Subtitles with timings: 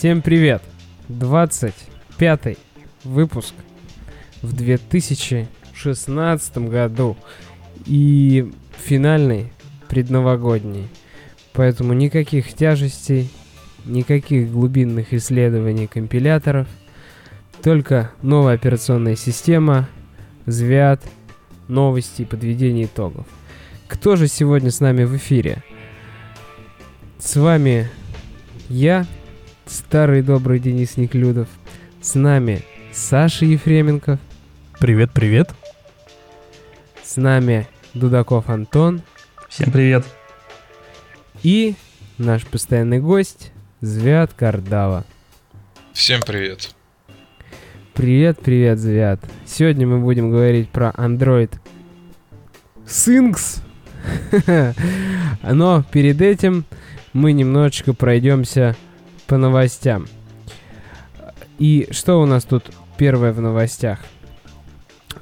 [0.00, 0.62] Всем привет!
[1.08, 2.56] 25
[3.04, 3.52] выпуск
[4.40, 7.18] в 2016 году
[7.84, 8.50] и
[8.82, 9.52] финальный
[9.90, 10.88] предновогодний.
[11.52, 13.30] Поэтому никаких тяжестей,
[13.84, 16.66] никаких глубинных исследований компиляторов,
[17.62, 19.86] только новая операционная система,
[20.46, 21.02] звят,
[21.68, 23.26] новости и подведение итогов.
[23.86, 25.62] Кто же сегодня с нами в эфире?
[27.18, 27.90] С вами
[28.70, 29.06] я,
[29.70, 31.48] старый добрый Денис Неклюдов.
[32.00, 34.18] С нами Саша Ефременков.
[34.80, 35.50] Привет, привет.
[37.02, 39.02] С нами Дудаков Антон.
[39.48, 40.04] Всем привет.
[41.42, 41.76] И
[42.18, 45.04] наш постоянный гость Звят Кардава.
[45.92, 46.74] Всем привет.
[47.94, 49.20] Привет, привет, Звят.
[49.46, 51.52] Сегодня мы будем говорить про Android
[52.86, 53.62] Syncs.
[55.42, 56.64] Но перед этим
[57.12, 58.76] мы немножечко пройдемся
[59.30, 60.08] по новостям.
[61.60, 62.64] И что у нас тут
[62.98, 64.00] первое в новостях?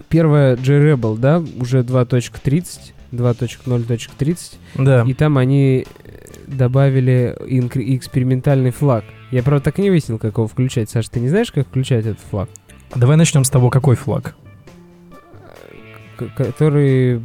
[0.09, 4.39] Первое J-Rebel, да, уже 2.30, 2.0.30.
[4.77, 5.05] Да.
[5.06, 5.86] И там они
[6.47, 9.05] добавили инк- экспериментальный флаг.
[9.31, 10.89] Я, правда, так и не выяснил, как его включать.
[10.89, 12.48] Саша, ты не знаешь, как включать этот флаг?
[12.95, 14.34] Давай начнем с того, какой флаг.
[16.17, 17.20] К- который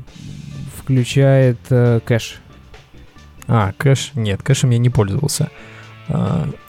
[0.78, 2.42] включает э, кэш.
[3.48, 4.12] А, кэш?
[4.16, 5.50] Нет, кэшем я не пользовался.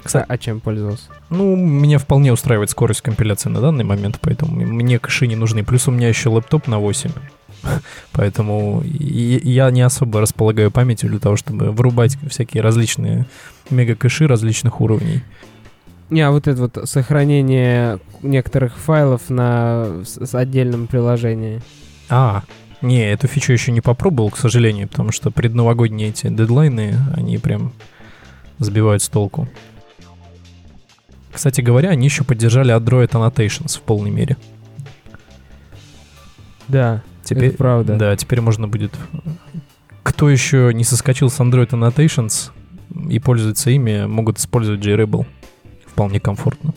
[0.02, 1.04] Кстати, а чем пользовался?
[1.30, 5.64] ну, меня вполне устраивает скорость компиляции на данный момент, поэтому мне кэши не нужны.
[5.64, 7.10] Плюс у меня еще лэптоп на 8.
[8.12, 13.26] Поэтому я не особо располагаю памятью для того, чтобы вырубать всякие различные
[13.70, 15.22] мега-кэши различных уровней.
[16.10, 21.62] Не, а вот это вот сохранение некоторых файлов на с отдельном приложении.
[22.10, 22.42] А,
[22.82, 27.72] не, эту фичу еще не попробовал, к сожалению, потому что предновогодние эти дедлайны, они прям
[28.58, 29.48] сбивают с толку.
[31.32, 34.36] Кстати говоря, они еще поддержали Android Annotations в полной мере.
[36.68, 37.96] Да, Теперь, это правда.
[37.96, 38.94] Да, теперь можно будет...
[40.02, 42.50] Кто еще не соскочил с Android Annotations
[43.08, 45.26] и пользуется ими, могут использовать JRebel.
[45.86, 46.74] Вполне комфортно.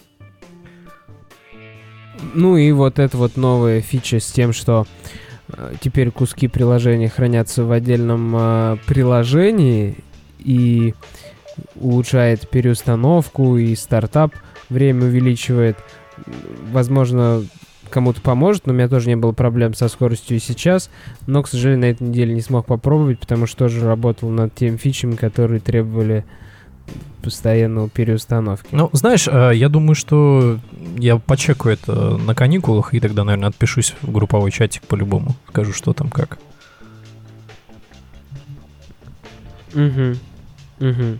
[2.33, 4.87] Ну и вот эта вот новая фича с тем, что
[5.49, 9.97] э, теперь куски приложения хранятся в отдельном э, приложении
[10.39, 10.95] и
[11.75, 14.33] улучшает переустановку и стартап,
[14.69, 15.77] время увеличивает.
[16.71, 17.43] Возможно,
[17.89, 20.89] кому-то поможет, но у меня тоже не было проблем со скоростью и сейчас,
[21.25, 24.77] но, к сожалению, на этой неделе не смог попробовать, потому что тоже работал над теми
[24.77, 26.25] фичами, которые требовали
[27.21, 28.69] постоянного переустановки.
[28.71, 30.59] Ну, знаешь, э, я думаю, что
[30.97, 35.35] я почекаю это на каникулах, и тогда, наверное, отпишусь в групповой чатик по-любому.
[35.49, 36.39] Скажу, что там как.
[39.73, 40.15] Угу.
[40.79, 41.19] Угу.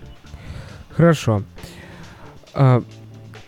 [0.97, 1.43] Хорошо.
[2.55, 2.81] А,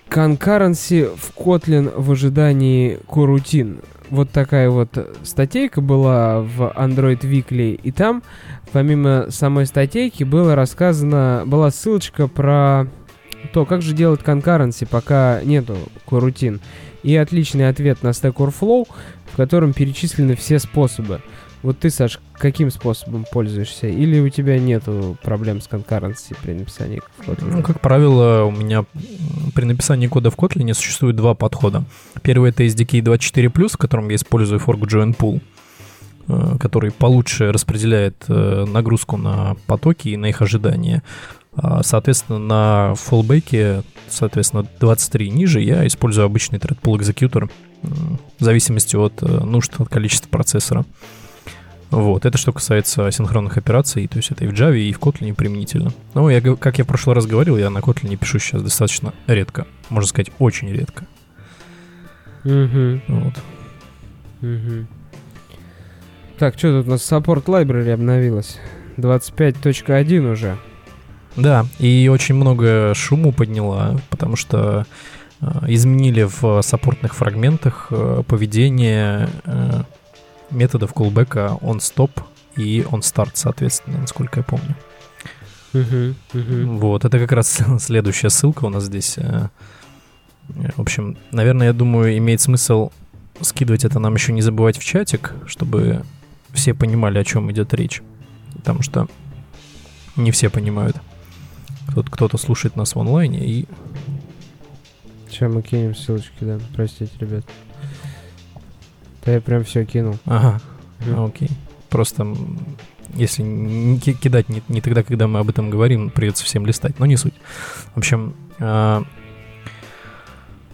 [0.08, 3.80] Concurrency в Kotlin в ожидании корутин.
[4.12, 4.90] Вот такая вот
[5.24, 8.24] статейка была в Android Weekly, и там,
[8.72, 12.88] помимо самой статейки, было рассказано, была ссылочка про
[13.52, 15.76] то, как же делать concurrency, пока нету
[16.08, 16.62] корутин.
[17.02, 18.88] И отличный ответ на Stack Overflow,
[19.32, 21.22] в котором перечислены все способы.
[21.62, 23.88] Вот ты, Саш, каким способом пользуешься?
[23.88, 27.56] Или у тебя нету проблем с конкуренцией при написании Kotlin?
[27.58, 28.86] Ну, как правило, у меня
[29.54, 31.84] при написании кода в Kotlin существует два подхода.
[32.22, 35.42] Первый— это SDK 24+, в котором я использую fork join pool,
[36.60, 41.04] который получше распределяет э, нагрузку на потоки и на их ожидания.
[41.56, 47.50] А, Соответственно, на fallback, соответственно, 23 ниже, я использую обычный thread pool executor
[47.82, 50.86] в зависимости от э, нужд, от количества процессора.
[51.90, 55.34] Вот, это что касается асинхронных операций, то есть это и в Java, и в Kotlin
[55.34, 55.92] применительно.
[56.14, 59.66] Ну, я, как я в прошлый раз говорил, я на Kotlin пишу сейчас достаточно редко.
[59.90, 61.06] Можно сказать, очень редко.
[62.44, 63.34] Мгм, Вот.
[64.42, 64.88] мгм.
[66.38, 68.58] Так, что тут у нас Support Library обновилась?
[68.98, 70.58] 25.1 уже.
[71.36, 74.86] Да, и очень много шуму подняла, потому что
[75.42, 79.84] э, изменили в саппортных фрагментах э, поведение э,
[80.52, 82.12] методов callback on-stop
[82.56, 84.76] и on-start, соответственно, насколько я помню.
[85.74, 86.78] Мгм, мгм.
[86.80, 89.18] Вот, это как раз следующая ссылка у нас здесь.
[89.18, 89.50] э,
[90.50, 92.92] э, В общем, наверное, я думаю, имеет смысл
[93.42, 96.04] скидывать это нам еще не забывать в чатик, чтобы
[96.54, 98.02] все понимали, о чем идет речь.
[98.56, 99.08] Потому что
[100.16, 100.98] не все понимают.
[101.88, 103.66] Кто-то, кто-то слушает нас в онлайне и...
[105.30, 106.60] Сейчас мы кинем ссылочки, да.
[106.76, 107.46] Простите, ребят.
[109.30, 110.18] Да я прям все кинул.
[110.26, 110.60] Ага,
[111.06, 111.26] Мгм.
[111.26, 111.50] окей.
[111.92, 112.26] Просто
[113.14, 116.98] если не ки- кидать не, не тогда, когда мы об этом говорим, придется всем листать,
[116.98, 117.36] но не суть.
[117.94, 119.04] В общем, а,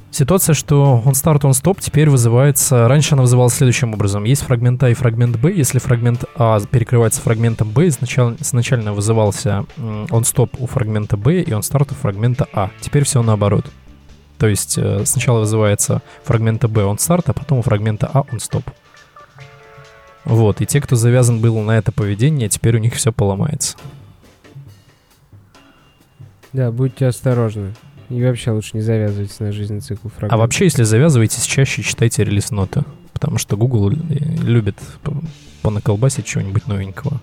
[0.10, 2.88] Ситуация, что он старт, он стоп, теперь вызывается...
[2.88, 4.24] Раньше она вызывалась следующим образом.
[4.24, 5.52] Есть фрагмент А и фрагмент Б.
[5.52, 9.66] Если фрагмент А перекрывается фрагментом Б, изначально, изначально вызывался
[10.10, 12.70] он стоп у фрагмента Б и он старт у фрагмента А.
[12.80, 13.66] Теперь все наоборот.
[14.38, 18.40] То есть э, сначала вызывается фрагмента B он старт, а потом у фрагмента А он
[18.40, 18.64] стоп.
[20.26, 23.78] Вот, и те, кто завязан был на это поведение, теперь у них все поломается.
[26.52, 27.74] Да, будьте осторожны.
[28.10, 30.36] И вообще лучше не завязывайтесь на жизненный цикл фрагмента.
[30.36, 32.84] А вообще, если завязываетесь, чаще читайте релиз-ноты.
[33.14, 34.78] Потому что Google любит
[35.62, 37.20] понаколбасить чего-нибудь новенького.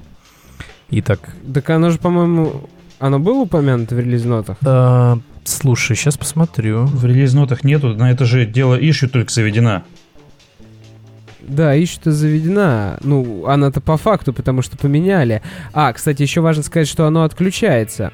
[0.91, 1.35] Итак.
[1.53, 2.69] Так оно же, по-моему,
[2.99, 4.58] оно было упомянуто в релиз-нотах?
[4.65, 6.87] А, слушай, сейчас посмотрю.
[6.87, 9.85] В релиз-нотах нету, на это же дело ищу только заведена.
[11.41, 12.99] Да, ищу-то заведена.
[13.03, 15.43] Ну, она-то по факту, потому что поменяли.
[15.73, 18.12] А, кстати, еще важно сказать, что оно отключается.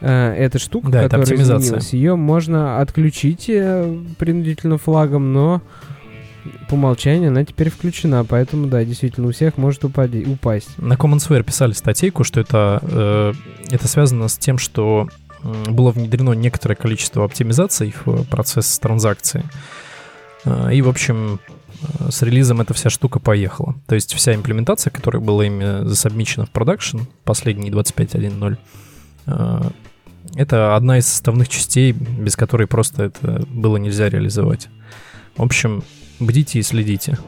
[0.00, 5.62] Э, эта штука, да, которая это изменилась, ее можно отключить э, принудительно флагом, но
[6.68, 10.76] по умолчанию она теперь включена, поэтому, да, действительно, у всех может упади, упасть.
[10.76, 13.32] На Commonsware писали статейку, что это, э,
[13.70, 15.08] это связано с тем, что
[15.44, 19.44] было внедрено некоторое количество оптимизаций в процесс транзакции.
[20.72, 21.40] И, в общем,
[22.08, 23.74] с релизом эта вся штука поехала.
[23.86, 29.72] То есть вся имплементация, которая была ими засобмичена в продакшн, последний 25.1.0,
[30.36, 34.68] это одна из составных частей, без которой просто это было нельзя реализовать.
[35.36, 35.82] В общем,
[36.20, 37.18] бдите и следите.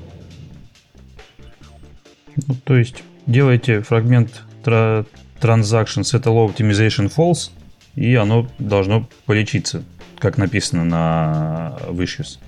[2.46, 5.06] Ну, то есть делайте фрагмент tra-
[5.40, 7.50] transaction settle optimization false,
[7.96, 9.82] и оно должно полечиться,
[10.18, 12.38] как написано на wishes.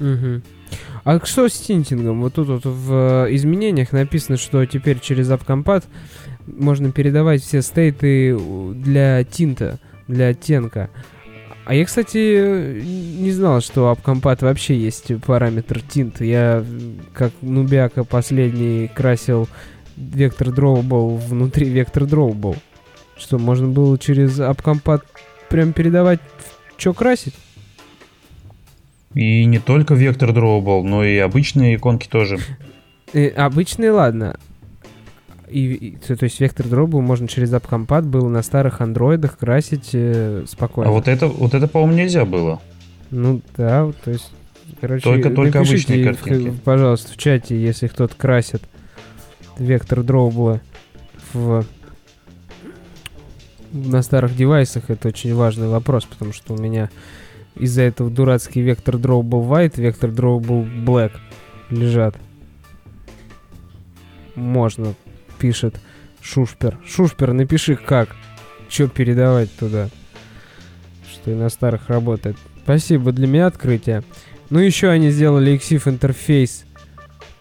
[0.00, 0.42] Угу.
[1.04, 2.20] А что с тинтингом?
[2.22, 5.84] Вот тут вот в изменениях написано, что теперь через AppCompat
[6.46, 8.36] можно передавать все стейты
[8.74, 10.90] для тинта, для оттенка.
[11.66, 16.20] А я, кстати, не знал, что AppCompat вообще есть параметр тинт.
[16.20, 16.64] Я,
[17.12, 19.48] как нубяка последний, красил
[19.96, 22.56] вектор drawable внутри вектор drawable.
[23.20, 25.02] Что, можно было через AppCompat
[25.50, 26.20] прям передавать,
[26.78, 27.34] что красить?
[29.14, 32.38] И не только вектор drawable, но и обычные иконки тоже.
[33.12, 34.38] И, э, обычные, ладно.
[35.48, 40.44] И, и, то есть вектор дробу можно через AppCompat было на старых андроидах красить э,
[40.48, 40.90] спокойно.
[40.90, 42.60] А вот это, вот это, по-моему, нельзя было.
[43.10, 44.30] Ну да, то есть,
[44.80, 46.48] короче, только, только обычные картинки.
[46.50, 48.62] В, пожалуйста, в чате, если кто-то красит
[49.58, 50.60] вектор дробла
[51.34, 51.64] в
[53.72, 56.90] на старых девайсах, это очень важный вопрос, потому что у меня
[57.54, 61.12] из-за этого дурацкий вектор drawable white, вектор drawable black
[61.70, 62.16] лежат.
[64.34, 64.94] Можно
[65.38, 65.80] пишет
[66.20, 66.78] Шушпер.
[66.86, 68.14] Шушпер, напиши как.
[68.68, 69.88] Что передавать туда.
[71.10, 72.36] Что и на старых работает.
[72.62, 74.04] Спасибо для меня открытие.
[74.48, 76.64] Ну еще они сделали EXIF интерфейс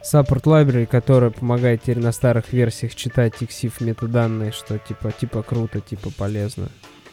[0.01, 5.81] Support Library, которая помогает теперь на старых версиях читать EXIF метаданные, что типа, типа круто,
[5.81, 6.69] типа полезно.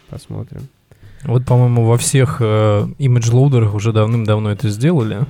[0.09, 0.69] Посмотрим.
[1.25, 2.45] Вот, по-моему, во всех э,
[2.99, 5.27] image лоудерах уже давным-давно это сделали.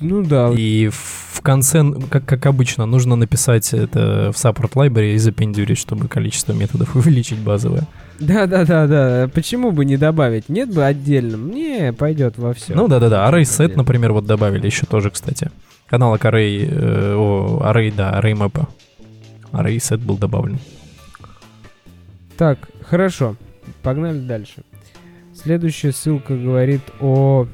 [0.00, 0.50] Ну да.
[0.50, 6.08] И в конце, как, как обычно, нужно написать это в support library и запендюрить, чтобы
[6.08, 7.86] количество методов увеличить базовое.
[8.18, 9.30] Да, да, да, да.
[9.32, 10.48] Почему бы не добавить?
[10.48, 11.50] Нет бы отдельным.
[11.50, 12.74] Не, пойдет во все.
[12.74, 13.30] Ну да, да, да.
[13.30, 15.50] Array set, например, вот добавили еще тоже, кстати.
[15.94, 18.66] Аналог array, э, о, array, да, array map.
[19.52, 20.58] Array set был добавлен.
[22.36, 23.36] Так, хорошо.
[23.82, 24.64] Погнали дальше.
[25.34, 27.46] Следующая ссылка говорит о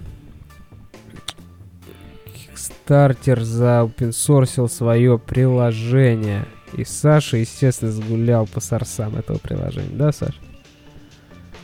[2.26, 6.46] Kickstarter заопенсорсил свое приложение.
[6.72, 9.96] И Саша, естественно, сгулял по сорсам этого приложения.
[9.96, 10.40] Да, Саш?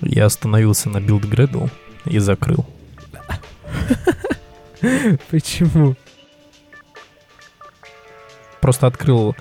[0.02, 1.70] Я остановился на Build Gradle
[2.04, 2.66] и закрыл.
[5.30, 5.96] Почему?
[8.66, 9.36] Просто открыл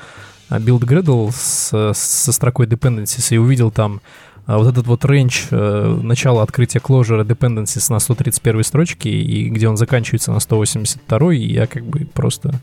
[0.50, 4.02] а, Build Gradle с, со строкой Dependencies и увидел там
[4.46, 9.68] а вот этот вот range э, начала открытия closure dependencies на 131 строчке, и где
[9.68, 12.62] он заканчивается на 182, и я как бы просто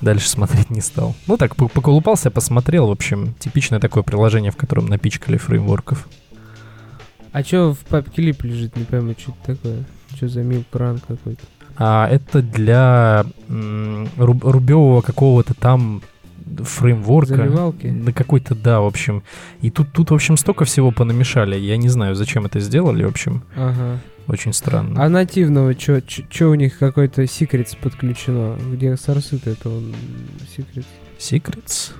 [0.00, 1.14] дальше смотреть не стал.
[1.26, 6.08] Ну так, поколупался, посмотрел, в общем, типичное такое приложение, в котором напичкали фреймворков.
[7.32, 9.84] А что в папке лип лежит, не пойму, что это такое?
[10.14, 11.42] Что за милпран какой-то?
[11.78, 16.02] А это для рубевого какого-то там
[16.58, 17.36] фреймворка.
[17.36, 17.86] Заливалки?
[17.86, 19.22] На какой-то, да, в общем.
[19.60, 21.56] И тут, тут, в общем, столько всего понамешали.
[21.56, 23.42] Я не знаю, зачем это сделали, в общем.
[23.56, 24.00] Ага.
[24.28, 25.04] Очень странно.
[25.04, 28.56] А нативного, что у них какой-то Secrets подключено?
[28.72, 29.94] Где сорсы-то это он
[30.56, 30.86] Secrets?
[31.18, 31.92] Secrets?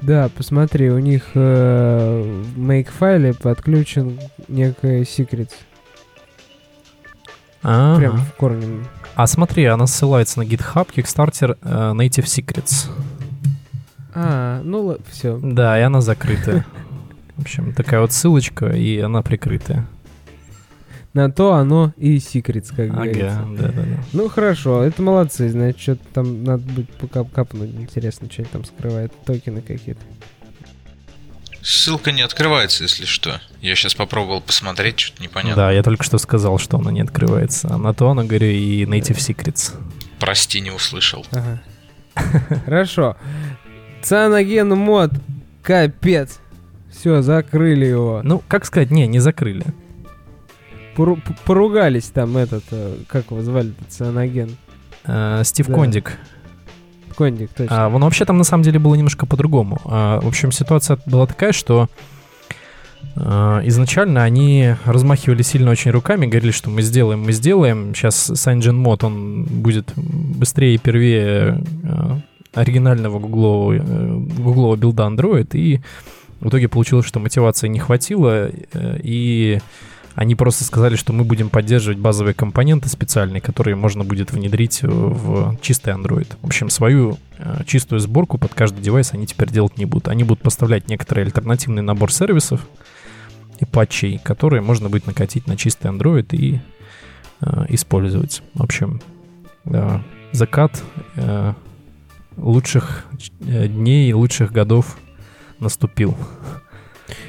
[0.00, 4.18] Да, посмотри, у них э, в make файле подключен
[4.48, 5.52] некое Secrets.
[7.62, 7.98] Ага.
[7.98, 8.84] Прям в корне.
[9.14, 12.90] А смотри, она ссылается на GitHub, Kickstarter, э, Native Secrets.
[14.14, 15.38] А, ну все.
[15.42, 16.66] Да, и она закрытая.
[17.36, 19.86] В общем, такая вот ссылочка, и она прикрытая.
[21.14, 23.40] На то оно и секретс, как говорится.
[23.40, 24.02] Ага, да-да-да.
[24.14, 27.74] Ну хорошо, это молодцы, значит, что-то там надо будет покап капнуть.
[27.74, 30.00] Интересно, что они там скрывают, токены какие-то.
[31.62, 33.40] Ссылка не открывается, если что.
[33.60, 35.56] Я сейчас попробовал посмотреть, что-то непонятно.
[35.64, 37.68] Да, я только что сказал, что она не открывается.
[37.70, 39.72] А на то она, говорю, и Native Secrets.
[40.18, 41.24] Прости, не услышал.
[41.30, 41.62] Ага.
[42.64, 43.16] Хорошо.
[44.02, 45.12] Цианоген мод.
[45.62, 46.40] Капец.
[46.90, 48.20] Все, закрыли его.
[48.24, 49.64] Ну, как сказать, не, не закрыли.
[50.96, 54.56] Пору- Поругались там этот, э, как его звали, цианоген.
[55.04, 55.74] Э, Стив Да.
[55.74, 56.18] Кондик.
[57.12, 57.86] Кондик, точно.
[57.86, 59.80] А, ну, вообще там на самом деле было немножко по-другому.
[59.84, 61.88] А, в общем, ситуация была такая, что
[63.16, 67.94] а, изначально они размахивали сильно очень руками, говорили, что мы сделаем, мы сделаем.
[67.94, 72.20] Сейчас Санджин Мод, он будет быстрее и первее а,
[72.54, 75.80] оригинального гуглового, э, гуглового билда Android, и
[76.40, 79.58] в итоге получилось, что мотивации не хватило, э, и
[80.14, 85.56] они просто сказали, что мы будем поддерживать базовые компоненты специальные, которые можно будет внедрить в
[85.60, 86.28] чистый Android.
[86.42, 90.08] В общем, свою э, чистую сборку под каждый девайс они теперь делать не будут.
[90.08, 92.66] Они будут поставлять некоторый альтернативный набор сервисов
[93.58, 96.60] и патчей, которые можно будет накатить на чистый Android и
[97.40, 98.42] э, использовать.
[98.54, 99.00] В общем,
[99.64, 99.98] э,
[100.32, 100.82] закат
[101.16, 101.54] э,
[102.36, 103.04] лучших
[103.40, 104.98] э, дней, лучших годов
[105.58, 106.16] наступил.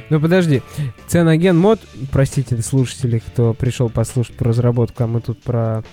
[0.09, 0.61] Ну подожди,
[1.07, 1.79] Цианоген мод,
[2.11, 5.83] простите слушателей, кто пришел послушать про разработку, а мы тут про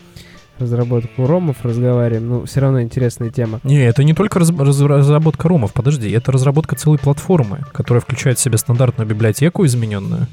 [0.59, 3.61] разработку ромов разговариваем, ну все равно интересная тема.
[3.65, 8.39] Не, это не только раз- раз- разработка ромов, подожди, это разработка целой платформы, которая включает
[8.39, 10.27] в себя стандартную библиотеку измененную.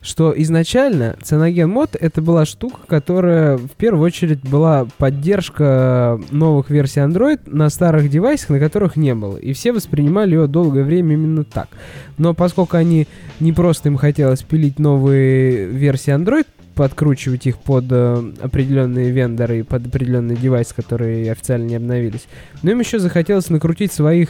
[0.00, 7.00] Что изначально Цианоген мод это была штука, которая в первую очередь была поддержка новых версий
[7.00, 9.36] Android на старых девайсах, на которых не было.
[9.36, 11.68] И все воспринимали ее долгое время именно так.
[12.16, 13.08] Но поскольку они
[13.40, 16.46] не просто им хотелось пилить новые версии Android,
[16.78, 22.28] подкручивать их под э, определенные вендоры и под определенные девайсы, которые официально не обновились.
[22.62, 24.28] Но им еще захотелось накрутить своих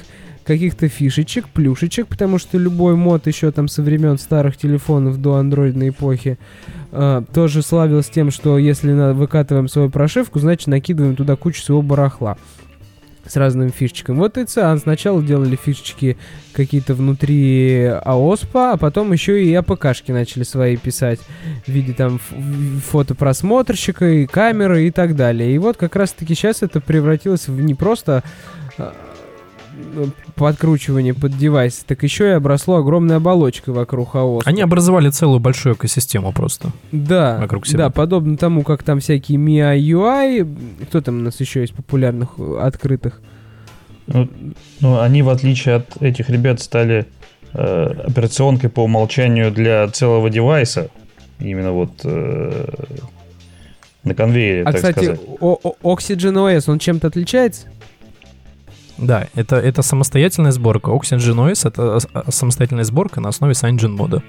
[0.49, 5.91] каких-то фишечек, плюшечек, потому что любой мод еще там со времен старых телефонов до андроидной
[5.91, 6.39] эпохи
[6.91, 11.83] э, тоже славился тем, что если на, выкатываем свою прошивку, значит накидываем туда кучу своего
[11.83, 12.39] барахла
[13.27, 14.17] с разными фишечками.
[14.17, 16.17] Вот и Циан сначала делали фишечки
[16.55, 21.21] какие-то внутри АОСПа, а потом еще и АПКшки начали свои писать
[21.67, 22.19] в виде там
[22.87, 25.55] фотопросмотрщика и камеры и так далее.
[25.55, 28.25] И вот как раз-таки сейчас это превратилось в не просто
[28.79, 28.95] а,
[30.35, 34.43] подкручивание под девайс, так еще и обросло огромной оболочкой вокруг АОС.
[34.47, 36.71] Они образовали целую большую экосистему просто.
[36.93, 37.79] Да, вокруг себя.
[37.85, 42.39] да, подобно тому, как там всякие MIUI, UI, кто там у нас еще из популярных
[42.61, 43.21] открытых?
[44.07, 44.29] Ну,
[44.81, 47.07] ну, они, в отличие от этих ребят, стали
[47.53, 50.89] э, операционкой по умолчанию для целого девайса.
[51.41, 52.69] Именно вот э,
[54.05, 55.21] на конвейере, А, так кстати, сказать.
[55.41, 57.67] о- о- Oxygen OS, он чем-то отличается?
[58.99, 60.91] Да, это, это самостоятельная сборка.
[60.91, 64.23] Oxygen OS— это с- самостоятельная сборка на основе CyanogenMod.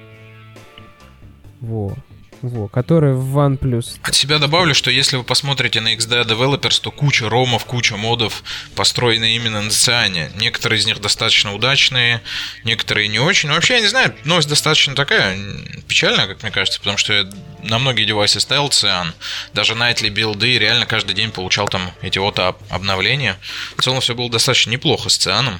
[1.61, 1.93] Во,
[2.41, 3.99] во, который в OnePlus.
[4.01, 8.43] От себя добавлю, что если вы посмотрите на XDA Developers, то куча ромов, куча модов
[8.75, 10.31] построены именно на Циане.
[10.35, 12.21] Некоторые из них достаточно удачные,
[12.63, 13.49] некоторые не очень.
[13.49, 15.37] Но вообще, я не знаю, новость достаточно такая
[15.87, 17.29] печальная, как мне кажется, потому что я
[17.63, 19.13] на многие девайсы ставил Циан.
[19.53, 23.37] Даже Nightly билды, и реально каждый день получал там эти вот об- обновления.
[23.75, 25.59] В целом все было достаточно неплохо с Цианом.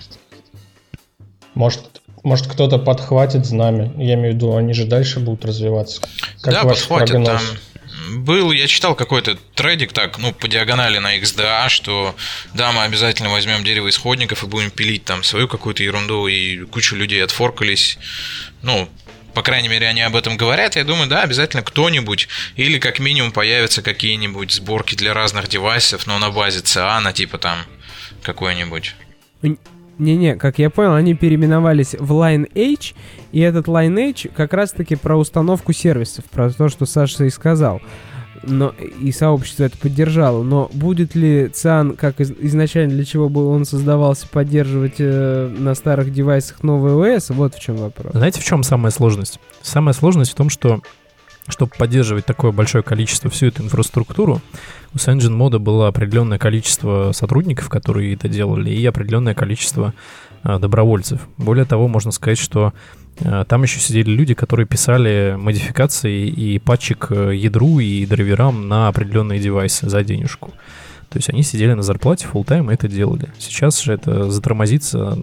[1.56, 3.92] Может, может кто-то подхватит знамя.
[3.98, 6.02] Я имею в виду, они же дальше будут развиваться.
[6.42, 7.28] Как да, ваш подхватит прогноз?
[7.42, 7.58] там.
[8.12, 12.16] Был, я читал какой-то трейдик так, ну, по диагонали на XDA, что
[12.54, 16.96] да, мы обязательно возьмем дерево исходников и будем пилить там свою какую-то ерунду, и куча
[16.96, 18.00] людей отфоркались.
[18.62, 18.90] Ну,
[19.34, 20.76] по крайней мере, они об этом говорят.
[20.76, 26.18] Я думаю, да, обязательно кто-нибудь, или как минимум появятся какие-нибудь сборки для разных девайсов, но
[26.20, 27.60] на базе циана, типа там
[28.24, 28.96] какой-нибудь.
[30.00, 32.96] Не-не, как я понял, они переименовались в Lineage,
[33.32, 37.82] и этот Lineage как раз-таки про установку сервисов, про то, что Саша и сказал.
[38.44, 40.44] Но и сообщество это поддержало.
[40.44, 45.76] Но будет ли ЦИАН, как из- изначально для чего был он создавался, поддерживать э, на
[45.76, 47.32] старых девайсах новый ОС?
[47.32, 48.14] Вот в чем вопрос.
[48.14, 49.42] Знаете, в чем самая сложность?
[49.62, 50.82] Самая сложность в том, что
[51.50, 54.42] чтобы поддерживать такое большое количество, всю эту инфраструктуру,
[54.94, 59.94] у Sanjin мода было определенное количество сотрудников, которые это делали, и определенное количество
[60.44, 61.28] а, добровольцев.
[61.38, 62.74] Более того, можно сказать, что
[63.22, 68.88] Э, там еще сидели люди, которые писали модификации и патчи к ядру и драйверам на
[68.88, 70.54] определенные девайсы за денежку.
[71.10, 73.30] То есть они сидели на зарплате full тайм и это делали.
[73.40, 75.18] Сейчас же это затормозится,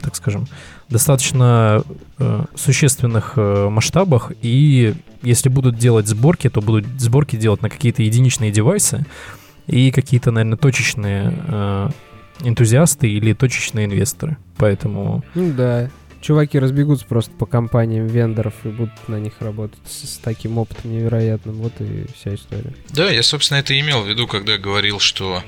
[0.00, 0.46] так скажем,
[0.88, 1.82] достаточно
[2.18, 4.32] э, существенных э, масштабах.
[4.40, 9.04] И если будут делать сборки, то будут сборки делать на какие-то единичные девайсы
[9.66, 11.90] и какие-то, наверное, точечные э,
[12.40, 14.36] энтузиасты или точечные инвесторы.
[14.56, 15.22] Поэтому...
[15.34, 15.90] Ну да,
[16.22, 20.92] чуваки разбегутся просто по компаниям вендоров и будут на них работать с, с таким опытом
[20.92, 21.56] невероятным.
[21.56, 22.72] Вот и вся история.
[22.90, 25.42] Да, я, собственно, это имел в виду, когда говорил, что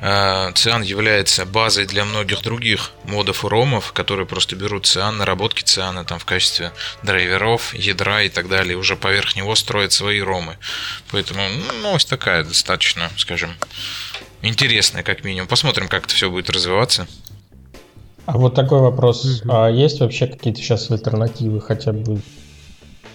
[0.00, 5.62] э, Циан является базой для многих других модов и ромов, которые просто берут Циан, наработки
[5.62, 6.72] Циана там в качестве
[7.02, 10.56] драйверов, ядра и так далее, и уже поверх него строят свои ромы.
[11.10, 13.50] Поэтому ну, новость такая достаточно, скажем,
[14.42, 15.48] интересная, как минимум.
[15.48, 17.08] Посмотрим, как это все будет развиваться.
[18.32, 19.42] А вот такой вопрос.
[19.42, 19.52] Угу.
[19.52, 22.20] А есть вообще какие-то сейчас альтернативы, хотя бы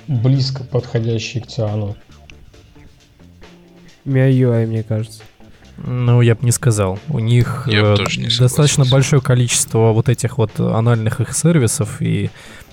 [0.07, 1.95] близко подходящие к Циану?
[4.05, 5.21] MIUI, мне кажется.
[5.77, 6.99] Ну, я бы не сказал.
[7.07, 7.95] У них э,
[8.39, 12.29] достаточно большое количество вот этих вот анальных их сервисов и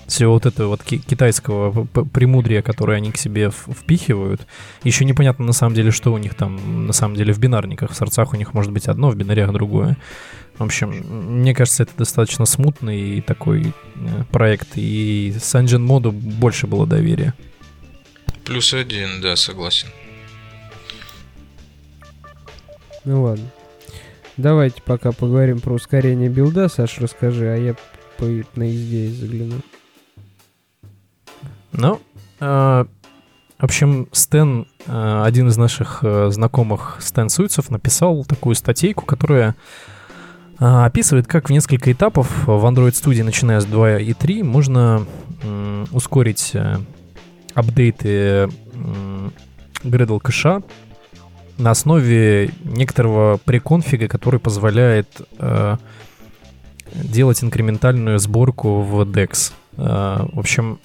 [0.07, 4.45] всего вот этого вот китайского премудрия, которое они к себе впихивают.
[4.83, 7.91] Еще непонятно на самом деле, что у них там на самом деле в бинарниках.
[7.91, 9.97] В сорцах у них может быть одно, в бинарях другое.
[10.57, 16.67] В общем, мне кажется, это достаточно смутный такой э, проект, и с Engine моду больше
[16.67, 17.33] было доверия.
[18.45, 19.87] Плюс один, да, согласен.
[23.05, 23.49] Ну ладно.
[24.37, 26.67] Давайте пока поговорим про ускорение билда.
[26.67, 27.75] Саш, расскажи, а я
[28.17, 29.61] по, на изде загляну.
[31.71, 32.01] Ну,
[32.39, 32.85] э,
[33.59, 39.55] в общем, Стэн, э, один из наших э, знакомых Стэн Суицев, написал такую статейку, которая
[40.59, 45.05] описывает, как в несколько этапов в Android Studio, начиная с 2 и 3, можно
[45.91, 46.77] ускорить э,
[47.53, 48.49] апдейты э,
[49.83, 50.63] Gradle кэша
[51.57, 55.77] на основе некоторого преконфига, который позволяет э,
[56.93, 59.51] делать инкрементальную сборку в DEX.
[59.75, 60.79] В общем,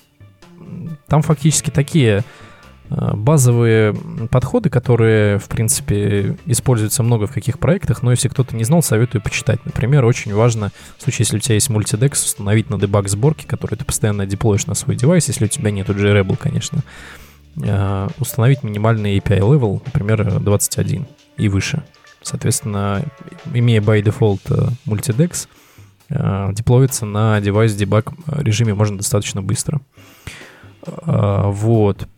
[1.07, 2.48] там фактически такие Э,
[2.91, 3.95] базовые
[4.31, 9.23] подходы, которые, в принципе, используются много в каких проектах, но если кто-то не знал, советую
[9.23, 9.65] почитать.
[9.67, 13.77] Например, очень важно, в случае, если у тебя есть мультидекс, установить на дебаг сборки, который
[13.77, 16.83] ты постоянно деплоишь на свой девайс, если у тебя нет JRebel, конечно,
[17.63, 21.83] э, установить минимальный API level, например, 21 и выше.
[22.23, 23.05] Соответственно,
[23.53, 25.49] имея by default э, мультидекс,
[26.09, 29.83] деплоиться на девайс дебаг режиме можно достаточно быстро.
[30.87, 32.09] Вот.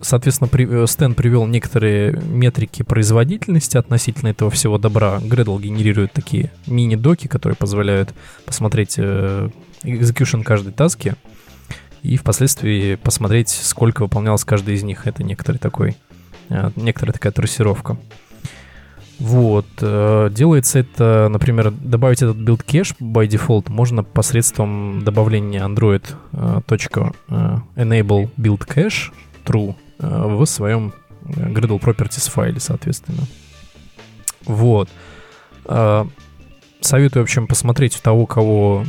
[0.00, 5.18] Соответственно, при, э, Стэн привел некоторые метрики производительности относительно этого всего добра.
[5.18, 8.14] Gradle генерирует такие мини-доки, которые позволяют
[8.46, 9.50] посмотреть э,
[10.44, 11.14] каждой таски
[12.02, 15.08] и впоследствии посмотреть, сколько выполнялось каждый из них.
[15.08, 15.96] Это некоторый такой,
[16.48, 17.96] э, некоторая такая трассировка.
[19.18, 19.66] Вот.
[19.80, 28.64] Э, делается это, например, добавить этот build cache by default можно посредством добавления android.enable build
[28.64, 29.10] cache
[29.44, 33.22] true в своем э, Gradle Properties файле, соответственно.
[34.44, 34.88] Вот.
[35.66, 36.04] Э,
[36.80, 38.84] советую, в общем, посмотреть у того, кого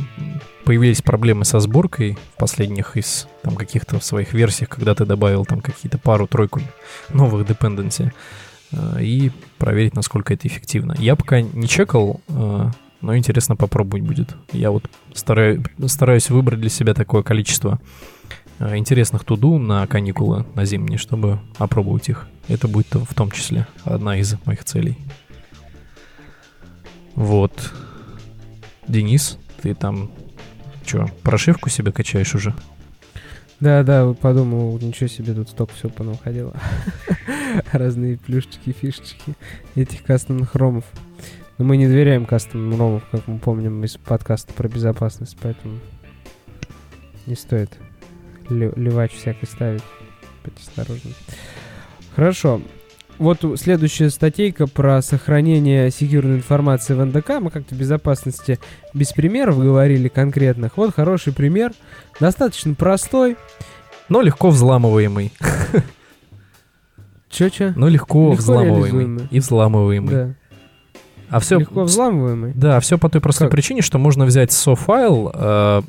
[0.64, 5.60] появились проблемы со сборкой в последних из там каких-то своих версиях, когда ты добавил там
[5.60, 6.60] какие-то пару-тройку
[7.08, 8.12] новых dependency,
[9.00, 10.94] и проверить, насколько это эффективно.
[10.96, 14.36] Я пока не чекал, но интересно попробовать будет.
[14.52, 18.19] Я вот стараюсь, стараюсь выбрать для себя такое количество Э,
[18.60, 22.28] интересных туду на каникулы на зимние, чтобы опробовать их.
[22.48, 24.98] Это будет в том числе одна из моих целей.
[27.14, 27.72] Вот.
[28.86, 30.10] Денис, ты там
[30.84, 32.54] что, прошивку себе качаешь уже?
[33.60, 36.54] Да, да, подумал, ничего себе, тут столько всего понавходило.
[37.72, 39.34] Разные плюшечки, фишечки
[39.74, 40.84] этих кастомных ромов.
[41.58, 45.78] Но мы не доверяем кастомным ромов, как мы помним из подкаста про безопасность, поэтому
[47.26, 47.78] не стоит
[48.50, 49.82] ливач всякий ставить.
[50.44, 51.12] Будь осторожны.
[52.14, 52.60] Хорошо.
[53.18, 57.38] Вот следующая статейка про сохранение секьюрной информации в НДК.
[57.40, 58.58] Мы как-то безопасности
[58.94, 60.78] без примеров говорили конкретных.
[60.78, 61.72] Вот хороший пример.
[62.18, 63.36] Достаточно простой.
[64.08, 65.32] Но легко взламываемый.
[67.28, 67.74] Че-че?
[67.76, 69.28] Но легко, легко взламываемый.
[69.30, 70.14] И взламываемый.
[70.14, 70.34] Да.
[71.28, 71.58] А все...
[71.58, 72.52] Легко взламываемый?
[72.54, 73.52] Да, все по той простой как?
[73.52, 75.82] причине, что можно взять SO-файл, э,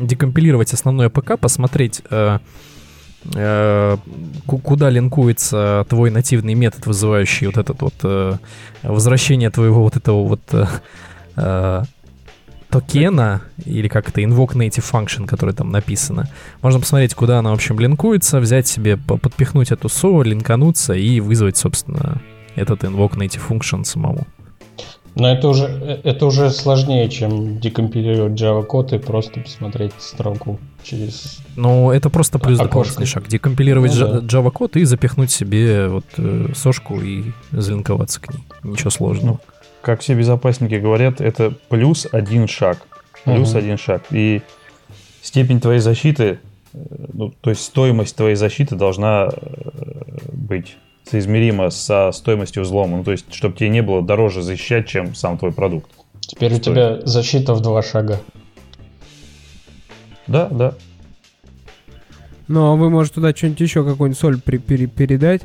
[0.00, 2.38] декомпилировать основной APK, посмотреть, э,
[3.34, 3.96] э,
[4.46, 8.36] куда линкуется твой нативный метод, вызывающий вот этот вот э,
[8.82, 10.42] возвращение твоего вот этого вот
[11.36, 11.82] э,
[12.70, 16.28] токена, или как это, invoke native function, который там написано.
[16.62, 21.56] Можно посмотреть, куда она, в общем, линкуется, взять себе, подпихнуть эту SO, линкануться и вызвать,
[21.56, 22.20] собственно,
[22.54, 24.26] этот invoke native function самому.
[25.16, 25.64] Но это уже,
[26.04, 31.38] это уже сложнее, чем декомпилировать Java код и просто посмотреть строку через.
[31.56, 33.26] Ну, это просто плюс дополнительный шаг.
[33.26, 34.38] Декомпилировать ну, да.
[34.38, 38.44] Java код и запихнуть себе вот э, сошку и залинковаться к ней.
[38.62, 39.26] Ничего сложного.
[39.26, 39.40] Ну,
[39.80, 42.86] как все безопасники говорят, это плюс один шаг.
[43.24, 43.58] Плюс угу.
[43.58, 44.02] один шаг.
[44.10, 44.42] И
[45.22, 46.40] степень твоей защиты,
[46.74, 46.78] э,
[47.14, 49.60] ну, то есть стоимость твоей защиты должна э,
[50.30, 50.76] быть
[51.08, 52.98] соизмеримо со стоимостью взлома.
[52.98, 55.90] Ну, то есть, чтобы тебе не было дороже защищать, чем сам твой продукт.
[56.20, 56.66] Теперь Стоит.
[56.68, 58.20] у тебя защита в два шага.
[60.26, 60.74] Да, да.
[62.48, 65.42] Ну, а вы, может, туда что-нибудь еще, какую-нибудь соль при- пере- передать,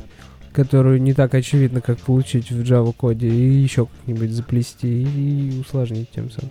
[0.52, 6.10] которую не так очевидно, как получить в Java коде, и еще как-нибудь заплести и усложнить
[6.10, 6.50] тем самым.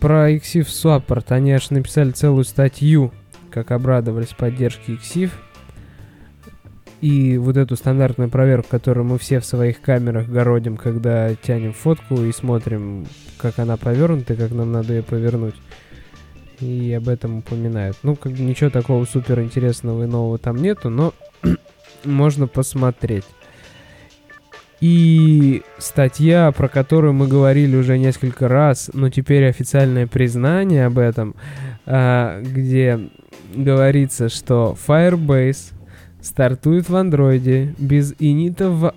[0.00, 3.12] Про XIF Support они аж написали целую статью,
[3.50, 5.30] как обрадовались поддержке XIF.
[7.00, 12.22] И вот эту стандартную проверку, которую мы все в своих камерах городим, когда тянем фотку
[12.22, 13.06] и смотрим,
[13.38, 15.54] как она повернута и как нам надо ее повернуть.
[16.60, 17.98] И об этом упоминают.
[18.02, 21.12] Ну, как бы ничего такого супер интересного и нового там нету, но
[22.04, 23.26] можно посмотреть.
[24.80, 31.34] И статья, про которую мы говорили уже несколько раз, но теперь официальное признание об этом,
[31.86, 33.08] а, где
[33.54, 35.72] говорится, что Firebase
[36.26, 38.94] стартует в андроиде без init а в,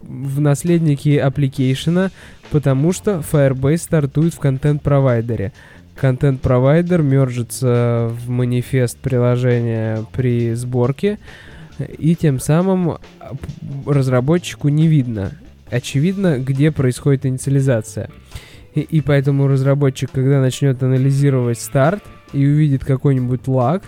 [0.00, 2.10] в наследнике application а,
[2.50, 5.52] потому что Firebase стартует в content provider е.
[5.96, 11.18] Content provider мержится в манифест приложения при сборке,
[11.98, 12.98] и тем самым
[13.86, 15.32] разработчику не видно,
[15.70, 18.10] очевидно, где происходит инициализация.
[18.74, 23.82] И, и поэтому разработчик, когда начнет анализировать старт и увидит какой-нибудь лаг,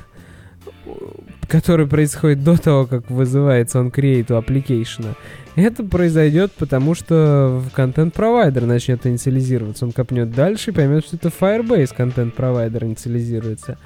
[1.48, 5.14] который происходит до того, как вызывается он create у application,
[5.54, 9.86] это произойдет, потому что контент-провайдер начнет инициализироваться.
[9.86, 13.78] Он копнет дальше и поймет, что это Firebase контент-провайдер инициализируется.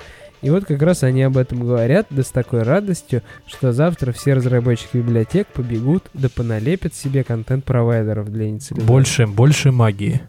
[0.43, 4.33] И вот как раз они об этом говорят, да с такой радостью, что завтра все
[4.33, 8.89] разработчики библиотек побегут, да поналепят себе контент-провайдеров для инициализации.
[8.89, 10.23] Больше, больше магии.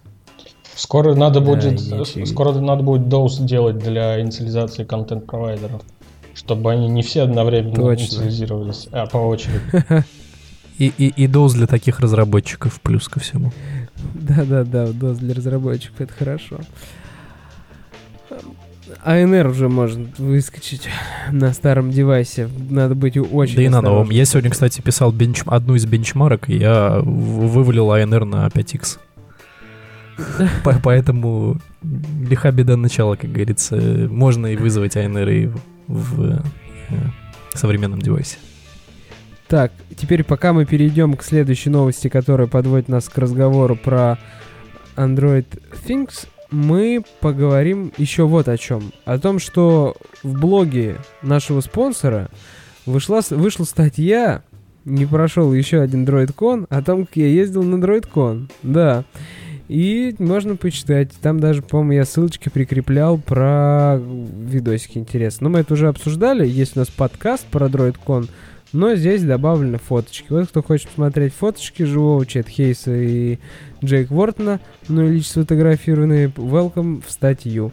[0.75, 1.79] Скоро надо будет,
[2.27, 5.81] скоро надо будет DOS делать для инициализации контент-провайдеров.
[6.41, 8.03] Чтобы они не все одновременно Точно.
[8.03, 9.61] инициализировались, а по очереди.
[10.77, 13.53] И, и, и DOS для таких разработчиков, плюс ко всему.
[14.15, 16.59] Да-да-да, DOS для разработчиков, это хорошо.
[19.03, 20.89] АНР уже может выскочить
[21.31, 22.49] на старом девайсе.
[22.69, 24.09] Надо быть очень Да и на новом.
[24.09, 25.43] Я сегодня, кстати, писал бенч...
[25.45, 28.97] одну из бенчмарок, и я вывалил АНР на 5X.
[30.83, 33.75] Поэтому лиха беда начала, как говорится.
[33.75, 35.49] Можно и вызвать АНР и
[35.91, 36.41] в
[36.89, 36.95] э,
[37.53, 38.37] современном девайсе.
[39.47, 44.17] Так, теперь пока мы перейдем к следующей новости, которая подводит нас к разговору про
[44.95, 45.45] Android
[45.85, 48.91] Things, мы поговорим еще вот о чем.
[49.03, 52.29] О том, что в блоге нашего спонсора
[52.85, 54.43] вышла, вышла статья,
[54.85, 58.49] не прошел еще один DroidCon, о том, как я ездил на DroidCon.
[58.63, 59.03] Да.
[59.71, 61.11] И можно почитать.
[61.21, 65.45] Там даже, по-моему, я ссылочки прикреплял про видосики интересные.
[65.45, 66.45] Но мы это уже обсуждали.
[66.45, 68.27] Есть у нас подкаст про DroidCon.
[68.73, 70.25] Но здесь добавлены фоточки.
[70.27, 73.39] Вот кто хочет посмотреть фоточки живого Чет Хейса и
[73.81, 77.71] Джейк Вортона, ну и лично сфотографированные, welcome в статью.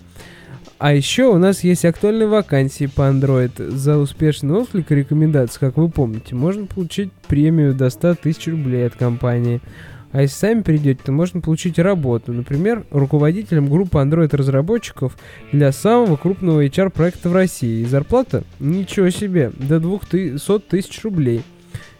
[0.78, 3.70] А еще у нас есть актуальные вакансии по Android.
[3.70, 8.86] За успешный отклик и рекомендации, как вы помните, можно получить премию до 100 тысяч рублей
[8.86, 9.60] от компании.
[10.10, 12.32] А если сами придете, то можно получить работу.
[12.32, 15.16] Например, руководителем группы Android-разработчиков
[15.52, 17.82] для самого крупного HR-проекта в России.
[17.82, 18.44] И зарплата?
[18.58, 21.42] Ничего себе, до 200 тысяч рублей.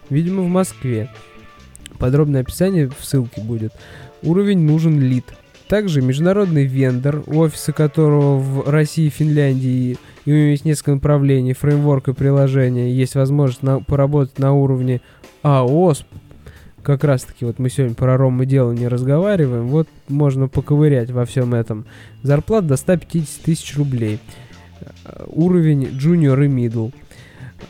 [0.09, 1.09] Видимо, в Москве.
[1.99, 3.73] Подробное описание в ссылке будет.
[4.23, 5.25] Уровень нужен лид.
[5.67, 11.53] Также международный вендор, офисы которого в России и Финляндии, и у него есть несколько направлений,
[11.53, 14.99] фреймворк и приложения, есть возможность на, поработать на уровне
[15.43, 16.05] АОС,
[16.89, 21.23] как раз таки вот мы сегодня про Рому дело не разговариваем, вот можно поковырять во
[21.25, 21.85] всем этом.
[22.23, 24.17] Зарплата до 150 тысяч рублей.
[25.05, 26.91] Э, уровень junior и middle.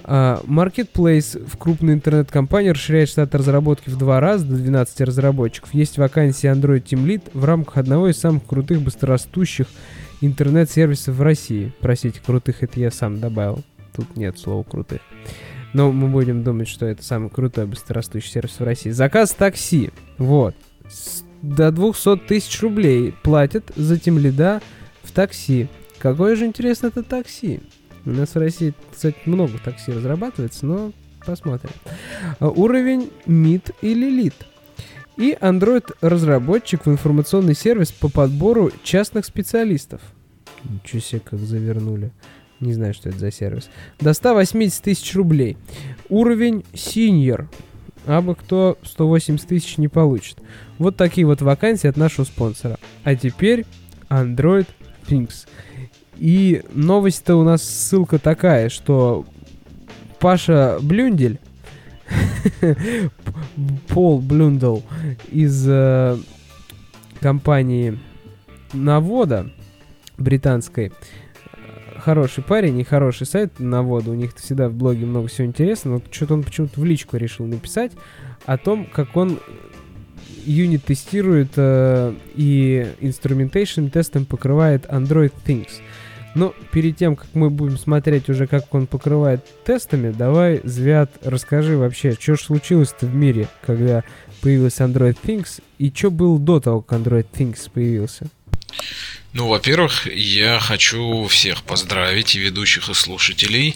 [0.05, 5.73] А, Marketplace в крупной интернет-компании расширяет штат разработки в два раза до 12 разработчиков.
[5.73, 9.67] Есть вакансия Android Team Lead в рамках одного из самых крутых быстрорастущих
[10.21, 11.73] интернет-сервисов в России.
[11.81, 13.63] Простите, крутых это я сам добавил.
[13.93, 15.01] Тут нет слова крутых.
[15.73, 18.89] Но мы будем думать, что это самый крутой быстрорастущий сервис в России.
[18.89, 19.91] Заказ такси.
[20.17, 20.55] Вот.
[21.41, 24.61] до 200 тысяч рублей платят за лида
[25.03, 25.67] в такси.
[25.99, 27.61] Какое же интересно это такси?
[28.05, 30.91] У нас в России, кстати, много такси разрабатывается, но
[31.25, 31.71] посмотрим.
[32.39, 34.33] Уровень MID или LID.
[35.17, 40.01] И Android-разработчик в информационный сервис по подбору частных специалистов.
[40.63, 42.11] Ничего себе, как завернули.
[42.59, 43.69] Не знаю, что это за сервис.
[43.99, 45.57] До 180 тысяч рублей.
[46.09, 47.47] Уровень Senior.
[48.05, 50.37] А бы кто 180 тысяч не получит.
[50.77, 52.77] Вот такие вот вакансии от нашего спонсора.
[53.03, 53.65] А теперь
[54.09, 54.67] Android
[55.07, 55.47] Things.
[56.17, 59.25] И новость-то у нас ссылка такая, что
[60.19, 61.39] Паша Блюндель,
[63.87, 64.79] Пол Блюндл
[65.31, 66.17] из э,
[67.21, 67.97] компании
[68.73, 69.49] Novoda
[70.17, 70.91] британской,
[71.99, 74.11] хороший парень и хороший сайт Novoda.
[74.11, 75.95] У них всегда в блоге много всего интересного.
[75.95, 77.91] Но что-то он почему-то в личку решил написать
[78.45, 79.39] о том, как он
[80.45, 85.69] юнит тестирует э, и instrumentation тестом покрывает Android Things.
[86.35, 91.75] Но перед тем, как мы будем смотреть уже, как он покрывает тестами, давай, Звят, расскажи
[91.75, 94.03] вообще, что же случилось-то в мире, когда
[94.41, 98.27] появился Android Things, и что было до того, как Android Things появился?
[99.33, 103.75] Ну, во-первых, я хочу всех поздравить, и ведущих, и слушателей,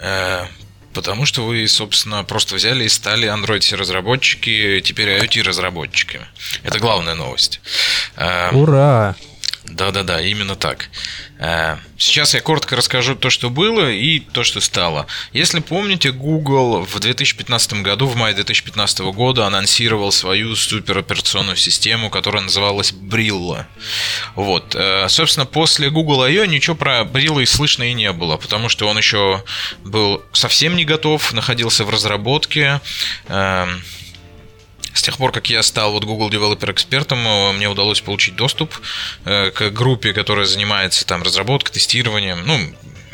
[0.00, 0.46] э,
[0.94, 6.26] потому что вы, собственно, просто взяли и стали Android-разработчики, теперь IoT-разработчиками.
[6.62, 7.60] Это главная новость.
[8.16, 9.16] Э, Ура!
[9.64, 10.88] Да-да-да, именно так.
[11.38, 15.06] Э, сейчас я коротко расскажу то, что было и то, что стало.
[15.32, 22.42] Если помните, Google в 2015 году, в мае 2015 года, анонсировал свою супероперационную систему, которая
[22.42, 23.64] называлась Brillo.
[24.34, 24.74] Вот.
[24.74, 26.44] Э, собственно, после Google I.O.
[26.44, 29.44] ничего про Brillo и слышно и не было, потому что он еще
[29.84, 32.80] был совсем не готов, находился в разработке.
[34.94, 38.74] С тех пор, как я стал вот Google Developer экспертом, э, мне удалось получить доступ
[39.24, 42.58] э, к группе, которая занимается там разработкой, тестированием, ну,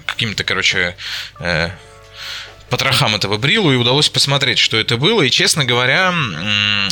[0.07, 0.97] какими-то, короче,
[1.41, 1.71] э,
[2.71, 5.23] потрохам этого брилу и удалось посмотреть, что это было.
[5.23, 6.13] И, честно говоря,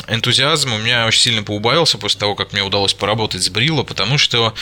[0.08, 4.18] энтузиазм у меня очень сильно поубавился после того, как мне удалось поработать с брило, потому
[4.18, 4.54] что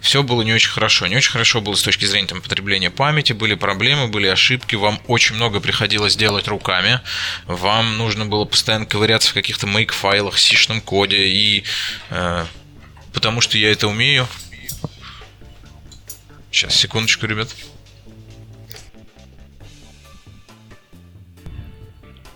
[0.00, 1.06] все было не очень хорошо.
[1.06, 5.00] Не очень хорошо было с точки зрения там, потребления памяти, были проблемы, были ошибки, вам
[5.06, 7.00] очень много приходилось делать руками,
[7.46, 11.64] вам нужно было постоянно ковыряться в каких-то make-файлах, сишном коде, и
[12.10, 12.46] э,
[13.12, 14.26] потому что я это умею.
[16.50, 17.48] Сейчас, секундочку, ребят.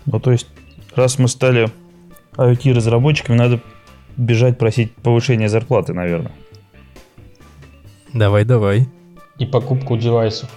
[0.07, 0.47] Ну, то есть,
[0.95, 1.69] раз мы стали
[2.37, 3.59] IoT-разработчиками, надо
[4.15, 6.31] бежать просить повышения зарплаты, наверное.
[8.13, 8.87] Давай, давай.
[9.37, 10.49] И покупку девайсов.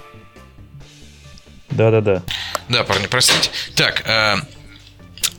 [1.70, 2.22] Да-да-да.
[2.68, 3.50] Да, парни, простите.
[3.74, 4.36] Так, э,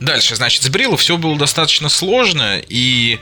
[0.00, 3.18] дальше, значит, с Брилу все было достаточно сложно, и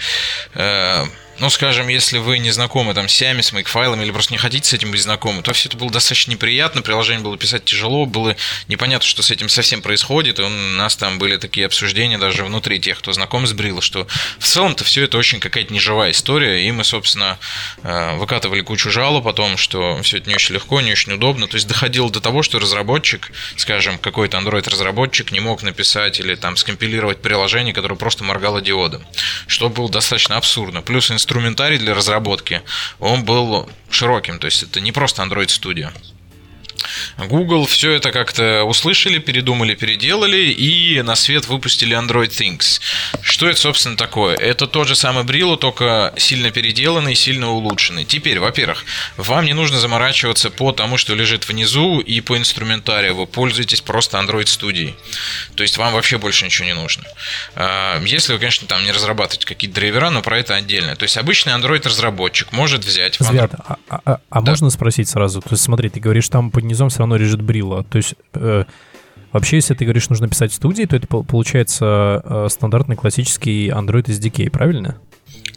[0.54, 1.04] э,
[1.40, 4.68] ну, скажем, если вы не знакомы там с Сиами, с мейкфайлами или просто не хотите
[4.68, 8.36] с этим быть знакомы, то все это было достаточно неприятно, приложение было писать тяжело, было
[8.68, 12.78] непонятно, что с этим совсем происходит, и у нас там были такие обсуждения даже внутри
[12.78, 14.06] тех, кто знаком с Брилла, что
[14.38, 17.38] в целом-то все это очень какая-то неживая история, и мы, собственно,
[17.84, 21.48] э, выкатывали кучу жалоб о том, что все это не очень легко, не очень удобно,
[21.48, 26.58] то есть доходило до того, что разработчик, скажем, какой-то Android-разработчик не мог написать или там
[26.58, 29.06] скомпилировать приложение, которое просто моргало диодом,
[29.46, 30.82] что было достаточно абсурдно.
[30.82, 32.62] Плюс инструмент инструментарий для разработки,
[32.98, 35.92] он был широким, то есть это не просто Android Studio.
[37.18, 42.80] Google все это как-то услышали, передумали, переделали и на свет выпустили Android Things.
[43.22, 44.36] Что это, собственно, такое?
[44.36, 48.04] Это тот же самый Brillo, только сильно переделанный, сильно улучшенный.
[48.04, 48.84] Теперь, во-первых,
[49.16, 53.14] вам не нужно заморачиваться по тому, что лежит внизу и по инструментарию.
[53.14, 54.94] Вы пользуетесь просто Android Studio.
[55.54, 57.04] То есть вам вообще больше ничего не нужно.
[57.54, 60.96] А, если вы, конечно, там не разрабатываете какие-то драйвера, но про это отдельно.
[60.96, 63.14] То есть обычный Android-разработчик может взять...
[63.14, 64.52] Свят, а, а, а, а да.
[64.52, 65.40] можно спросить сразу?
[65.40, 67.84] То есть смотри, ты говоришь, там под низом все равно лежит Брилла.
[67.84, 68.64] То есть э,
[69.32, 74.04] вообще, если ты говоришь, нужно писать в студии, то это получается э, стандартный классический Android
[74.04, 74.96] SDK, правильно?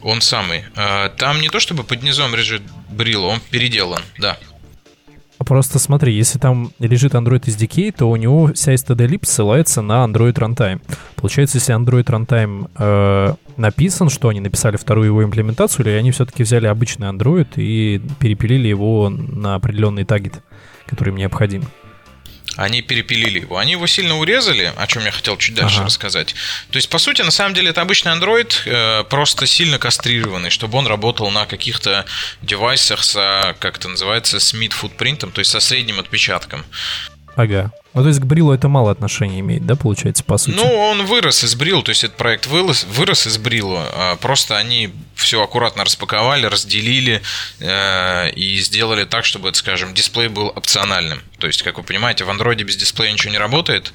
[0.02, 0.64] Он самый.
[0.76, 4.36] Э, там не то чтобы под низом лежит Брилла, он переделан, да.
[5.38, 10.34] Просто смотри, если там лежит Android SDK, то у него вся std-lib ссылается на Android
[10.34, 10.80] Runtime.
[11.16, 16.44] Получается, если Android Runtime э, написан, что они написали вторую его имплементацию, или они все-таки
[16.44, 20.42] взяли обычный Android и перепилили его на определенный таргет
[20.86, 21.68] который им необходим.
[22.56, 23.58] Они перепилили его.
[23.58, 25.86] Они его сильно урезали, о чем я хотел чуть дальше ага.
[25.86, 26.34] рассказать.
[26.70, 30.78] То есть, по сути, на самом деле, это обычный Android, э, просто сильно кастрированный, чтобы
[30.78, 32.04] он работал на каких-то
[32.42, 33.14] девайсах с,
[33.58, 36.64] как это называется, с mid-футпринтом, то есть со средним отпечатком.
[37.36, 37.72] Ага.
[37.94, 40.56] Ну, то есть к Брилу это мало отношения имеет, да, получается, по сути?
[40.56, 43.88] Ну, он вырос из Брила, то есть этот проект вырос, вырос из Брила.
[43.94, 47.22] А просто они все аккуратно распаковали, разделили
[47.60, 51.22] э, и сделали так, чтобы, скажем, дисплей был опциональным.
[51.38, 53.92] То есть, как вы понимаете, в Android без дисплея ничего не работает.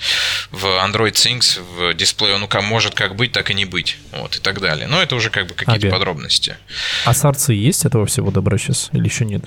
[0.52, 3.98] В Android Things в дисплее он ну, может как быть, так и не быть.
[4.14, 4.88] Вот, и так далее.
[4.88, 5.98] Но это уже как бы какие-то ага.
[5.98, 6.56] подробности.
[7.04, 9.44] А сорцы есть этого всего добра сейчас или еще нет?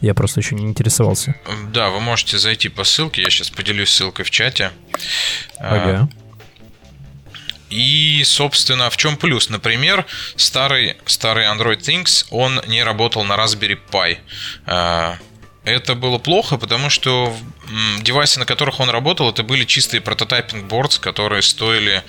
[0.00, 1.34] Я просто еще не интересовался.
[1.72, 3.22] Да, вы можете зайти по ссылке.
[3.22, 4.70] Я сейчас поделюсь ссылкой в чате.
[5.58, 6.08] Ага.
[7.68, 9.48] И, собственно, в чем плюс?
[9.48, 10.04] Например,
[10.36, 14.18] старый, старый Android Things, он не работал на Raspberry Pi.
[14.66, 15.18] А,
[15.64, 17.36] это было плохо, потому что
[18.00, 22.02] девайсы, на которых он работал, это были чистые прототайпинг бордс, которые стоили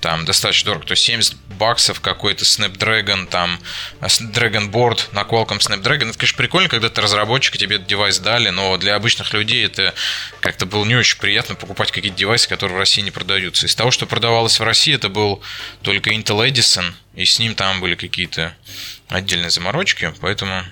[0.00, 0.86] там достаточно дорого.
[0.86, 3.58] То есть 70 баксов какой-то Snapdragon, там
[4.00, 6.10] а, Dragon Board на Qualcomm Snapdragon.
[6.10, 9.94] Это, конечно, прикольно, когда ты разработчик, тебе этот девайс дали, но для обычных людей это
[10.40, 13.66] как-то было не очень приятно покупать какие-то девайсы, которые в России не продаются.
[13.66, 15.42] Из того, что продавалось в России, это был
[15.82, 18.54] только Intel Edison, и с ним там были какие-то
[19.08, 20.64] отдельные заморочки, поэтому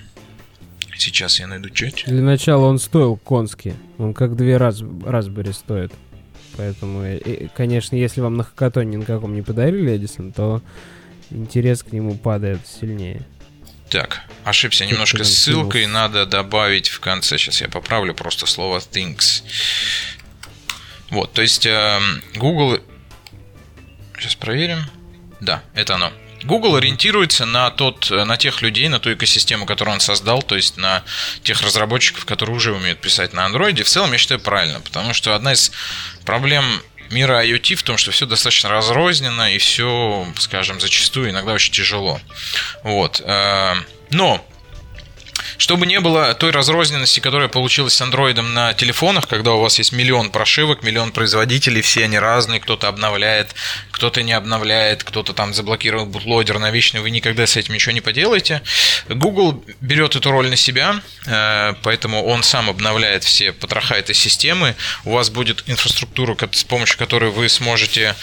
[0.97, 2.05] Сейчас я найду чат.
[2.07, 3.75] Для начала он стоил конски.
[3.99, 5.93] Он как две раз Raspberry стоит.
[6.57, 10.63] Поэтому, и, конечно, если вам на хакатоне никаком не подарили Эдисон, то
[11.31, 13.23] интерес к нему падает сильнее.
[13.91, 17.39] Так, ошибся немножко с ссылкой, надо добавить в конце.
[17.39, 19.43] Сейчас я поправлю просто слово things.
[21.11, 22.01] Вот, то есть э,
[22.37, 22.81] Google...
[24.19, 24.79] Сейчас проверим.
[25.41, 26.13] Да, это оно.
[26.45, 30.77] Google ориентируется на, тот, на тех людей, на ту экосистему, которую он создал, то есть
[30.77, 31.03] на
[31.43, 33.83] тех разработчиков, которые уже умеют писать на Android.
[33.83, 35.73] В целом, я считаю, правильно, потому что одна из
[36.25, 36.65] проблем
[37.11, 42.21] мира IoT в том, что все достаточно разрознено и все, скажем, зачастую иногда очень тяжело.
[42.83, 43.23] Вот.
[43.25, 43.75] Э,
[44.11, 44.45] но
[45.59, 49.93] чтобы не было той разрозненности, которая получилась с андроидом на телефонах, когда у вас есть
[49.93, 53.55] миллион прошивок, миллион производителей, все они разные, кто-то обновляет,
[53.91, 58.01] кто-то не обновляет, кто-то там заблокировал бутлодер на вечный, вы никогда с этим ничего не
[58.01, 58.63] поделаете.
[59.09, 64.75] Google берет эту роль на себя, э, поэтому он сам обновляет все потроха этой системы.
[65.05, 68.15] У вас будет инфраструктура, с помощью которой вы сможете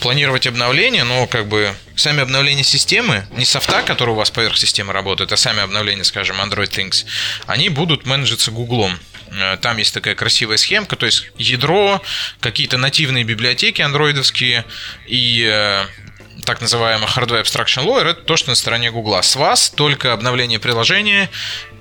[0.00, 4.92] планировать обновления, но как бы сами обновления системы, не софта, который у вас поверх системы
[4.92, 7.04] работает, а сами обновления, скажем, Android Things,
[7.46, 8.98] они будут менеджиться Гуглом.
[9.32, 12.00] Э, там есть такая красивая схемка, то есть ядро,
[12.40, 14.64] какие-то нативные библиотеки андроидовские
[15.06, 15.86] и э,
[16.44, 19.22] так называемый Hardware Abstraction Layer, это то, что на стороне Гугла.
[19.22, 21.28] С вас только обновление приложения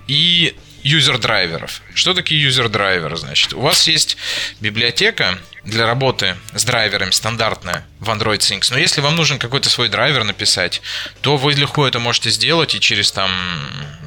[0.08, 0.56] и
[0.88, 1.82] юзер-драйверов.
[1.94, 3.18] Что такие юзер-драйверы?
[3.18, 4.18] Значит, у вас есть
[4.60, 8.68] библиотека для работы с драйверами стандартная в Android Things.
[8.72, 10.82] Но если вам нужен какой-то свой драйвер написать,
[11.22, 13.32] то вы легко это можете сделать и через там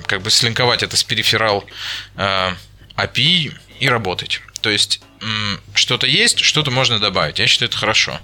[0.06, 1.64] как бы слинковать это с периферал
[2.16, 2.54] э,
[2.96, 4.40] API и работать.
[4.62, 5.00] То есть
[5.74, 7.38] что-то есть, что-то можно добавить.
[7.38, 8.18] Я считаю, это хорошо.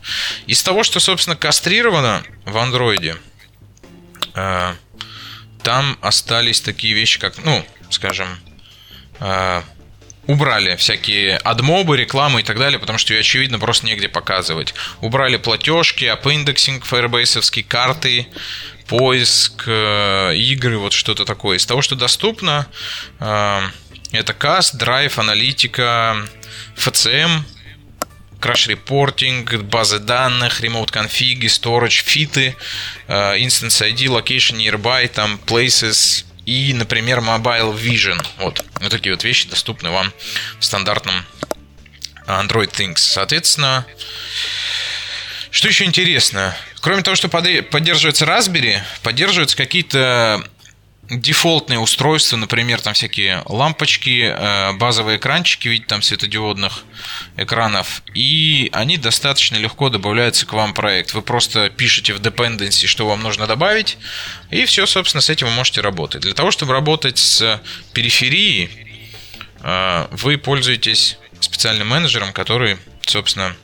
[0.47, 3.17] Из того, что, собственно, кастрировано в андроиде,
[4.35, 4.75] э,
[5.63, 8.29] там остались такие вещи, как, ну, скажем,
[9.21, 9.63] э,
[10.27, 14.75] убрали всякие адмобы, рекламы и так далее, потому что ее, очевидно, просто негде показывать.
[15.01, 18.27] Убрали платежки, апиндексинг, фаербейсовские карты,
[18.89, 21.59] поиск, э, игры, вот что-то такое.
[21.59, 22.67] Из того, что доступно,
[23.21, 23.61] э,
[24.13, 26.17] это CAS, Drive, аналитика,
[26.77, 27.43] FCM,
[28.41, 32.55] Crash Reporting, базы данных, Remote Config, Storage, фиты,
[33.09, 38.25] э, Instance ID, Location Nearby, там, Places, и, например, Mobile Vision.
[38.39, 40.13] Вот, вот такие вот вещи доступны вам
[40.59, 41.27] в стандартном
[42.27, 42.99] Android Things.
[42.99, 43.85] Соответственно,
[45.51, 46.57] что еще интересно?
[46.81, 50.43] Кроме того, что поддерживается Raspberry, поддерживаются какие-то
[51.11, 56.85] дефолтные устройства, например, там всякие лампочки, э, базовые экранчики, видите, там светодиодных
[57.37, 61.15] экранов, и они достаточно легко добавляются к вам в проект.
[61.15, 63.99] Вы просто пишете в dependency, что вам нужно добавить,
[64.51, 66.23] и все, собственно, с этим вы можете работать.
[66.23, 67.61] Для того, чтобы работать с
[67.93, 68.71] периферией,
[69.61, 73.55] э, вы пользуетесь специальным менеджером, который, собственно,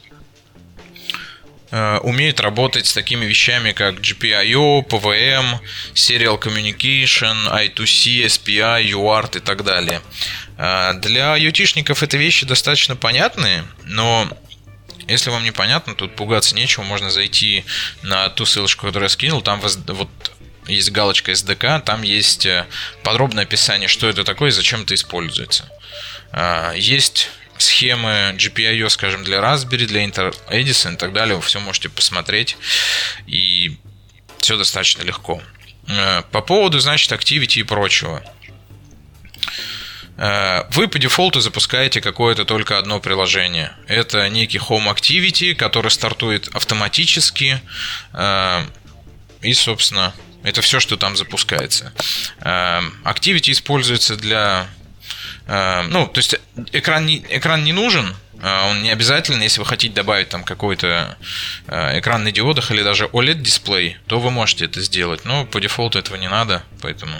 [2.02, 5.58] умеет работать с такими вещами, как GPIO, PVM,
[5.94, 10.02] Serial Communication, I2C, SPI, UART и так далее.
[10.58, 14.28] Э, для ютишников это вещи достаточно понятные, но
[15.08, 17.64] если вам непонятно, тут пугаться нечего, можно зайти
[18.02, 20.08] на ту ссылочку, которую я скинул, там вот
[20.68, 22.66] есть галочка SDK, там есть э,
[23.02, 25.68] подробное описание, что это такое и зачем это используется.
[26.76, 31.88] Есть схемы GPIO, скажем, для Raspberry, для Intel Edison и так далее, вы все можете
[31.88, 32.56] посмотреть,
[33.26, 33.78] и
[34.40, 35.42] все достаточно легко.
[35.88, 38.22] Э, по поводу, значит, Activity и прочего.
[40.16, 43.72] Э, вы по дефолту запускаете какое-то только одно приложение.
[43.88, 47.60] Это некий Home Activity, который стартует автоматически.
[48.12, 48.64] Э,
[49.42, 51.92] и, собственно, это все, что там запускается.
[52.40, 54.68] Activity используется для...
[55.90, 56.40] Ну, то есть
[56.72, 61.18] экран не, экран не нужен, он не обязательно, если вы хотите добавить там какой-то
[61.68, 65.26] экран на диодах или даже OLED-дисплей, то вы можете это сделать.
[65.26, 67.12] Но по дефолту этого не надо, поэтому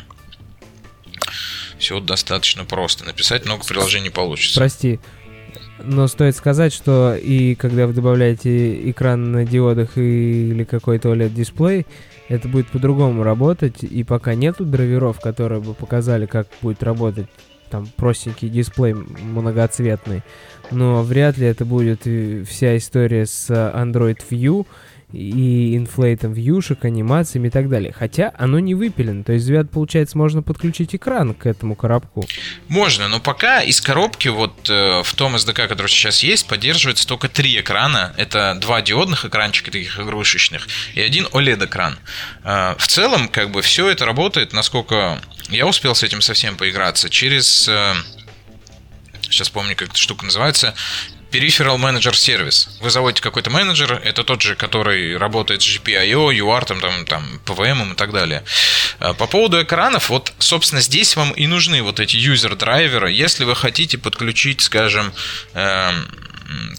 [1.78, 3.04] все достаточно просто.
[3.04, 4.58] Написать много приложений получится.
[4.58, 4.98] Прости,
[5.78, 11.86] но стоит сказать, что и когда вы добавляете экран на диодах или какой-то OLED-дисплей,
[12.28, 17.26] это будет по-другому работать, и пока нету драйверов, которые бы показали, как будет работать
[17.72, 20.22] там простенький дисплей многоцветный,
[20.70, 22.02] но вряд ли это будет
[22.46, 24.66] вся история с Android View,
[25.12, 27.92] и инфлейтом вьюшек, анимациями и так далее.
[27.92, 29.24] Хотя оно не выпилено.
[29.24, 32.26] То есть, Звят, получается, можно подключить экран к этому коробку.
[32.68, 37.28] Можно, но пока из коробки вот э, в том SDK, который сейчас есть, поддерживается только
[37.28, 38.14] три экрана.
[38.16, 41.98] Это два диодных экранчика таких игрушечных и один OLED-экран.
[42.44, 47.10] Э, в целом, как бы, все это работает, насколько я успел с этим совсем поиграться,
[47.10, 47.68] через...
[47.68, 47.94] Э,
[49.22, 50.74] сейчас помню, как эта штука называется,
[51.32, 52.68] Peripheral Manager Service.
[52.80, 57.40] Вы заводите какой-то менеджер, это тот же, который работает с GPIO, UART, там, там, там,
[57.46, 58.44] PWM и так далее.
[59.00, 63.44] А, по поводу экранов, вот, собственно, здесь вам и нужны вот эти user драйверы, если
[63.44, 65.12] вы хотите подключить, скажем,
[65.54, 66.06] эм,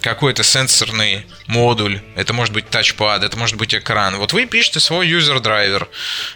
[0.01, 4.17] какой-то сенсорный модуль, это может быть тачпад, это может быть экран.
[4.17, 5.87] Вот вы пишете свой user драйвер.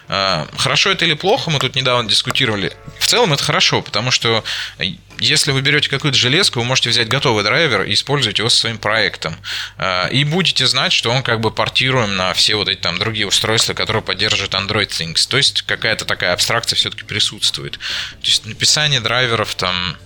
[0.08, 2.72] А, хорошо это или плохо, мы тут недавно дискутировали.
[2.98, 4.42] В целом это хорошо, потому что
[5.20, 8.78] если вы берете какую-то железку, вы можете взять готовый драйвер и использовать его со своим
[8.78, 9.36] проектом.
[9.76, 13.26] А, и будете знать, что он как бы портируем на все вот эти там другие
[13.26, 15.28] устройства, которые поддерживают Android Things.
[15.28, 17.72] То есть какая-то такая абстракция все-таки присутствует.
[17.72, 19.96] То есть написание драйверов там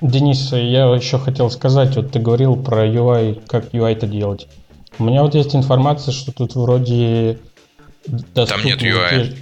[0.00, 4.48] Денис, я еще хотел сказать, вот ты говорил про UI, как UI-то делать.
[4.98, 7.38] У меня вот есть информация, что тут вроде
[8.34, 9.36] Там нет UI.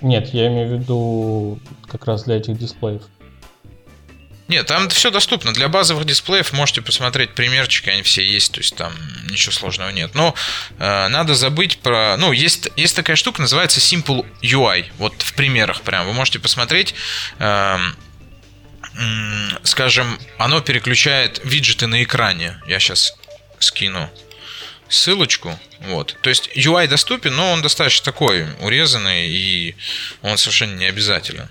[0.00, 3.02] Нет, я имею в виду как раз для этих дисплеев.
[4.50, 5.52] Нет, там все доступно.
[5.52, 8.92] Для базовых дисплеев можете посмотреть примерчики, они все есть, то есть там
[9.30, 10.16] ничего сложного нет.
[10.16, 10.34] Но
[10.80, 12.16] э, надо забыть про...
[12.16, 14.86] Ну, есть, есть такая штука, называется Simple UI.
[14.98, 16.04] Вот в примерах прям.
[16.04, 16.96] Вы можете посмотреть...
[17.38, 17.78] Э,
[19.62, 22.60] скажем, оно переключает виджеты на экране.
[22.66, 23.14] Я сейчас
[23.60, 24.10] скину
[24.88, 25.56] ссылочку.
[25.82, 26.16] Вот.
[26.22, 29.76] То есть UI доступен, но он достаточно такой урезанный, и
[30.22, 31.48] он совершенно не обязателен.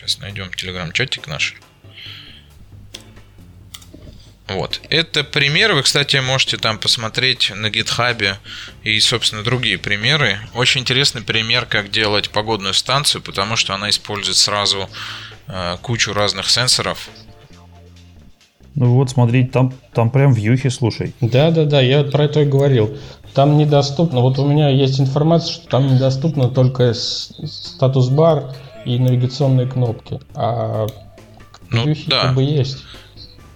[0.00, 1.56] Сейчас найдем телеграм-чатик наш.
[4.48, 4.80] Вот.
[4.88, 5.74] Это пример.
[5.74, 8.38] Вы, кстати, можете там посмотреть на гитхабе
[8.82, 10.38] и, собственно, другие примеры.
[10.54, 14.88] Очень интересный пример, как делать погодную станцию, потому что она использует сразу
[15.48, 17.10] э, кучу разных сенсоров.
[18.74, 21.14] Ну вот, смотри, там, там прям вьюхи, слушай.
[21.20, 22.96] Да-да-да, я про это и говорил.
[23.34, 28.54] Там недоступно, вот у меня есть информация, что там недоступно только статус-бар
[28.84, 30.86] и навигационные кнопки, а
[31.70, 32.22] ну, вьюхи да.
[32.22, 32.84] как бы есть.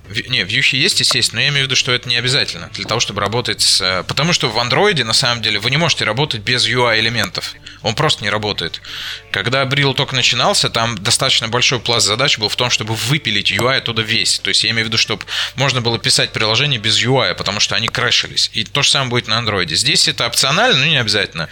[0.08, 3.00] Не, вьюхи есть, естественно, но я имею в виду, что это не обязательно для того,
[3.00, 3.80] чтобы работать с...
[3.80, 7.54] Э, потому что в андроиде, на самом деле, вы не можете работать без UI-элементов.
[7.80, 8.82] Он просто не работает.
[9.30, 13.78] Когда Брил только начинался, там достаточно большой пласт задач был в том, чтобы выпилить UI
[13.78, 14.40] оттуда весь.
[14.40, 15.24] То есть я имею в виду, чтобы
[15.56, 18.50] можно было писать приложение без UI, потому что они крэшились.
[18.52, 19.74] И то же самое будет на андроиде.
[19.74, 21.48] Здесь это опционально, но не обязательно.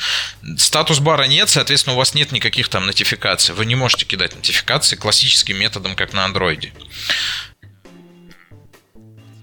[0.58, 3.54] Статус бара нет, соответственно, у вас нет никаких там нотификаций.
[3.54, 6.74] Вы не можете кидать нотификации классическим методом, как на андроиде.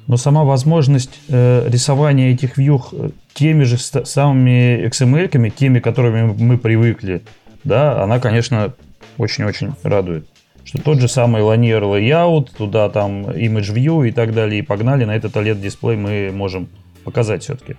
[0.09, 6.57] Но сама возможность э, рисования этих вьюх э, теми же самыми XML-ками, теми, которыми мы
[6.57, 7.21] привыкли,
[7.63, 8.73] да, она, конечно,
[9.19, 10.27] очень-очень радует.
[10.63, 15.05] Что тот же самый Lanier Layout, туда там Image View и так далее, и погнали,
[15.05, 16.69] на этот OLED-дисплей мы можем
[17.03, 17.75] показать все-таки.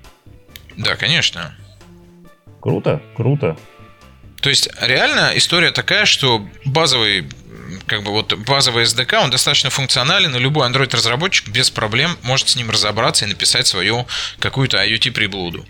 [0.77, 1.51] Да, конечно.
[2.61, 3.57] Круто, круто.
[4.41, 7.25] То есть реально история такая, что базовый
[7.87, 12.57] как бы вот базовый SDK, он достаточно функционален, и любой Android-разработчик без проблем может с
[12.57, 14.07] ним разобраться и написать свою
[14.39, 15.67] какую-то IoT-приблуду.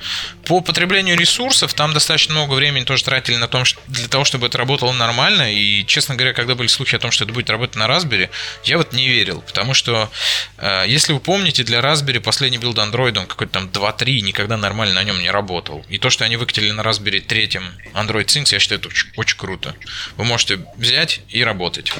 [0.50, 4.48] По потреблению ресурсов там достаточно много времени тоже тратили на том, что, для того, чтобы
[4.48, 7.76] это работало нормально, и, честно говоря, когда были слухи о том, что это будет работать
[7.76, 8.30] на Raspberry,
[8.64, 10.10] я вот не верил, потому что,
[10.58, 14.94] э, если вы помните, для Raspberry последний билд Android, он какой-то там 2.3, никогда нормально
[14.94, 15.86] на нем не работал.
[15.88, 17.62] И то, что они выкатили на Raspberry третьем
[17.94, 19.76] Android Things, я считаю, это очень, очень круто.
[20.16, 21.92] Вы можете взять и работать.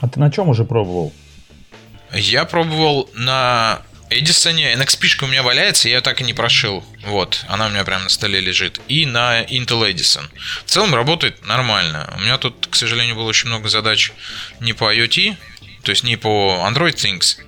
[0.00, 1.12] А ты на чем уже пробовал?
[2.12, 6.84] Я пробовал на Эдисоне NXP у меня валяется, я ее так и не прошил.
[7.04, 8.80] Вот, она у меня прямо на столе лежит.
[8.88, 10.28] И на Intel Edison.
[10.66, 12.12] В целом работает нормально.
[12.16, 14.12] У меня тут, к сожалению, было очень много задач
[14.58, 15.36] не по IoT,
[15.84, 17.38] то есть не по Android Things.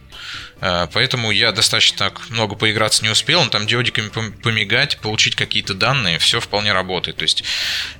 [0.60, 3.44] Э, поэтому я достаточно так много поиграться не успел.
[3.48, 7.16] Там диодиками помигать, получить какие-то данные, все вполне работает.
[7.16, 7.42] То есть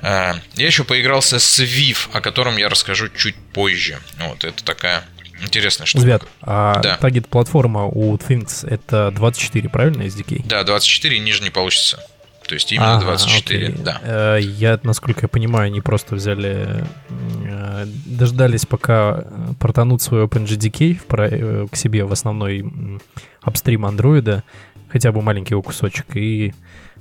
[0.03, 4.01] э, я еще поигрался с Viv, о котором я расскажу чуть позже.
[4.19, 5.05] Вот, это такая
[5.43, 6.05] Интересная штука.
[6.05, 6.97] Ребят, а да.
[6.97, 10.43] таргет-платформа у Things это 24, правильно, SDK?
[10.47, 11.99] Да, 24, ниже не получится.
[12.47, 13.83] То есть именно ага, 24, окей.
[13.83, 14.01] да.
[14.03, 19.25] Э, я, насколько я понимаю, они просто взяли, э, дождались, пока
[19.59, 23.01] портанут свой OpenGDK э, к себе в основной
[23.41, 24.43] апстрим андроида,
[24.89, 26.53] хотя бы маленький его кусочек, и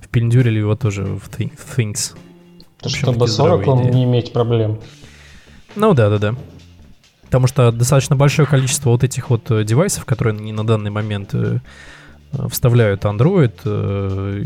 [0.01, 2.15] впендюрили его тоже в Things.
[2.85, 4.79] Чтобы с Oracle не иметь проблем.
[5.75, 6.35] Ну да, да, да.
[7.31, 11.29] Потому что достаточно большое количество вот этих вот э, девайсов, которые они на данный момент
[11.31, 11.59] э,
[12.33, 13.53] э, вставляют Android,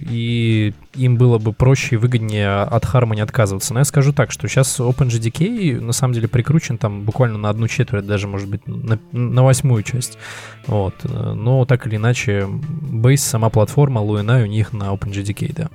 [0.08, 3.74] и им было бы проще и выгоднее от Harmony отказываться.
[3.74, 7.68] Но я скажу так, что сейчас OpenGDK на самом деле прикручен там буквально на одну
[7.68, 10.20] четверть, даже, может быть, на, на восьмую часть.
[10.68, 10.94] Вот.
[11.06, 15.70] Но так или иначе, Base, сама платформа, Luina у них на OpenGDK, да.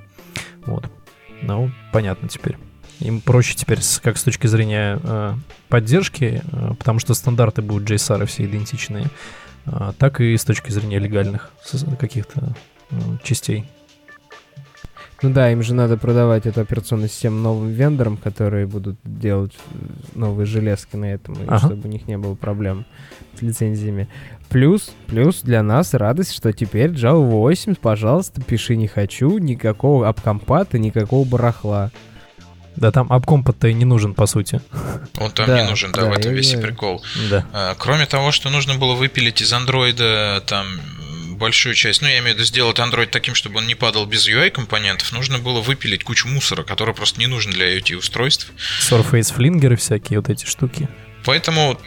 [0.64, 0.88] Вот.
[1.42, 2.56] Ну, понятно теперь.
[3.00, 5.34] Им проще теперь, как с точки зрения э,
[5.68, 9.06] поддержки, э, потому что стандарты будут JSR все идентичные,
[9.66, 11.50] э, так и с точки зрения легальных
[11.98, 12.54] каких-то
[12.90, 13.66] э, частей.
[15.22, 19.76] Ну да, им же надо продавать эту операционную систему новым вендорам, которые будут делать э,
[20.14, 21.58] новые железки на этом, ага.
[21.58, 22.86] чтобы у них не было проблем
[23.38, 24.08] с лицензиями.
[24.48, 30.78] Плюс, плюс для нас радость, что теперь Java 8, пожалуйста, пиши не хочу, никакого обкомпата,
[30.78, 31.90] никакого барахла.
[32.76, 34.60] Да, там обкомпот-то и не нужен, по сути.
[35.18, 37.02] Он там да, не нужен, да, да в этом весь и прикол.
[37.28, 37.46] Да.
[37.52, 40.66] А, кроме того, что нужно было выпилить из андроида там
[41.40, 44.28] большую часть, ну, я имею в виду сделать Android таким, чтобы он не падал без
[44.28, 48.52] UI-компонентов, нужно было выпилить кучу мусора, который просто не нужен для IoT-устройств.
[48.80, 50.88] Surface флингеры всякие, вот эти штуки.
[51.24, 51.78] Поэтому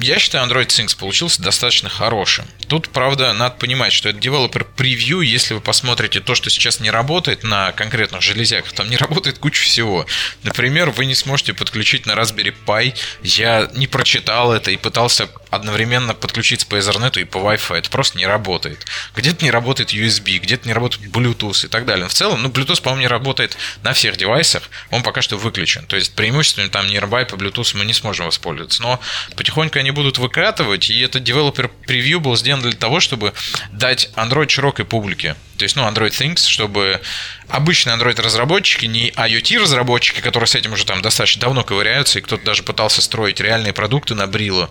[0.00, 2.46] я считаю, Android Things получился достаточно хорошим.
[2.68, 5.20] Тут, правда, надо понимать, что это девелопер превью.
[5.20, 9.62] Если вы посмотрите то, что сейчас не работает на конкретных железяках, там не работает куча
[9.62, 10.06] всего.
[10.42, 12.94] Например, вы не сможете подключить на Raspberry Pi.
[13.22, 17.78] Я не прочитал это и пытался одновременно подключиться по Ethernet и по Wi-Fi.
[17.78, 18.86] Это просто не работает.
[19.14, 22.04] Где-то не работает USB, где-то не работает Bluetooth и так далее.
[22.04, 24.62] Но в целом, ну, Bluetooth, по-моему, не работает на всех девайсах.
[24.90, 25.86] Он пока что выключен.
[25.86, 28.82] То есть преимущественно там Nearby по Bluetooth мы не сможем воспользоваться.
[28.82, 29.00] Но
[29.36, 33.32] потихоньку они будут выкатывать, и этот девелопер превью был сделан для того, чтобы
[33.72, 35.36] дать Android широкой публике.
[35.56, 37.00] То есть, ну, Android Things, чтобы
[37.48, 42.62] обычные Android-разработчики, не IoT-разработчики, которые с этим уже там достаточно давно ковыряются, и кто-то даже
[42.62, 44.70] пытался строить реальные продукты на Brillo,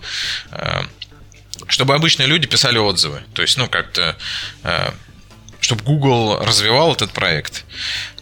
[0.51, 0.81] э,
[1.67, 3.21] чтобы обычные люди писали отзывы.
[3.33, 4.17] То есть, ну, как-то
[4.63, 4.91] э,
[5.61, 7.65] чтобы Google развивал этот проект.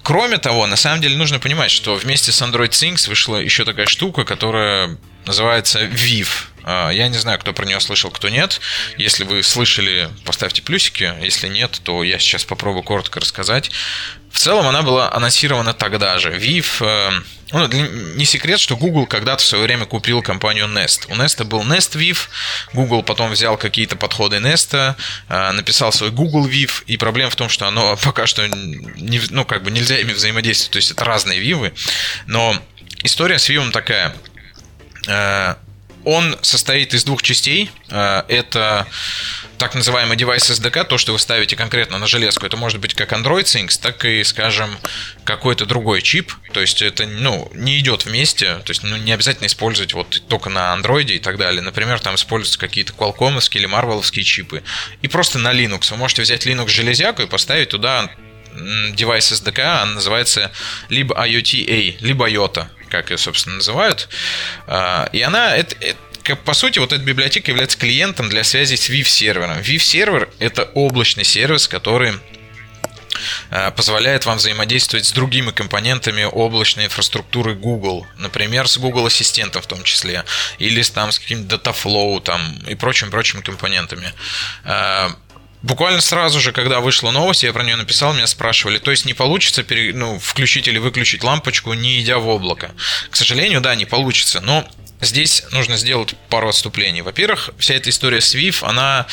[0.03, 3.85] Кроме того, на самом деле нужно понимать, что вместе с Android Things вышла еще такая
[3.85, 6.27] штука, которая называется Viv.
[6.69, 8.59] А, я не знаю, кто про нее слышал, кто нет.
[8.97, 11.13] Если вы слышали, поставьте плюсики.
[11.21, 13.71] Если нет, то я сейчас попробую коротко рассказать.
[14.29, 16.31] В целом она была анонсирована тогда же.
[16.31, 17.21] Viv э,
[17.53, 21.05] ну, не секрет, что Google когда-то в свое время купил компанию Nest.
[21.09, 22.17] У Nest был Nest Viv,
[22.73, 24.95] Google потом взял какие-то подходы Nest,
[25.29, 29.45] э, написал свой Google Viv, и проблема в том, что оно пока что не, ну,
[29.45, 31.71] как бы нельзя ими взаимодействовать, то есть это разные вивы,
[32.25, 32.61] но
[33.03, 34.13] история с Viv такая
[35.07, 35.55] э,
[36.07, 37.69] он состоит из двух частей.
[37.89, 38.87] Э, это
[39.57, 42.45] так называемый девайс SDK, то, что вы ставите конкретно на железку.
[42.45, 44.69] Это может быть как Android Things, так и, скажем,
[45.25, 46.31] какой-то другой чип.
[46.53, 48.55] То есть это ну, не идет вместе.
[48.59, 51.61] То есть ну, не обязательно использовать вот только на Android и так далее.
[51.61, 54.63] Например, там используются какие-то Qualcomm или Marvel чипы.
[55.01, 55.91] И просто на Linux.
[55.91, 58.09] Вы можете взять Linux железяку и поставить туда
[58.93, 60.51] девайс SDK, она называется
[60.89, 64.09] либо IoT-A, либо IOTA как ее, собственно, называют.
[64.67, 68.89] А, и она, это, это, по сути, вот эта библиотека является клиентом для связи с
[68.89, 69.59] VIV-сервером.
[69.61, 72.13] VIV-сервер— это облачный сервис, который
[73.49, 79.67] а, позволяет вам взаимодействовать с другими компонентами облачной инфраструктуры Google, например, с Google Ассистентом в
[79.67, 80.23] том числе,
[80.59, 84.13] или там, с каким-то Dataflow там, и прочими-прочими компонентами.
[85.67, 89.13] Буквально сразу же, когда вышла новость, я про нее написал, меня спрашивали, то есть не
[89.13, 92.71] получится пере, ну, включить или выключить лампочку, не идя в облако.
[93.09, 94.65] К сожалению, да, не получится, но
[95.01, 97.01] здесь нужно сделать пару отступлений.
[97.01, 99.07] Во-первых, вся эта история с VIF, она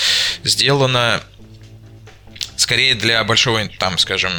[0.44, 1.24] сделана
[2.56, 4.32] скорее для большого, там, скажем,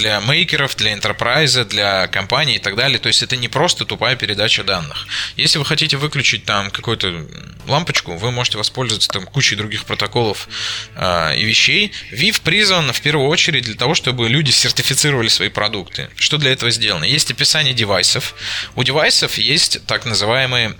[0.00, 2.98] для мейкеров, для enterprise, для компаний и так далее.
[2.98, 5.06] То есть это не просто тупая передача данных.
[5.36, 7.26] Если вы хотите выключить там какую-то
[7.68, 10.48] лампочку, вы можете воспользоваться там кучей других протоколов
[10.96, 11.92] э, и вещей.
[12.12, 16.08] VIF призван в первую очередь для того, чтобы люди сертифицировали свои продукты.
[16.16, 17.04] Что для этого сделано?
[17.04, 18.34] Есть описание девайсов.
[18.76, 20.76] У девайсов есть так называемые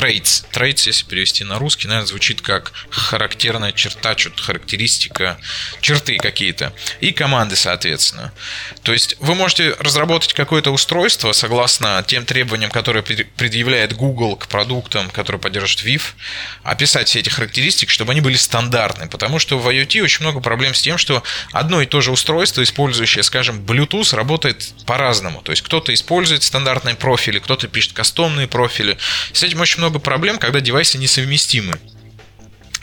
[0.00, 0.44] Traits.
[0.50, 5.38] Traits, если перевести на русский, наверное, звучит как характерная черта, что-то характеристика,
[5.82, 6.72] черты какие-то.
[7.00, 8.32] И команды, соответственно.
[8.82, 15.10] То есть вы можете разработать какое-то устройство согласно тем требованиям, которые предъявляет Google к продуктам,
[15.10, 16.02] которые поддерживают VIF,
[16.62, 19.06] описать все эти характеристики, чтобы они были стандартны.
[19.06, 21.22] Потому что в IoT очень много проблем с тем, что
[21.52, 25.42] одно и то же устройство, использующее, скажем, Bluetooth, работает по-разному.
[25.42, 28.96] То есть кто-то использует стандартные профили, кто-то пишет кастомные профили.
[29.34, 31.78] С этим очень много проблем, когда девайсы несовместимы.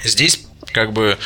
[0.03, 1.17] Здесь как бы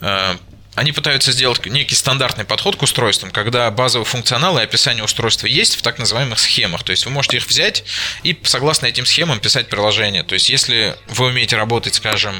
[0.00, 0.36] э,
[0.74, 5.76] они пытаются сделать некий стандартный подход к устройствам, когда базовый функционал и описание устройства есть
[5.76, 6.82] в так называемых схемах.
[6.82, 7.84] То есть вы можете их взять
[8.22, 10.22] и согласно этим схемам писать приложение.
[10.22, 12.34] То есть если вы умеете работать, скажем,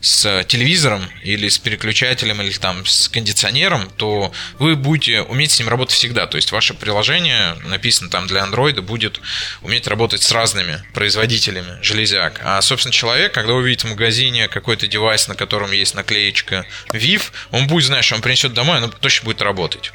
[0.00, 5.68] с телевизором или с переключателем или там с кондиционером, то вы будете уметь с ним
[5.68, 6.26] работать всегда.
[6.26, 9.20] То есть ваше приложение, написано там для Android, будет
[9.62, 12.40] уметь работать с разными производителями железяк.
[12.44, 17.66] А, собственно, человек, когда увидит в магазине какой-то девайс, на котором есть наклеечка VIF, он
[17.72, 19.92] будет знать, что он принесет домой, оно точно будет работать.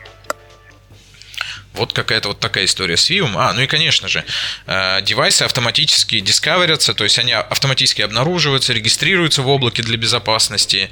[1.73, 3.33] Вот какая-то вот такая история с Vivum.
[3.35, 4.25] А, ну и, конечно же,
[4.65, 10.89] э, девайсы автоматически дискаверятся, то есть они автоматически обнаруживаются, регистрируются в облаке для безопасности.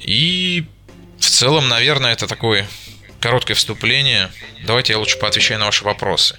[0.00, 0.66] И
[1.18, 2.68] в целом, наверное, это такое
[3.20, 4.30] короткое вступление.
[4.66, 6.38] Давайте я лучше поотвечаю на ваши вопросы.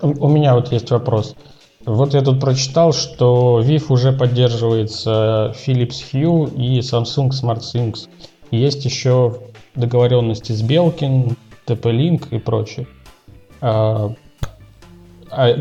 [0.00, 1.36] У меня вот есть вопрос.
[1.84, 8.08] Вот я тут прочитал, что VIF уже поддерживается Philips Hue и Samsung SmartThings.
[8.54, 9.38] Есть еще
[9.74, 11.36] договоренности с Белкин,
[11.66, 12.86] TP-Link и прочее.
[13.60, 14.14] А,
[15.30, 15.56] а,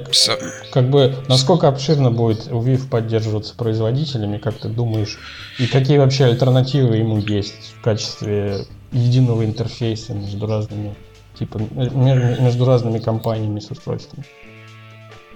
[0.71, 5.17] как бы, насколько обширно будет VIF поддерживаться производителями, как ты думаешь?
[5.57, 10.95] И какие вообще альтернативы ему есть в качестве единого интерфейса между разными,
[11.39, 14.25] типа, между разными компаниями с устройствами?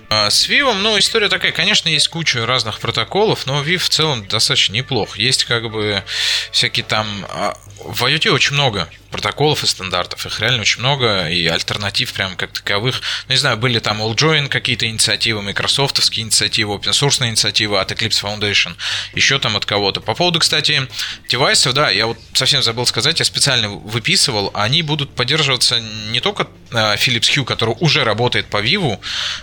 [0.10, 4.26] А с Viv'ом, ну, история такая, конечно, есть куча разных протоколов, но Viv в целом
[4.26, 5.18] достаточно неплох.
[5.18, 6.04] Есть как бы
[6.52, 7.26] всякие там...
[7.30, 10.26] А, в IoT очень много протоколов и стандартов.
[10.26, 13.02] Их реально очень много, и альтернатив прям как таковых.
[13.28, 18.24] Ну, не знаю, были там AllJoin какие-то инициативы, микрософтовские инициативы, open source инициативы от Eclipse
[18.24, 18.76] Foundation,
[19.14, 20.02] еще там от кого-то.
[20.02, 20.88] По поводу, кстати,
[21.30, 26.48] девайсов, да, я вот совсем забыл сказать, я специально выписывал, они будут поддерживаться не только
[26.72, 29.00] а, Philips Hue, который уже работает по Vivo,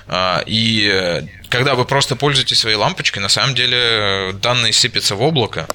[0.07, 5.15] а, и э, когда вы просто пользуетесь своей лампочкой, на самом деле э, данные сыпятся
[5.15, 5.69] в облако,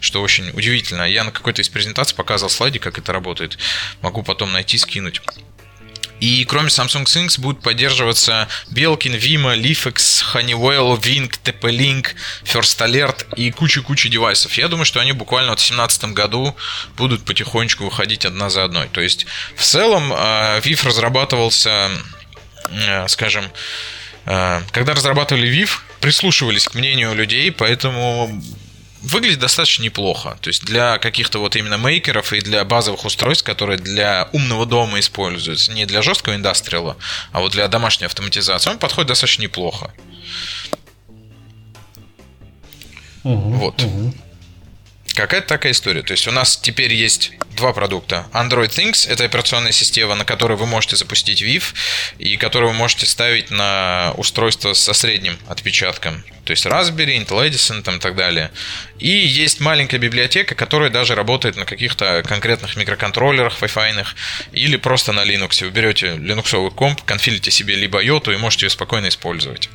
[0.00, 1.02] что очень удивительно.
[1.02, 3.58] Я на какой-то из презентаций показывал слайде, как это работает.
[4.02, 5.20] Могу потом найти, скинуть.
[6.20, 12.08] И кроме Samsung Things будет поддерживаться Belkin, Vima, Leafex, Honeywell, Wing, TP-Link,
[12.44, 14.54] First Alert и куча-куча девайсов.
[14.54, 16.56] Я думаю, что они буквально в 2017 году
[16.96, 18.88] будут потихонечку выходить одна за одной.
[18.88, 19.26] То есть
[19.56, 21.90] в целом э, VIF разрабатывался,
[22.70, 23.44] э, скажем,
[24.24, 28.42] э, когда разрабатывали VIF, прислушивались к мнению людей, поэтому
[29.06, 30.36] выглядит достаточно неплохо.
[30.40, 34.98] То есть для каких-то вот именно мейкеров и для базовых устройств, которые для умного дома
[34.98, 36.96] используются, не для жесткого индастриала,
[37.32, 39.92] а вот для домашней автоматизации, он подходит достаточно неплохо.
[43.24, 43.82] Угу, вот.
[43.82, 44.14] Угу.
[45.16, 46.02] Какая-то такая история.
[46.02, 48.26] То есть у нас теперь есть два продукта.
[48.34, 51.72] Android Things— это операционная система, на которой вы можете запустить VIF
[52.18, 56.22] и которую вы можете ставить на устройство со средним отпечатком.
[56.44, 58.50] То есть Raspberry, Intel Edison там, и так далее.
[58.98, 64.06] И есть маленькая библиотека, которая даже работает на каких-то конкретных микроконтроллерах Wi-Fi
[64.52, 65.64] или просто на Linux.
[65.64, 69.70] Вы берете линуксовый комп, конфилите себе либо йоту и можете ее спокойно использовать.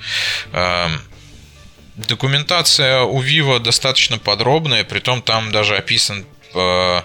[1.95, 7.01] Документация у Vivo достаточно подробная, притом там даже описан э,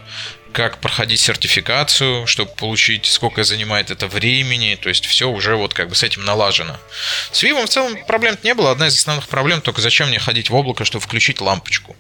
[0.52, 5.88] как проходить сертификацию, чтобы получить, сколько занимает это времени, то есть все уже вот как
[5.88, 6.78] бы с этим налажено.
[7.32, 10.50] С Vivo в целом проблем не было, одна из основных проблем только зачем мне ходить
[10.50, 11.96] в облако, чтобы включить лампочку.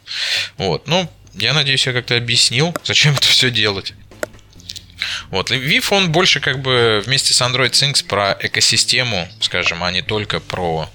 [0.56, 3.94] Вот, ну, я надеюсь, я как-то объяснил, зачем это все делать.
[5.30, 9.90] Вот, и VIF, он больше как бы вместе с Android Things про экосистему, скажем, а
[9.90, 10.88] не только про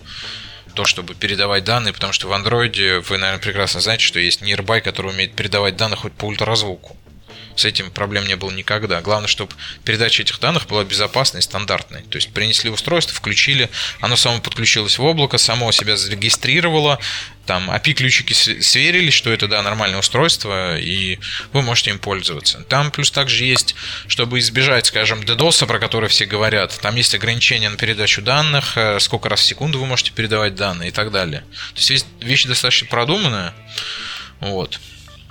[0.71, 4.81] то, чтобы передавать данные, потому что в андроиде вы, наверное, прекрасно знаете, что есть Nearby,
[4.81, 6.97] который умеет передавать данные хоть по ультразвуку.
[7.61, 9.01] С этим проблем не было никогда.
[9.01, 9.53] Главное, чтобы
[9.83, 12.01] передача этих данных была безопасной и стандартной.
[12.03, 16.99] То есть принесли устройство, включили, оно само подключилось в облако, само себя зарегистрировало,
[17.45, 21.19] там API-ключики сверились, что это, да, нормальное устройство, и
[21.53, 22.63] вы можете им пользоваться.
[22.69, 23.75] Там плюс также есть,
[24.07, 28.99] чтобы избежать, скажем, DDoS, про который все говорят, там есть ограничения на передачу данных, э,
[28.99, 31.41] сколько раз в секунду вы можете передавать данные и так далее.
[31.73, 33.53] То есть есть вещи достаточно продуманные,
[34.39, 34.79] вот.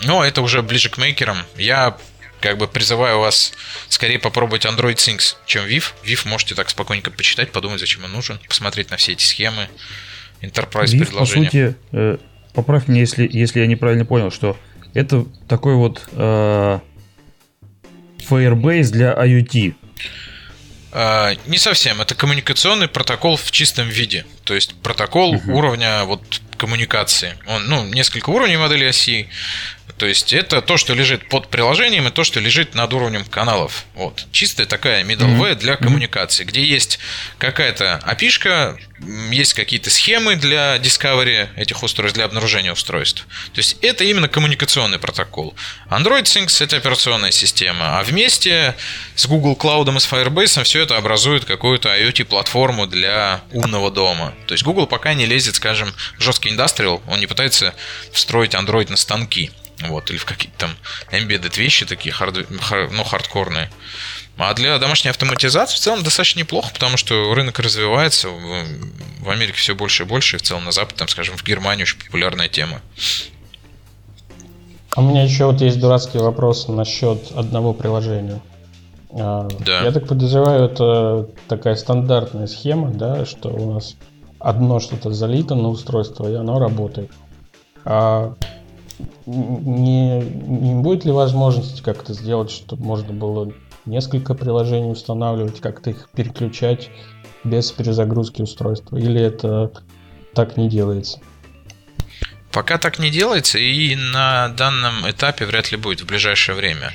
[0.03, 1.45] Но это уже ближе к мейкерам.
[1.57, 1.97] Я
[2.41, 3.53] как бы призываю вас
[3.89, 5.93] скорее попробовать Android Things, чем VIF.
[6.05, 9.69] VIF можете так спокойненько почитать, подумать, зачем он нужен, посмотреть на все эти схемы,
[10.41, 12.19] enterprise VIF, по сути, э,
[12.55, 14.59] поправь меня, если, если я неправильно понял, что
[14.95, 16.81] это такой вот э,
[18.29, 19.75] Firebase для IoT.
[20.93, 22.01] Uh, не совсем.
[22.01, 24.27] Это коммуникационный протокол в чистом виде.
[24.43, 25.53] То есть протокол uh-huh.
[25.53, 26.21] уровня вот
[26.57, 27.35] коммуникации.
[27.47, 29.29] Он, ну, несколько уровней модели оси.
[30.01, 33.85] То есть это то, что лежит под приложением, и то, что лежит над уровнем каналов.
[33.95, 34.27] Вот.
[34.33, 35.55] Чистая такая middleware mm-hmm.
[35.57, 36.99] для коммуникации, где есть
[37.37, 38.79] какая-то api
[39.31, 43.27] есть какие-то схемы для discovery этих устройств, для обнаружения устройств.
[43.53, 45.55] То есть это именно коммуникационный протокол.
[45.91, 48.77] Android Things это операционная система, а вместе
[49.17, 54.35] с Google Cloud и с Firebase все это образует какую-то IoT-платформу для умного дома.
[54.47, 57.75] То есть Google пока не лезет, скажем, в жесткий индастриал, он не пытается
[58.13, 59.51] встроить Android на станки.
[59.89, 60.71] Вот, или в какие-то там
[61.13, 63.71] embedded вещи такие, хард, ну, хардкорные.
[64.37, 69.75] А для домашней автоматизации в целом достаточно неплохо, потому что рынок развивается, в, Америке все
[69.75, 72.81] больше и больше, и в целом на Запад, там, скажем, в Германии очень популярная тема.
[74.95, 78.41] А у меня еще вот есть дурацкий вопрос насчет одного приложения.
[79.13, 79.83] А, да.
[79.83, 83.97] Я так подозреваю, это такая стандартная схема, да, что у нас
[84.39, 87.11] одно что-то залито на устройство, и оно работает.
[87.85, 88.35] А
[89.31, 93.53] не, не будет ли возможности как-то сделать, чтобы можно было
[93.87, 96.91] несколько приложений устанавливать, как-то их переключать
[97.45, 98.97] без перезагрузки устройства?
[98.97, 99.71] Или это
[100.35, 101.21] так не делается?
[102.53, 106.93] Пока так не делается, и на данном этапе вряд ли будет в ближайшее время.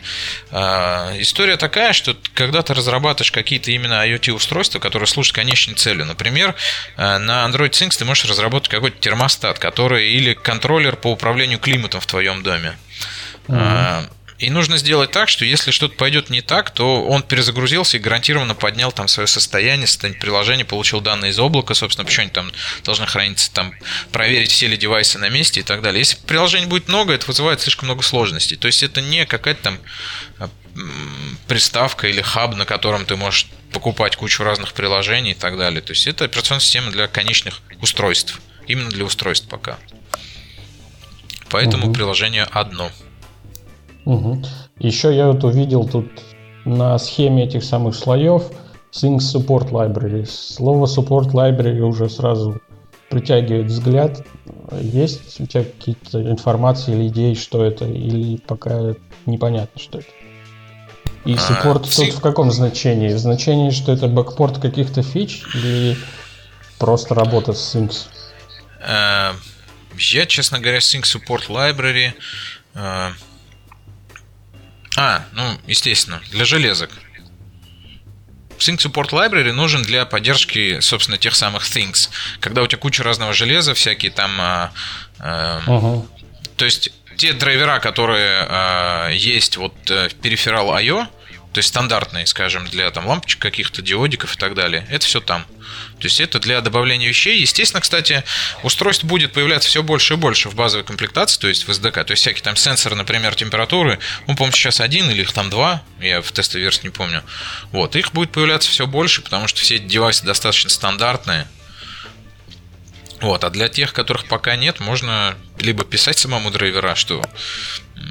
[0.52, 6.56] А, история такая, что когда ты разрабатываешь какие-то именно IoT-устройства, которые служат конечной целью, например,
[6.98, 12.02] а, на Android Things ты можешь разработать какой-то термостат, который или контроллер по управлению климатом
[12.02, 12.78] в твоем доме.
[13.48, 14.10] Mm-hmm.
[14.38, 18.54] И нужно сделать так, что если что-то пойдет не так, то он перезагрузился и гарантированно
[18.54, 22.52] поднял там свое состояние, состояние приложения, получил данные из облака, собственно, почему они там
[22.84, 23.74] должны храниться, там
[24.12, 26.00] проверить все ли девайсы на месте и так далее.
[26.00, 28.58] Если приложений будет много, это вызывает слишком много сложностей.
[28.58, 29.80] То есть это не какая-то там
[30.40, 30.50] а,
[31.48, 35.82] приставка или хаб, на котором ты можешь покупать кучу разных приложений и так далее.
[35.82, 38.42] То есть это операционная система для конечных устройств.
[38.68, 39.78] Именно для устройств пока.
[41.50, 41.94] Поэтому угу.
[41.94, 42.92] приложение одно.
[44.06, 44.44] Угу.
[44.80, 46.08] Еще я вот увидел тут
[46.64, 48.44] на схеме этих самых слоев
[48.92, 50.26] Things Support Library.
[50.26, 52.62] Слово Support Library уже сразу
[53.10, 54.26] притягивает взгляд.
[54.80, 58.94] Есть у тебя какие-то информации или идеи, что это, или пока
[59.26, 60.08] непонятно, что это?
[61.26, 63.10] И а, support а, тут в каком значении?
[63.10, 65.98] В значении, что это бэкпорт каких-то фич или
[66.78, 68.08] просто работа с Things?
[68.80, 69.32] Э,
[69.98, 72.14] я, честно говоря, Things Support Library
[72.76, 73.10] э,
[74.98, 76.90] а, ну, естественно, для железок.
[78.58, 82.10] Sync Support Library нужен для поддержки, собственно, тех самых things.
[82.40, 84.32] Когда у тебя куча разного железа, всякие там...
[84.40, 84.72] А,
[85.20, 86.08] а, uh-huh.
[86.56, 91.08] То есть те драйвера, которые а, есть вот э, в периферал I.O.,
[91.54, 95.46] то есть стандартные, скажем, для там лампочек каких-то, диодиков и так далее, это все там.
[96.00, 97.40] То есть это для добавления вещей.
[97.40, 98.24] Естественно, кстати,
[98.64, 102.04] устройств будет появляться все больше и больше в базовой комплектации, то есть в SDK.
[102.04, 104.00] То есть всякие там сенсоры, например, температуры.
[104.28, 105.84] Он, по-моему, сейчас один или их там два.
[106.02, 107.24] Я в тестовой версии не помню.
[107.72, 107.96] Вот.
[107.96, 111.48] Их будет появляться все больше, потому что все эти девайсы достаточно стандартные.
[113.22, 117.24] Вот, а для тех, которых пока нет, можно либо писать самому драйвера, что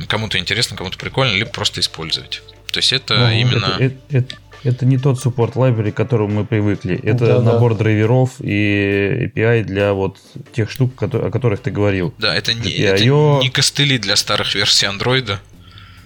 [0.08, 2.42] кому-то интересно, кому-то прикольно, либо просто использовать.
[2.72, 3.76] То есть это ну, именно...
[3.78, 6.98] Это, это, это, это не тот суппорт library, к которому мы привыкли.
[7.02, 7.80] Это да, набор да.
[7.80, 10.18] драйверов и API для вот
[10.52, 12.14] тех штук, о которых ты говорил.
[12.18, 15.40] Да, это не, это не костыли для старых версий андроида.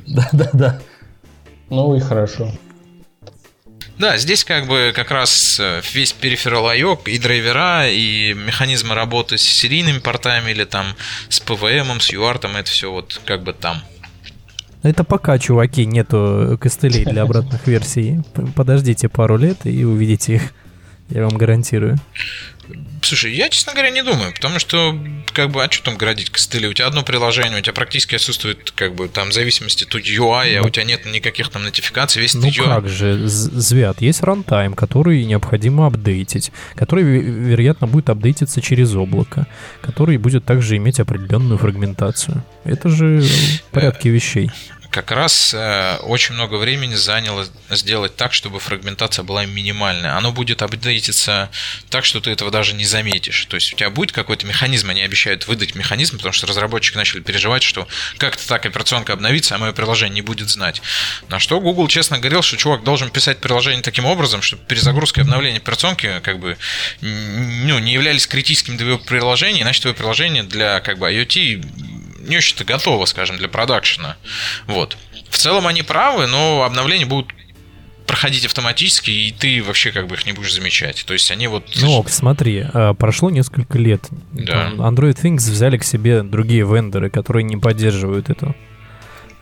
[0.07, 0.81] Да, да, да.
[1.71, 2.53] Ну и хорошо.
[3.99, 9.39] Да, здесь как бы как раз э, весь периферал IO и драйвера, и механизмы работы
[9.39, 10.95] с серийными портами или там
[11.29, 13.83] с PVM, с UART, это все вот как бы там.
[14.83, 18.21] Это пока, чуваки, нету костылей для обратных версий.
[18.55, 20.43] Подождите пару лет и увидите их.
[21.09, 21.97] Я вам гарантирую.
[23.03, 24.99] Слушай, я, честно говоря, не думаю, потому что,
[25.33, 26.67] как бы, а что там градить костыли?
[26.69, 30.63] У тебя одно приложение, у тебя практически отсутствует, как бы, там, зависимости тут UI, а
[30.63, 32.65] у тебя нет никаких там нотификаций, весь Ну UI.
[32.65, 39.47] как же, Звят, есть рантайм, который необходимо апдейтить, который, вероятно, будет апдейтиться через облако,
[39.81, 42.45] который будет также иметь определенную фрагментацию.
[42.65, 44.51] Это же в порядке вещей
[44.91, 50.17] как раз э, очень много времени заняло сделать так, чтобы фрагментация была минимальная.
[50.17, 51.51] Оно будет апдейтиться
[51.91, 53.45] так, что ты этого даже не заметишь.
[53.47, 57.21] То есть у тебя будет какой-то механизм, они обещают выдать механизм, потому что разработчики начали
[57.21, 57.87] переживать, что
[58.17, 60.81] как-то так операционка обновится, а мое приложение не будет знать.
[61.29, 65.25] На что Google честно говорил, что чувак должен писать приложение таким образом, чтобы перезагрузка и
[65.25, 66.57] обновление операционки как бы
[67.03, 72.37] ну, не являлись критическими для его приложения, иначе твое приложение для как бы IoT не
[72.37, 74.17] очень-то готово, скажем, для продакшена.
[74.67, 74.97] Вот.
[75.31, 77.33] В целом они правы, но обновления будут
[78.07, 81.05] проходить автоматически, и ты вообще как бы их не будешь замечать.
[81.07, 81.65] То есть они вот...
[81.77, 84.03] Ну, смотри, а, прошло несколько лет.
[84.33, 84.71] Да.
[84.71, 88.55] Android Things взяли к себе другие вендоры, которые не поддерживают это.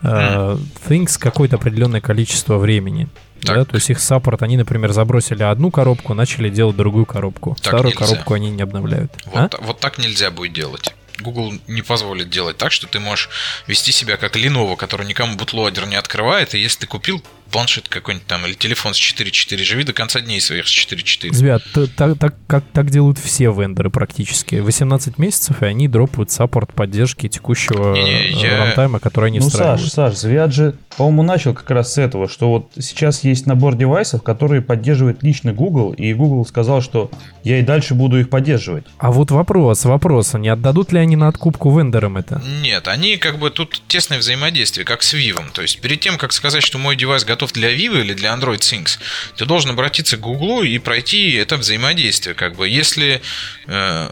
[0.03, 0.59] Mm.
[0.87, 3.07] Things какое-то определенное количество времени.
[3.41, 3.55] Так.
[3.55, 7.55] Да, то есть их саппорт, они, например, забросили одну коробку, начали делать другую коробку.
[7.55, 8.05] Так Вторую нельзя.
[8.05, 9.11] коробку они не обновляют.
[9.25, 9.57] Вот, а?
[9.61, 10.93] вот так нельзя будет делать.
[11.19, 13.29] Google не позволит делать так, что ты можешь
[13.67, 18.27] вести себя как Lenovo, который никому бутлодер не открывает, и если ты купил планшет какой-нибудь
[18.27, 21.39] там или телефон с 4.4, живи до конца дней своих с 4.4.
[21.39, 21.63] Ребят,
[21.95, 24.55] так, так, как, так делают все вендоры практически.
[24.55, 28.65] 18 месяцев, и они дропают саппорт поддержки текущего не, не, я...
[28.65, 29.81] рантайма, который они ну, встраивают.
[29.81, 33.75] Саш, Саш, Звят же, по-моему, начал как раз с этого, что вот сейчас есть набор
[33.75, 37.11] девайсов, которые поддерживает лично Google, и Google сказал, что
[37.43, 38.85] я и дальше буду их поддерживать.
[38.97, 42.41] А вот вопрос, вопрос, не отдадут ли они на откупку вендорам это?
[42.61, 45.43] Нет, они как бы тут тесное взаимодействие, как с Vivo.
[45.53, 48.33] То есть перед тем, как сказать, что мой девайс готов готов для Vivo или для
[48.33, 48.99] Android Things,
[49.35, 52.33] ты должен обратиться к Google и пройти это взаимодействие.
[52.33, 53.21] Как бы, если
[53.67, 54.09] э,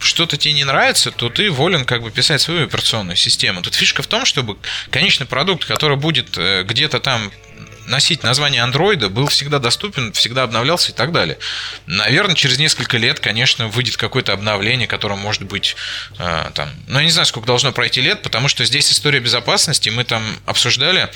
[0.00, 3.62] что-то тебе не нравится, то ты волен как бы писать свою операционную систему.
[3.62, 4.56] Тут фишка в том, чтобы
[4.90, 7.30] конечный продукт, который будет э, где-то там
[7.86, 11.38] носить название андроида был всегда доступен, всегда обновлялся и так далее.
[11.86, 15.76] Наверное, через несколько лет, конечно, выйдет какое-то обновление, которое может быть
[16.18, 16.70] э, там...
[16.86, 20.22] Ну, я не знаю, сколько должно пройти лет, потому что здесь история безопасности, мы там
[20.46, 21.08] обсуждали.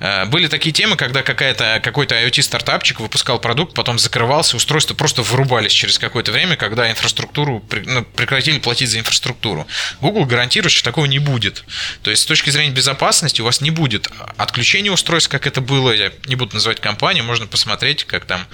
[0.00, 5.72] Э, были такие темы, когда какая-то, какой-то IoT-стартапчик выпускал продукт, потом закрывался, устройства просто вырубались
[5.72, 9.66] через какое-то время, когда инфраструктуру ну, прекратили платить за инфраструктуру.
[10.00, 11.64] Google гарантирует, что такого не будет.
[12.02, 15.94] То есть, с точки зрения безопасности у вас не будет отключения устройств, как это было,
[16.26, 18.46] не буду называть компанию, можно посмотреть, как там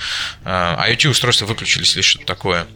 [0.45, 2.67] э, IoT-устройства выключились или что-то такое.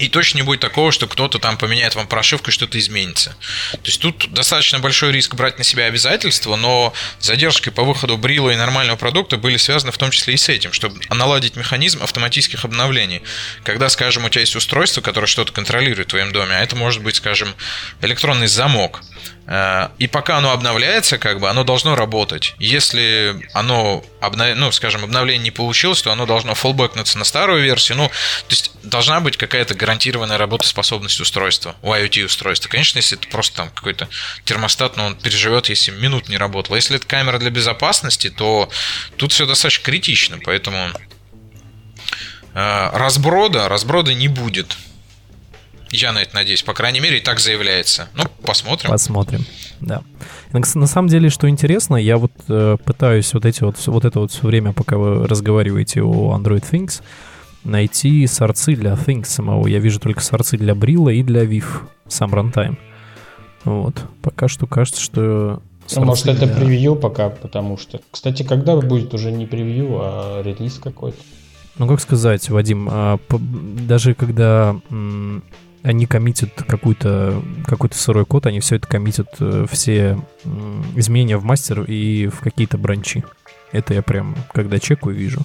[0.00, 3.36] И точно не будет такого, что кто-то там поменяет вам прошивку и что-то изменится.
[3.72, 8.48] То есть тут достаточно большой риск брать на себя обязательства, но задержки по выходу брила
[8.48, 12.64] и нормального продукта были связаны в том числе и с этим, чтобы наладить механизм автоматических
[12.64, 13.20] обновлений.
[13.62, 17.02] Когда, скажем, у тебя есть устройство, которое что-то контролирует в твоем доме, а это может
[17.02, 17.54] быть, скажем,
[18.00, 19.02] электронный замок.
[19.46, 22.54] Э, и пока оно обновляется, как бы оно должно работать.
[22.58, 24.56] Если оно, обнов...
[24.56, 27.98] ну, скажем, обновление не получилось, то оно должно фоллбэкнуться на старую версию.
[27.98, 32.68] Ну, то есть должна быть какая-то гарантированная работоспособность устройства, у IoT устройства.
[32.68, 34.08] Конечно, если это просто там какой-то
[34.44, 36.76] термостат, но он переживет, если минут не работало.
[36.76, 38.70] Если это камера для безопасности, то
[39.16, 40.78] тут все достаточно критично, поэтому
[42.54, 44.76] э, разброда, разброда не будет.
[45.92, 46.62] Я на это надеюсь.
[46.62, 48.08] По крайней мере, и так заявляется.
[48.14, 48.90] Ну, посмотрим.
[48.90, 49.44] Посмотрим,
[49.80, 50.02] да.
[50.52, 54.30] На самом деле, что интересно, я вот э, пытаюсь вот эти вот, вот это вот
[54.30, 57.02] все время, пока вы разговариваете о Android Things,
[57.64, 59.66] найти сорцы для Things самого.
[59.66, 61.64] Я вижу только сорцы для Брила и для Viv,
[62.08, 62.78] сам рантайм.
[63.64, 64.04] Вот.
[64.22, 65.62] Пока что кажется, что...
[65.94, 66.34] Ну, может, для...
[66.34, 68.00] это превью пока, потому что...
[68.10, 71.18] Кстати, когда будет уже не превью, а релиз какой-то?
[71.78, 74.76] Ну, как сказать, Вадим, а, даже когда
[75.82, 80.18] они коммитят какой-то какой-то сырой код, они все это коммитят, э, все
[80.94, 83.24] изменения в мастер и в какие-то бранчи.
[83.72, 85.40] Это я прям, когда чекаю, вижу.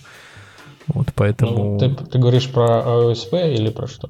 [0.88, 1.74] Вот поэтому...
[1.74, 4.10] Ну, ты, ты говоришь про AOSP или про что?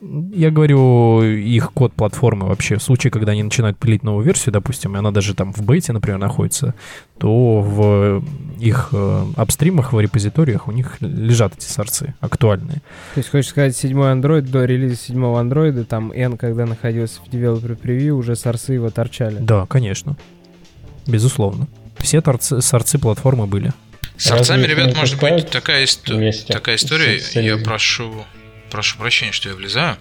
[0.00, 2.76] Я говорю их код платформы вообще.
[2.76, 5.92] В случае, когда они начинают пилить новую версию, допустим, и она даже там в бете,
[5.92, 6.74] например, находится,
[7.16, 8.22] то в
[8.60, 12.82] их э, апстримах, в репозиториях у них лежат эти сорцы актуальные.
[13.14, 17.32] То есть, хочешь сказать, седьмой Android до релиза седьмого Android, там N, когда находился в
[17.32, 19.38] Developer Preview, уже сорцы его торчали?
[19.40, 20.16] Да, конечно.
[21.06, 21.66] Безусловно.
[21.98, 23.72] Все торцы, сорцы платформы были.
[24.16, 26.32] С сорцами, ребят, может быть такая, история.
[26.32, 27.20] такая история.
[27.34, 28.24] Я прошу
[28.74, 29.96] прошу прощения, что я влезаю.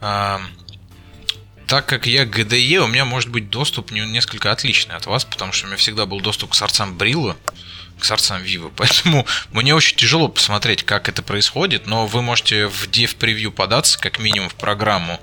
[0.00, 0.40] А,
[1.66, 5.66] так как я GDE, у меня может быть доступ несколько отличный от вас, потому что
[5.66, 7.36] у меня всегда был доступ к сорцам Брилла,
[7.98, 8.72] к сорцам Vivo.
[8.76, 13.98] Поэтому мне очень тяжело посмотреть, как это происходит, но вы можете в Dev Preview податься,
[13.98, 15.20] как минимум в программу,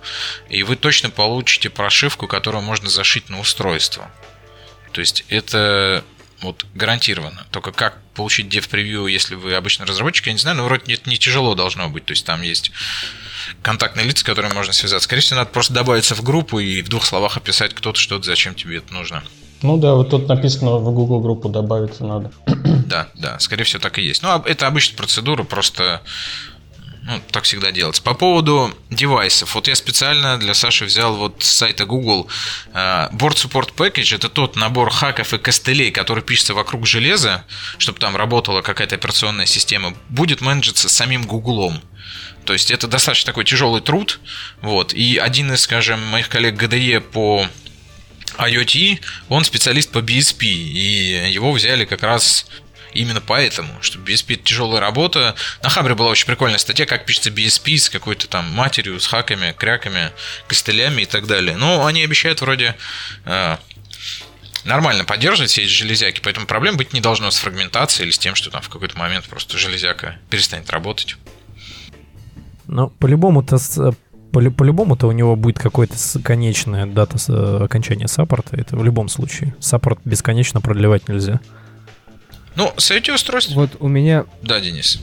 [0.47, 4.11] и вы точно получите прошивку, которую можно зашить на устройство.
[4.91, 6.03] То есть это
[6.42, 7.46] вот гарантированно.
[7.52, 11.18] Только как получить Preview, если вы обычный разработчик, я не знаю, но вроде это не
[11.18, 12.06] тяжело должно быть.
[12.06, 12.72] То есть там есть
[13.62, 15.06] контактные лица, с которыми можно связаться.
[15.06, 18.56] Скорее всего, надо просто добавиться в группу и в двух словах описать кто-то, что-то, зачем
[18.56, 19.24] тебе это нужно.
[19.62, 22.32] Ну да, вот тут написано в Google группу добавиться надо.
[22.46, 24.22] Да, да, скорее всего так и есть.
[24.22, 26.02] Ну, а это обычная процедура, просто
[27.08, 28.01] ну, так всегда делается.
[28.01, 29.55] По поводу девайсов.
[29.55, 32.28] Вот я специально для Саши взял вот с сайта Google
[32.74, 34.16] uh, Board Support Package.
[34.16, 37.45] Это тот набор хаков и костылей, который пишется вокруг железа,
[37.78, 39.93] чтобы там работала какая-то операционная система.
[40.10, 41.82] Будет менеджиться самим Гуглом.
[42.43, 44.20] То есть это достаточно такой тяжелый труд.
[44.62, 44.93] Вот.
[44.93, 47.47] И один из, скажем, моих коллег GDE по
[48.38, 48.99] IoT,
[49.30, 52.47] он специалист по BSP, и его взяли как раз
[52.98, 55.36] именно поэтому, что BSP это тяжелая работа.
[55.62, 59.54] На Хабре была очень прикольная статья, как пишется BSP с какой-то там матерью, с хаками,
[59.58, 60.12] кряками,
[60.48, 61.56] костылями и так далее.
[61.56, 62.76] Но они обещают вроде
[63.26, 63.58] э,
[64.64, 68.36] нормально поддерживать все эти железяки, поэтому проблем быть не должно с фрагментацией или с тем,
[68.36, 71.16] что там в какой-то момент просто железяка перестанет работать.
[72.66, 73.58] Ну, по-любому-то
[74.32, 77.18] по-любому-то у него будет какой-то конечная дата
[77.64, 78.56] окончания саппорта.
[78.56, 79.56] Это в любом случае.
[79.60, 81.39] Саппорт бесконечно продлевать нельзя.
[82.58, 83.53] Ну, с этим устройств...
[83.53, 84.26] Вот у меня...
[84.41, 84.99] Да, Денис.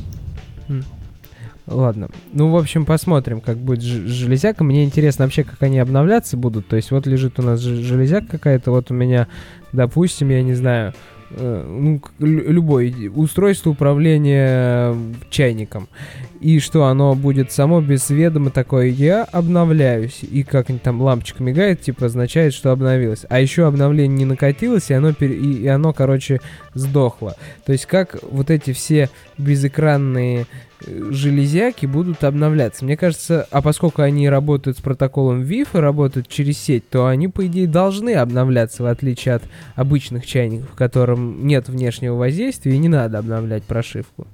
[1.67, 2.11] Ладно.
[2.33, 4.65] Ну, в общем, посмотрим, как будет железяка.
[4.65, 6.67] Мне интересно вообще, как они обновляться будут.
[6.67, 8.73] То есть вот лежит у нас железяка какая-то.
[8.73, 9.29] Вот у меня,
[9.73, 10.95] допустим, я не знаю,
[11.31, 14.97] ну, любое устройство управления
[15.31, 15.89] чайником.
[16.41, 20.21] И что оно будет само без ведома такое, я обновляюсь.
[20.23, 23.25] И как там лампочка мигает, типа означает, что обновилось.
[23.29, 25.37] А еще обновление не накатилось, и оно, пере...
[25.37, 26.41] и оно короче,
[26.75, 27.35] сдохло.
[27.65, 29.09] То есть как вот эти все
[29.39, 30.47] безэкранные
[30.87, 32.85] железяки будут обновляться.
[32.85, 37.29] Мне кажется, а поскольку они работают с протоколом WIF и работают через сеть, то они,
[37.29, 39.43] по идее, должны обновляться, в отличие от
[39.75, 44.27] обычных чайников, в котором нет внешнего воздействия и не надо обновлять прошивку.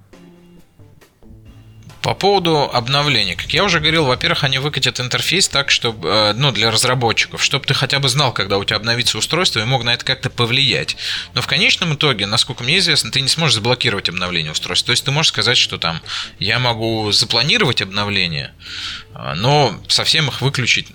[2.03, 6.51] По поводу обновлений, как я уже говорил, во-первых, они выкатят интерфейс так, чтобы, э, ну,
[6.51, 9.92] для разработчиков, чтобы ты хотя бы знал, когда у тебя обновится устройство и мог на
[9.92, 10.96] это как-то повлиять.
[11.34, 14.86] Но в конечном итоге, насколько мне известно, ты не сможешь заблокировать обновление устройства.
[14.86, 16.01] То есть ты можешь сказать, что там
[16.38, 18.55] я могу запланировать обновление,
[19.14, 20.88] э, но совсем их выключить,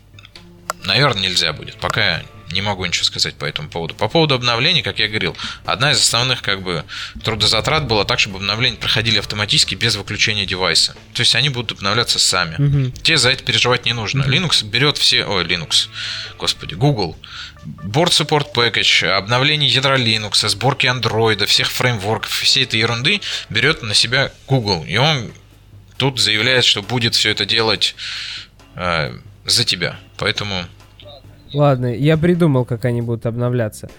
[0.84, 1.76] наверное, нельзя будет.
[1.76, 3.96] Пока не могу ничего сказать по этому поводу.
[3.96, 5.36] По поводу обновлений, как я говорил,
[5.66, 6.86] одна из основных как бы
[7.24, 10.96] трудозатрат была так, чтобы обновления проходили автоматически без выключения девайса.
[11.14, 12.56] То есть они будут обновляться сами.
[12.56, 12.91] Угу.
[13.02, 14.24] Те за это переживать не нужно.
[14.24, 14.32] Угу.
[14.32, 15.26] Linux берет все...
[15.26, 15.89] Ой, Linux.
[16.38, 17.18] Господи, Google.
[17.66, 23.96] Board Support Package, обновление ядра Linux, сборки Android, всех фреймворков, всей этой ерунды берет на
[23.96, 24.86] себя Google.
[24.86, 25.32] И он
[25.98, 27.96] тут заявляет, что будет все это делать
[28.76, 30.00] э, за тебя.
[30.18, 30.68] Поэтому
[31.56, 33.89] Ладно, я придумал, как они будут обновляться.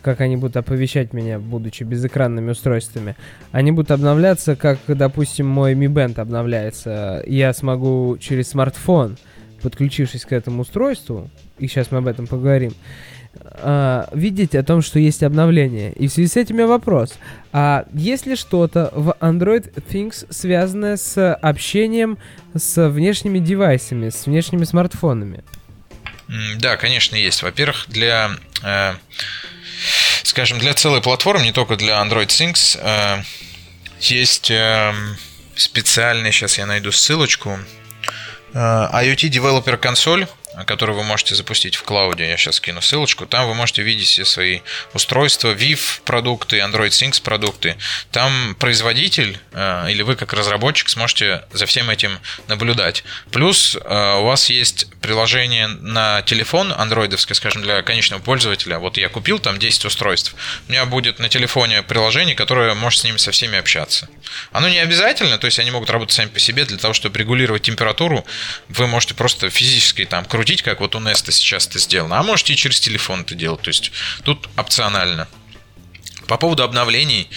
[0.00, 3.16] Как они будут оповещать меня, будучи безэкранными устройствами.
[3.52, 7.22] Они будут обновляться, как, допустим, мой Mi Band обновляется.
[7.26, 9.18] Я смогу через смартфон,
[9.60, 12.72] подключившись к этому устройству, и сейчас мы об этом поговорим,
[13.32, 15.92] Uh, видеть о том, что есть обновление.
[15.92, 17.14] И в связи с этим меня вопрос.
[17.52, 22.18] А есть ли что-то в Android Things, связанное с общением
[22.54, 25.44] с внешними девайсами, с внешними смартфонами?
[26.56, 27.42] Да, конечно, есть.
[27.42, 28.30] Во-первых, для,
[28.62, 28.94] э,
[30.22, 33.22] скажем, для целой платформы, не только для Android Things, э,
[34.00, 34.94] есть э,
[35.56, 37.58] специальный, сейчас я найду ссылочку,
[38.52, 40.28] IoT Developer Console,
[40.66, 42.28] который вы можете запустить в клауде.
[42.28, 43.26] Я сейчас скину ссылочку.
[43.26, 44.60] Там вы можете видеть все свои
[44.94, 47.76] устройства, VIF продукты, Android Things продукты.
[48.10, 53.04] Там производитель э, или вы как разработчик сможете за всем этим наблюдать.
[53.30, 58.78] Плюс э, у вас есть приложение на телефон андроидовское, скажем, для конечного пользователя.
[58.78, 60.34] Вот я купил там 10 устройств.
[60.68, 64.08] У меня будет на телефоне приложение, которое может с ними со всеми общаться.
[64.52, 67.62] Оно не обязательно, то есть они могут работать сами по себе для того, чтобы регулировать
[67.62, 68.24] температуру.
[68.68, 72.22] Вы можете просто физически там крутить крутить, как вот у Nest сейчас это сделано, а
[72.22, 73.60] можете и через телефон это делать.
[73.60, 73.92] То есть
[74.24, 75.28] тут опционально.
[76.28, 77.28] По поводу обновлений,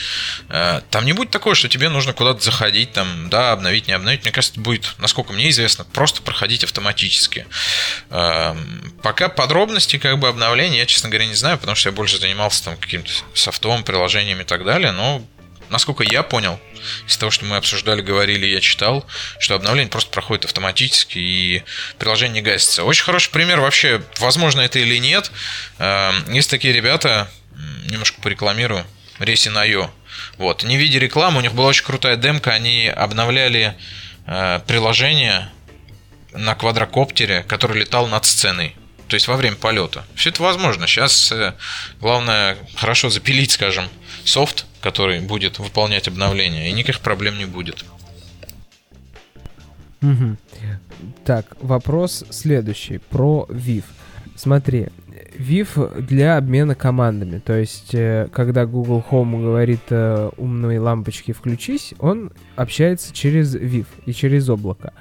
[0.47, 4.21] э, там не будет такое, что тебе нужно куда-то заходить, там, да, обновить, не обновить.
[4.23, 7.45] Мне кажется, будет, насколько мне известно, просто проходить автоматически.
[8.09, 12.19] Эм, пока подробности как бы обновления я, честно говоря, не знаю, потому что я больше
[12.19, 15.27] занимался там каким-то софтовым приложением и так далее, но
[15.74, 16.59] насколько я понял,
[17.07, 19.05] из того, что мы обсуждали, говорили, я читал,
[19.39, 21.63] что обновление просто проходит автоматически и
[21.97, 22.84] приложение не гасится.
[22.84, 25.32] Очень хороший пример вообще, возможно это или нет.
[25.80, 27.30] Эм, есть такие ребята,
[27.89, 28.86] немножко порекламирую,
[29.19, 29.89] Resin.io.
[30.38, 33.76] Вот, не видя рекламы, у них была очень крутая демка, они обновляли
[34.28, 35.49] э, приложение
[36.34, 38.76] на квадрокоптере, который летал над сценой.
[39.07, 40.05] То есть во время полета.
[40.15, 40.88] Все это возможно.
[40.88, 41.53] Сейчас э,
[41.99, 43.89] главное хорошо запилить, скажем,
[44.26, 47.86] софт, который будет выполнять обновления, и никаких проблем не будет.
[50.01, 50.38] Угу.
[51.26, 53.86] Так, вопрос следующий про VIF.
[54.36, 54.89] Смотри,
[55.38, 57.39] VIF для обмена командами.
[57.39, 63.86] То есть, э, когда Google Home говорит э, умной лампочке включись, он общается через VIF
[64.05, 64.93] и через облако.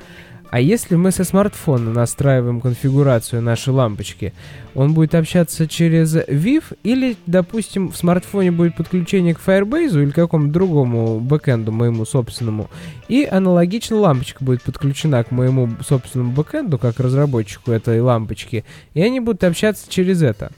[0.53, 4.35] А если мы со смартфона настраиваем конфигурацию нашей лампочки,
[4.75, 10.53] он будет общаться через VIF или, допустим, в смартфоне будет подключение к Firebase или какому-то
[10.53, 12.71] другому бэкэнду моему собственному,
[13.09, 19.21] и аналогично лампочка будет подключена к моему собственному бэкэнду, как разработчику этой лампочки, и они
[19.21, 20.53] будут общаться через это.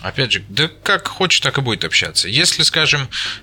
[0.00, 2.28] Опять же, да как хочешь, так и будет общаться.
[2.28, 3.02] Если, скажем,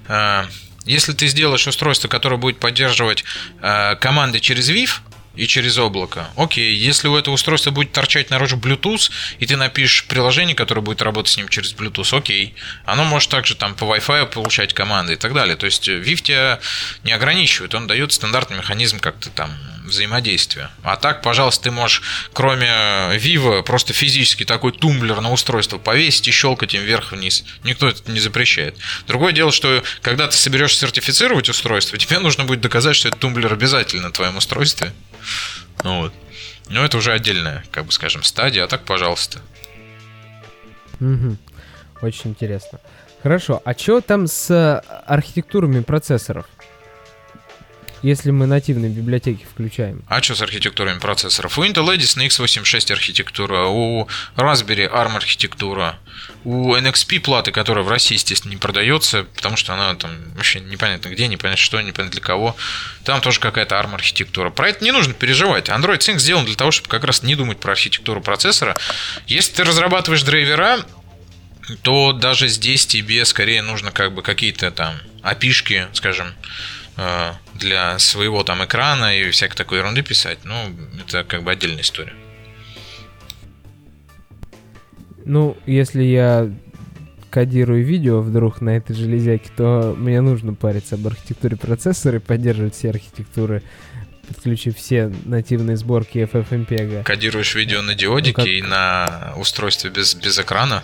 [0.09, 0.43] э,
[0.83, 3.23] если ты сделаешь устройство, которое будет поддерживать
[3.61, 4.99] э, команды через VIF,
[5.35, 6.29] и через облако.
[6.35, 11.01] Окей, если у этого устройства будет торчать наружу Bluetooth, и ты напишешь приложение, которое будет
[11.01, 12.53] работать с ним через Bluetooth, окей.
[12.85, 15.55] Оно может также там по Wi-Fi получать команды и так далее.
[15.55, 16.59] То есть VIF тебя
[17.03, 19.51] не ограничивает, он дает стандартный механизм как-то там
[19.93, 20.69] взаимодействия.
[20.83, 22.01] А так, пожалуйста, ты можешь,
[22.33, 22.67] кроме
[23.17, 27.45] Vivo, просто физически такой тумблер на устройство повесить и щелкать им вверх-вниз.
[27.63, 28.75] Никто это не запрещает.
[29.07, 33.53] Другое дело, что когда ты соберешься сертифицировать устройство, тебе нужно будет доказать, что этот тумблер
[33.53, 34.93] обязательно на твоем устройстве.
[35.83, 36.13] Ну вот.
[36.69, 39.39] Но это уже отдельная, как бы скажем, стадия, а так, пожалуйста.
[42.01, 42.79] Очень интересно.
[43.21, 46.45] Хорошо, а что там с архитектурами процессоров?
[48.03, 50.03] Если мы нативные библиотеки включаем.
[50.07, 51.57] А что с архитектурами процессоров?
[51.57, 55.97] У Intel Edison x86 архитектура, у Raspberry ARM архитектура,
[56.43, 61.09] у NXP платы, которая в России, естественно, не продается, потому что она там вообще непонятно
[61.09, 62.55] где, непонятно что, непонятно для кого.
[63.05, 64.49] Там тоже какая-то ARM архитектура.
[64.49, 65.69] Про это не нужно переживать.
[65.69, 68.75] Android Sync сделан для того, чтобы как раз не думать про архитектуру процессора.
[69.27, 70.79] Если ты разрабатываешь драйвера,
[71.81, 76.33] то даже здесь тебе скорее нужно как бы какие-то там опишки, скажем,
[76.95, 80.55] Э, для своего там экрана и всякой такой ерунды писать, ну,
[80.99, 82.13] это как бы отдельная история.
[85.25, 86.51] Ну, если я
[87.29, 92.75] кодирую видео вдруг на этой железяке, то мне нужно париться об архитектуре процессора и поддерживать
[92.75, 93.63] все архитектуры,
[94.27, 97.03] подключив все нативные сборки FFmpeg.
[97.03, 98.47] Кодируешь видео на диодике ну, как...
[98.47, 100.83] и на устройстве без, без экрана?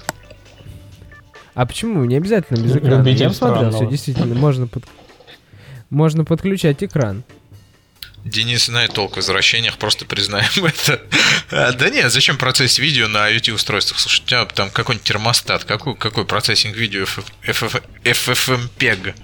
[1.53, 2.03] А почему?
[2.05, 3.07] Не обязательно без экрана.
[3.07, 4.85] Я посмотрел, все действительно можно под...
[5.89, 7.23] Можно подключать экран.
[8.25, 11.01] Денис знает толк в возвращениях, просто признаем это.
[11.51, 13.99] А, да нет, зачем процесс видео на IoT-устройствах?
[13.99, 17.05] Слушай, у тебя там какой-нибудь термостат, какой, какой процессинг видео
[17.43, 19.15] FFmpeg?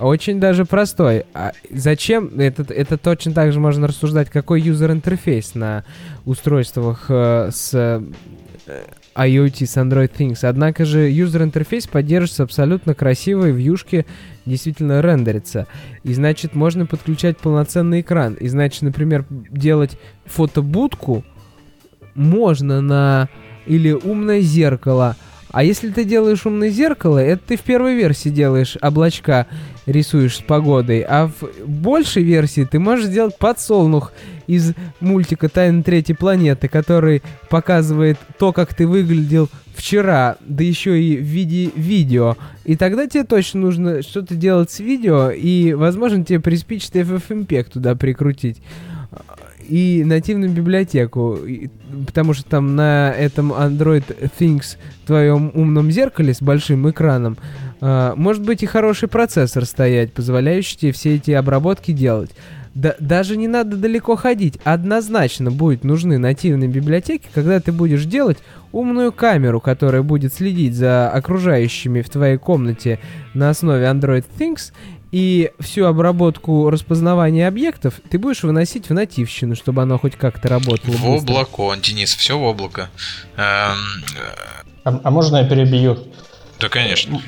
[0.00, 1.24] Очень даже простой.
[1.34, 2.40] А зачем?
[2.40, 5.84] Это, это точно так же можно рассуждать, какой юзер-интерфейс на
[6.24, 8.02] устройствах э, с э,
[9.16, 10.40] IoT с Android Things.
[10.42, 14.06] Однако же юзер-интерфейс поддерживается абсолютно красивой вьюшки,
[14.46, 15.66] действительно рендерится.
[16.02, 18.34] И значит, можно подключать полноценный экран.
[18.34, 21.24] И значит, например, делать фотобудку
[22.14, 23.28] можно на...
[23.66, 25.16] Или умное зеркало.
[25.50, 29.46] А если ты делаешь умное зеркало, это ты в первой версии делаешь облачка,
[29.86, 31.02] рисуешь с погодой.
[31.02, 34.12] А в большей версии ты можешь сделать подсолнух
[34.46, 41.16] из мультика «Тайна третьей планеты», который показывает то, как ты выглядел вчера, да еще и
[41.16, 42.36] в виде видео.
[42.64, 47.94] И тогда тебе точно нужно что-то делать с видео, и, возможно, тебе приспичит FFmpeg туда
[47.94, 48.62] прикрутить
[49.68, 51.38] и нативную библиотеку,
[52.06, 54.04] потому что там на этом Android
[54.38, 54.76] Things
[55.06, 57.36] твоем умном зеркале с большим экраном
[57.80, 62.30] э, может быть и хороший процессор стоять, позволяющий тебе все эти обработки делать.
[62.74, 64.58] Да, даже не надо далеко ходить.
[64.64, 68.38] Однозначно будут нужны нативные библиотеки, когда ты будешь делать
[68.72, 72.98] умную камеру, которая будет следить за окружающими в твоей комнате
[73.32, 74.72] на основе Android Things,
[75.12, 80.92] и всю обработку распознавания объектов ты будешь выносить в нативщину, чтобы оно хоть как-то работало.
[80.92, 81.32] В быстро.
[81.32, 82.90] облако, Денис, все в облако.
[83.36, 83.76] Эм...
[84.82, 85.98] А, а можно я перебью?
[86.58, 87.22] Да, конечно.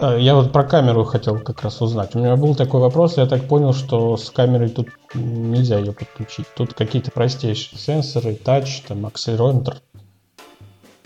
[0.00, 2.14] Э, я вот про камеру хотел как раз узнать.
[2.14, 6.46] У меня был такой вопрос, я так понял, что с камерой тут нельзя ее подключить.
[6.54, 9.76] Тут какие-то простейшие сенсоры, тач, там, акселерометр.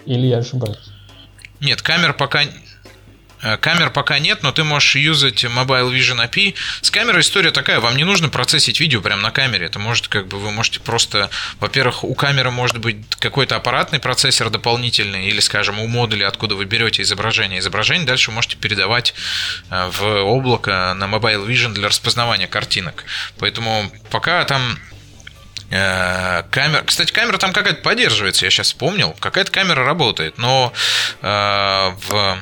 [0.07, 0.91] Или я ошибаюсь?
[1.61, 2.43] Нет, камер пока
[3.61, 6.55] камер пока нет, но ты можешь юзать Mobile Vision API.
[6.81, 9.67] С камерой история такая, вам не нужно процессить видео прямо на камере.
[9.67, 11.31] Это может, как бы, вы можете просто,
[11.61, 16.65] во-первых, у камеры может быть какой-то аппаратный процессор дополнительный, или, скажем, у модуля, откуда вы
[16.65, 17.59] берете изображение.
[17.59, 19.15] Изображение дальше можете передавать
[19.71, 23.05] э, в облако на Mobile Vision для распознавания картинок.
[23.39, 24.79] Поэтому пока там
[25.71, 29.15] э, Камера, кстати, камера там какая-то поддерживается, я сейчас вспомнил.
[29.21, 30.73] Какая-то камера работает, но
[31.23, 32.39] э, в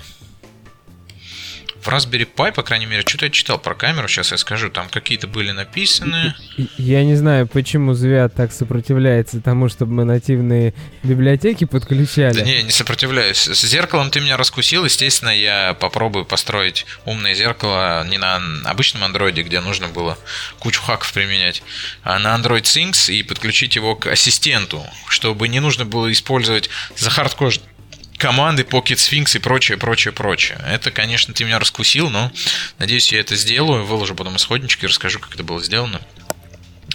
[1.83, 4.89] в Raspberry Pi, по крайней мере, что-то я читал про камеру, сейчас я скажу, там
[4.89, 6.35] какие-то были написаны.
[6.79, 12.35] Я не знаю, почему Звят так сопротивляется тому, чтобы мы нативные библиотеки подключали.
[12.35, 13.49] Да не, не сопротивляюсь.
[13.49, 19.43] С зеркалом ты меня раскусил, естественно, я попробую построить умное зеркало не на обычном андроиде,
[19.43, 20.17] где нужно было
[20.61, 21.63] кучу хаков применять,
[22.05, 27.11] а на Android Things и подключить его к ассистенту, чтобы не нужно было использовать за
[27.11, 27.53] хардкор
[28.23, 30.57] команды, Pocket Sphinx и прочее, прочее, прочее.
[30.65, 32.31] Это, конечно, ты меня раскусил, но
[32.79, 33.85] надеюсь, я это сделаю.
[33.85, 36.01] Выложу потом исходнички и расскажу, как это было сделано.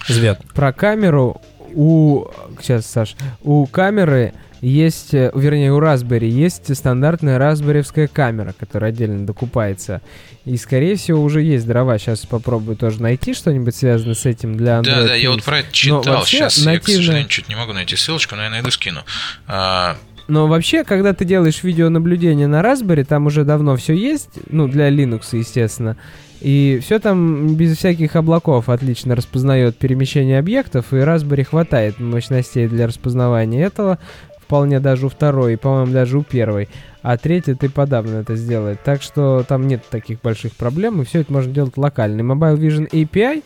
[0.07, 0.41] Звят.
[0.53, 1.41] Про камеру
[1.73, 2.27] у...
[2.61, 3.15] Сейчас, Саш.
[3.41, 10.01] У камеры есть, э, вернее, у Raspberry есть стандартная распберевская камера, которая отдельно докупается.
[10.45, 11.99] И, скорее всего, уже есть дрова.
[11.99, 14.85] Сейчас попробую тоже найти что-нибудь связанное с этим для Android.
[14.85, 16.25] Да, да, я вот про это читал.
[16.25, 16.71] Сейчас нативно...
[16.71, 19.03] я, к сожалению, чуть не могу найти ссылочку, но я найду, скину.
[19.45, 19.97] А,
[20.27, 24.89] но вообще, когда ты делаешь видеонаблюдение на Raspberry, там уже давно все есть, ну, для
[24.89, 25.97] Linux, естественно.
[26.41, 32.87] И все там без всяких облаков отлично распознает перемещение объектов, и Raspberry хватает мощностей для
[32.87, 33.97] распознавания этого,
[34.39, 36.69] вполне даже у второй, и, по-моему, даже у первой.
[37.01, 38.83] А третий ты подавно это сделает.
[38.83, 42.21] Так что там нет таких больших проблем, и все это можно делать локально.
[42.21, 43.43] Mobile Vision API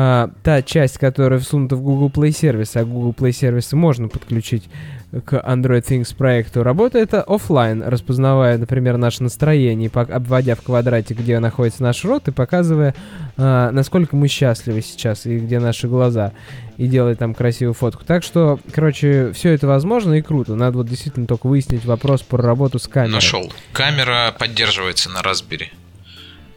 [0.00, 4.70] а, та часть, которая всунута в Google Play сервис, а Google Play сервисы можно подключить
[5.10, 11.82] к Android Things проекту, работает офлайн, распознавая, например, наше настроение, обводя в квадрате, где находится
[11.82, 12.94] наш рот, и показывая,
[13.36, 16.32] а, насколько мы счастливы сейчас, и где наши глаза,
[16.76, 18.04] и делая там красивую фотку.
[18.04, 20.54] Так что, короче, все это возможно и круто.
[20.54, 23.14] Надо вот действительно только выяснить вопрос про работу с камерой.
[23.14, 23.52] Нашел.
[23.72, 25.70] Камера поддерживается на Raspberry.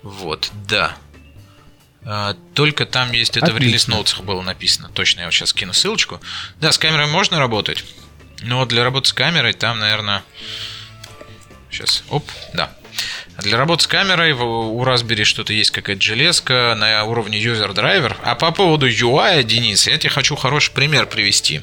[0.03, 0.95] Вот, да.
[2.03, 3.59] А, только там есть это Отлично.
[3.59, 4.89] в релиз ноутсах было написано.
[4.93, 6.19] Точно, я вот сейчас кину ссылочку.
[6.59, 7.83] Да, с камерой можно работать.
[8.41, 10.23] Но для работы с камерой там, наверное...
[11.69, 12.75] Сейчас, оп, да.
[13.37, 18.17] Для работы с камерой у Raspberry что-то есть какая-то железка на уровне user driver.
[18.23, 21.61] А по поводу UI, Денис, я тебе хочу хороший пример привести.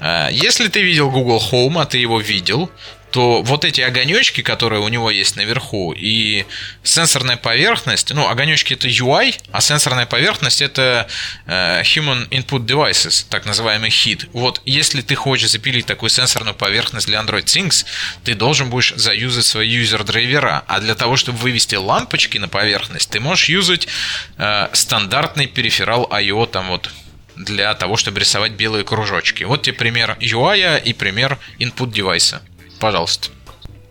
[0.00, 2.70] А, если ты видел Google Home, а ты его видел,
[3.10, 6.44] то вот эти огонечки, которые у него есть наверху, и
[6.82, 11.08] сенсорная поверхность, ну, огонечки это UI, а сенсорная поверхность это
[11.46, 14.28] э, Human Input Devices, так называемый HID.
[14.32, 17.86] Вот если ты хочешь запилить такую сенсорную поверхность для Android Things,
[18.24, 23.20] ты должен будешь заюзать свои юзер-драйвера, а для того, чтобы вывести лампочки на поверхность, ты
[23.20, 23.88] можешь юзать
[24.36, 26.46] э, стандартный периферал I.O.
[26.46, 26.90] там вот
[27.36, 29.44] для того, чтобы рисовать белые кружочки.
[29.44, 32.42] Вот тебе пример UI и пример input девайса.
[32.80, 33.28] Пожалуйста.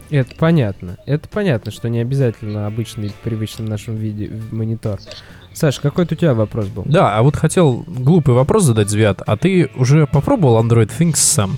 [0.09, 0.97] Это понятно.
[1.05, 4.99] Это понятно, что не обязательно обычный, привычный в нашем виде монитор.
[5.53, 6.84] Саш, какой-то у тебя вопрос был?
[6.85, 9.22] Да, а вот хотел глупый вопрос задать, Звят.
[9.26, 11.57] А ты уже попробовал Android Things сам?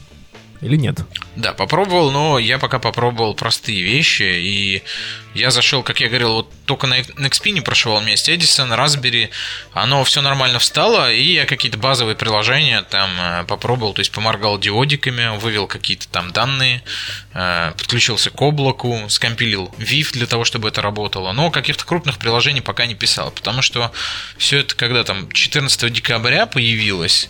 [0.62, 1.00] Или нет?
[1.38, 4.84] Да, попробовал, но я пока попробовал простые вещи, и
[5.34, 9.30] я зашел, как я говорил, вот только на XP не прошивал вместе Edison, Raspberry,
[9.72, 14.60] оно все нормально встало, и я какие-то базовые приложения там э, попробовал, то есть поморгал
[14.60, 16.84] диодиками, вывел какие-то там данные,
[17.34, 22.62] э, подключился к облаку, скомпилил VIF для того, чтобы это работало, но каких-то крупных приложений
[22.62, 23.94] пока не писал, потому что
[24.38, 27.30] все это когда там 14 декабря появилось,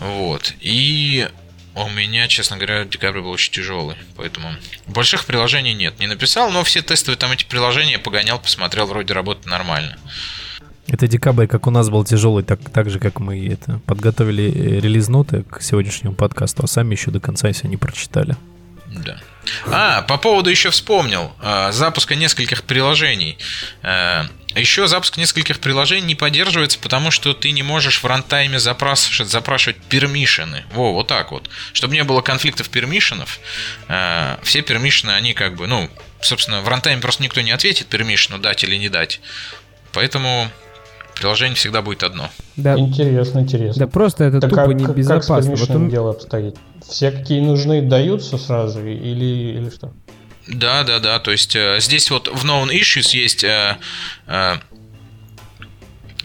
[0.00, 1.28] вот, и
[1.74, 4.48] у меня, честно говоря, декабрь был очень тяжелый, поэтому
[4.86, 5.98] больших приложений нет.
[6.00, 9.96] Не написал, но все тестовые там эти приложения погонял, посмотрел, вроде работает нормально.
[10.88, 14.80] Это декабрь, как у нас был тяжелый, так, так же, как мы это подготовили э,
[14.80, 18.36] релиз-ноты к сегодняшнему подкасту, а сами еще до конца все не прочитали.
[18.88, 19.18] Да.
[19.66, 21.34] А, по поводу еще вспомнил.
[21.40, 23.38] А, запуска нескольких приложений.
[23.82, 29.30] А, еще запуск нескольких приложений не поддерживается, потому что ты не можешь в рантайме запрашивать,
[29.30, 30.64] запрашивать пермишины.
[30.72, 31.48] Во, вот так вот.
[31.72, 33.40] Чтобы не было конфликтов пермишинов,
[33.88, 35.90] а, все пермишины, они как бы, ну,
[36.20, 39.20] собственно, в рантайме просто никто не ответит пермишину, дать или не дать.
[39.92, 40.50] Поэтому
[41.14, 42.30] приложение всегда будет одно.
[42.56, 42.78] Да.
[42.78, 43.86] Интересно, интересно.
[43.86, 45.50] Да просто это так тупо как, небезопасно.
[45.50, 45.88] Как с вот он...
[45.88, 46.56] дело обстоит?
[46.86, 49.92] Все, какие нужны, даются сразу или, или что?
[50.48, 51.18] Да, да, да.
[51.18, 53.76] То есть э, здесь вот в Known Issues есть э,
[54.26, 54.56] э,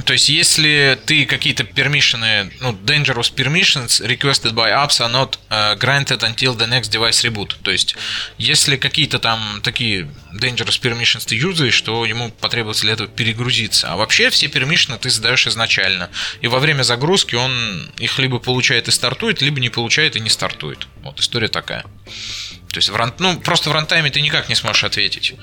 [0.07, 5.75] То есть, если ты какие-то permissions, ну, dangerous permissions requested by apps are not uh,
[5.75, 7.55] granted until the next device reboot.
[7.61, 7.93] То есть,
[8.37, 13.91] если какие-то там такие dangerous permissions ты юзаешь, то ему потребуется для этого перегрузиться.
[13.91, 16.09] А вообще все permissions ты задаешь изначально.
[16.39, 20.29] И во время загрузки он их либо получает и стартует, либо не получает и не
[20.29, 20.87] стартует.
[21.01, 21.81] Вот история такая.
[21.81, 23.13] То есть, в ран...
[23.19, 25.33] ну, просто в рантайме ты никак не сможешь ответить.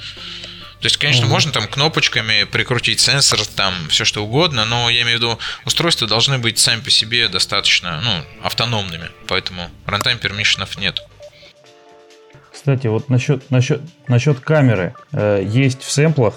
[0.85, 1.32] То есть, конечно, угу.
[1.32, 6.06] можно там кнопочками прикрутить сенсор, там все что угодно, но я имею в виду, устройства
[6.06, 8.11] должны быть сами по себе достаточно ну,
[8.43, 11.02] автономными, поэтому рантайм пермишенов нет.
[12.52, 14.94] Кстати, вот насчет, насчет, насчет камеры.
[15.12, 16.35] Э, есть в сэмплах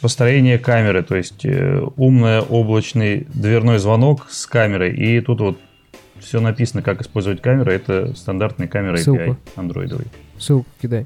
[0.00, 5.60] построение камеры, то есть э, умный облачный дверной звонок с камерой, и тут вот
[6.20, 7.70] все написано, как использовать камеру.
[7.70, 9.20] Это стандартная камера Ссылку.
[9.20, 10.06] API андроидовой.
[10.38, 11.04] Ссылку кидай.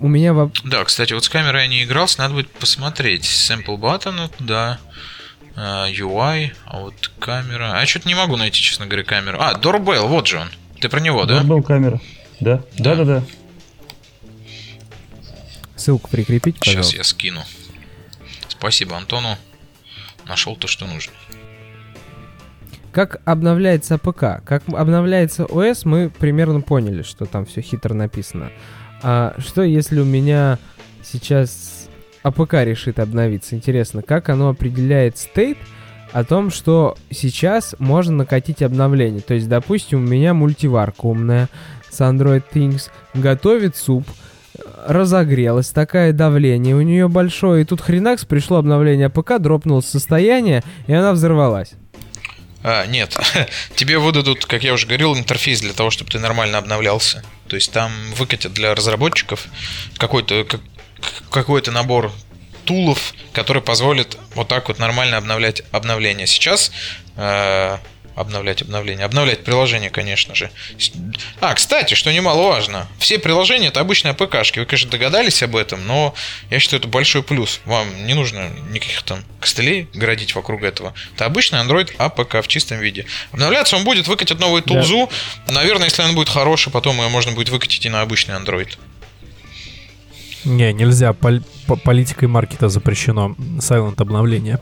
[0.00, 0.56] У меня воп...
[0.64, 3.24] Да, кстати, вот с камерой я не игрался, надо будет посмотреть.
[3.24, 4.78] Sample button, да.
[5.56, 7.72] А, UI, а вот камера.
[7.72, 9.38] А я что-то не могу найти, честно говоря, камеру.
[9.40, 10.48] А, Doorbell, вот же он.
[10.80, 11.40] Ты про него, да?
[11.40, 12.00] Doorbell камера.
[12.40, 13.22] Да, да, да, да.
[15.76, 16.92] Ссылку прикрепить, пожалуйста.
[16.92, 17.42] Сейчас я скину.
[18.48, 19.38] Спасибо Антону.
[20.26, 21.12] Нашел то, что нужно.
[22.92, 24.42] Как обновляется APK?
[24.44, 28.50] Как обновляется ОС, мы примерно поняли, что там все хитро написано.
[29.02, 30.58] А что если у меня
[31.02, 31.88] сейчас
[32.22, 33.54] APK решит обновиться?
[33.54, 35.58] Интересно, как оно определяет state
[36.12, 39.20] о том, что сейчас можно накатить обновление?
[39.20, 41.48] То есть, допустим, у меня мультиварка умная
[41.90, 44.06] с Android Things готовит суп,
[44.86, 50.92] разогрелась, такое давление у нее большое, и тут хренакс пришло обновление APK, дропнулось состояние, и
[50.92, 51.72] она взорвалась.
[52.62, 53.16] А, нет,
[53.76, 57.22] тебе выдадут, как я уже говорил, интерфейс для того, чтобы ты нормально обновлялся.
[57.48, 59.46] То есть там выкатят для разработчиков
[59.98, 60.60] какой-то как,
[61.30, 62.12] какой-то набор
[62.64, 66.26] tool ов, который позволит вот так вот нормально обновлять обновления.
[66.26, 66.72] Сейчас
[67.16, 67.78] э,
[68.16, 69.04] обновлять обновление.
[69.04, 70.50] Обновлять приложение, конечно же.
[71.40, 74.58] А, кстати, что немаловажно, все приложения это обычные APK шки.
[74.58, 76.14] Вы, конечно, догадались об этом, но
[76.50, 77.60] я считаю, это большой плюс.
[77.66, 80.94] Вам не нужно никаких там костылей городить вокруг этого.
[81.14, 83.06] Это обычный Android APK в чистом виде.
[83.32, 85.10] Обновляться он будет, выкатить новую тулзу.
[85.46, 85.52] Да.
[85.54, 88.76] Наверное, если он будет хороший, потом ее можно будет выкатить и на обычный Android.
[90.44, 91.12] Не, нельзя.
[91.12, 91.42] Пол-
[91.84, 94.60] политикой маркета запрещено silent обновление.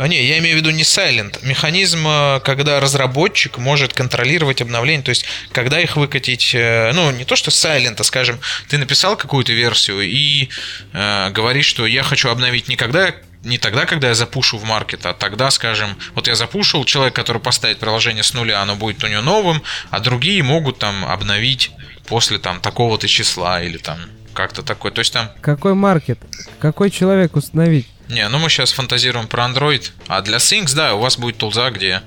[0.00, 1.40] А, не, я имею в виду не silent.
[1.42, 7.26] Механизм, э, когда разработчик может контролировать обновления, то есть когда их выкатить, э, ну, не
[7.26, 8.40] то что silent, а, скажем,
[8.70, 10.48] ты написал какую-то версию и
[10.94, 13.12] э, говоришь, что я хочу обновить не когда
[13.44, 17.42] не тогда, когда я запушу в маркет, а тогда, скажем, вот я запушил, человек, который
[17.42, 21.72] поставит приложение с нуля, оно будет у него новым, а другие могут там обновить
[22.06, 23.98] после там такого-то числа или там
[24.32, 24.92] как-то такое.
[24.92, 25.28] То есть там...
[25.42, 26.18] Какой маркет?
[26.58, 27.86] Какой человек установить?
[28.10, 29.92] Не, ну мы сейчас фантазируем про Android.
[30.08, 32.02] А для Things, да, у вас будет тулза, где,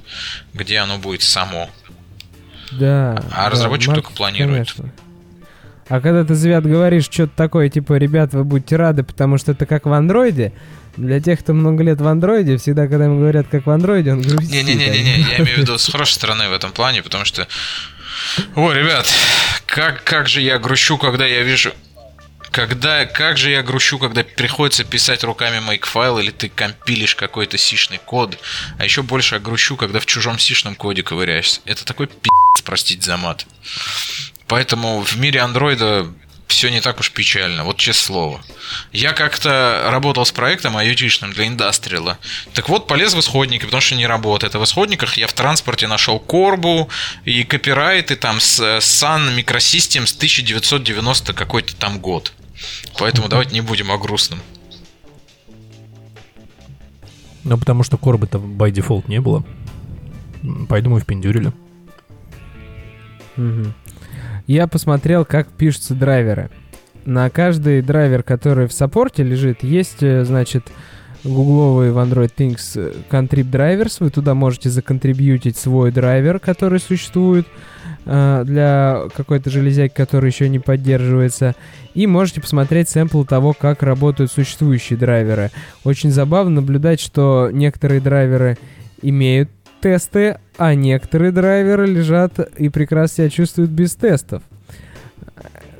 [0.54, 1.70] где оно будет само.
[2.72, 3.24] Да.
[3.32, 4.72] А да, разработчик маркет, только планирует.
[4.74, 4.94] Конечно.
[5.88, 9.66] А когда ты, Звят, говоришь что-то такое, типа, ребят, вы будете рады, потому что это
[9.66, 10.54] как в андроиде,
[10.98, 14.22] для тех, кто много лет в андроиде, всегда, когда ему говорят, как в андроиде, он
[14.22, 14.52] грустит.
[14.52, 17.48] Не-не-не, я имею в виду с хорошей стороны в этом плане, потому что...
[18.56, 19.08] Ой, ребят,
[19.66, 21.74] как, как же я грущу, когда я вижу
[22.54, 27.98] когда, как же я грущу, когда приходится писать руками makefile, или ты компилишь какой-то сишный
[27.98, 28.38] код.
[28.78, 31.62] А еще больше я грущу, когда в чужом сишном коде ковыряешься.
[31.66, 33.48] Это такой пи***ц, простите за мат.
[34.48, 36.14] Поэтому в мире андроида
[36.48, 38.42] все не так уж печально, вот честное слово.
[38.92, 42.20] Я как-то работал с проектом IoT-шным для индастриала.
[42.54, 44.54] Так вот, полез в исходники, потому что не работает.
[44.54, 46.88] А в исходниках я в транспорте нашел Корбу
[47.26, 52.32] и копирайты там с Sun Microsystems 1990 какой-то там год.
[53.00, 54.40] Поэтому давайте не будем о грустном.
[57.44, 59.44] Ну, потому что корбы-то by default не было.
[60.70, 61.52] Пойду мы в пиндюрили.
[63.38, 63.74] Угу.
[64.48, 66.50] Я посмотрел, как пишутся драйверы.
[67.06, 70.72] На каждый драйвер, который в саппорте лежит, есть, э, значит,
[71.24, 73.98] гугловый в Android Things Contrib Drivers.
[74.00, 77.48] Вы туда можете законтрибьютить свой драйвер, который существует.
[78.06, 81.56] Э, для какой-то железяки, который еще не поддерживается.
[81.94, 85.52] И можете посмотреть сэмпл того, как работают существующие драйверы.
[85.84, 88.58] Очень забавно наблюдать, что некоторые драйверы
[89.02, 89.50] имеют
[89.82, 94.44] тесты, а некоторые драйверы лежат и прекрасно себя чувствуют без тестов.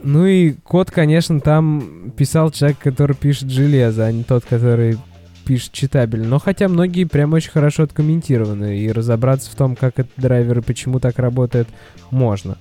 [0.02, 4.98] Ну и код, конечно, там писал человек, который пишет железо, а не тот, который
[5.44, 6.28] пишет читабельно.
[6.28, 10.62] Но хотя многие прям очень хорошо откомментированы, и разобраться в том, как этот драйвер и
[10.62, 11.68] почему так работает,
[12.12, 12.58] можно.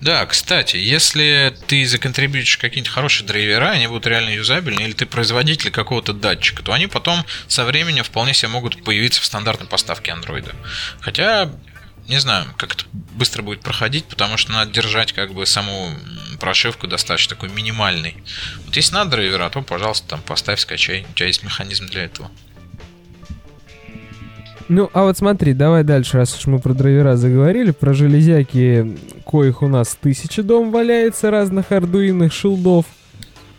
[0.00, 5.70] Да, кстати, если ты законтрибьютишь какие-нибудь хорошие драйвера, они будут реально юзабельны, или ты производитель
[5.70, 10.52] какого-то датчика, то они потом со временем вполне себе могут появиться в стандартной поставке андроида.
[11.00, 11.50] Хотя,
[12.08, 15.90] не знаю, как это быстро будет проходить, потому что надо держать как бы саму
[16.40, 18.16] прошивку достаточно такой минимальной.
[18.66, 21.06] Вот если надо драйвера, то, пожалуйста, там поставь, скачай.
[21.10, 22.30] У тебя есть механизм для этого.
[24.68, 28.96] Ну, а вот смотри, давай дальше, раз уж мы про драйвера заговорили, про железяки,
[29.26, 32.86] коих у нас тысяча дом валяется, разных ардуинных шилдов.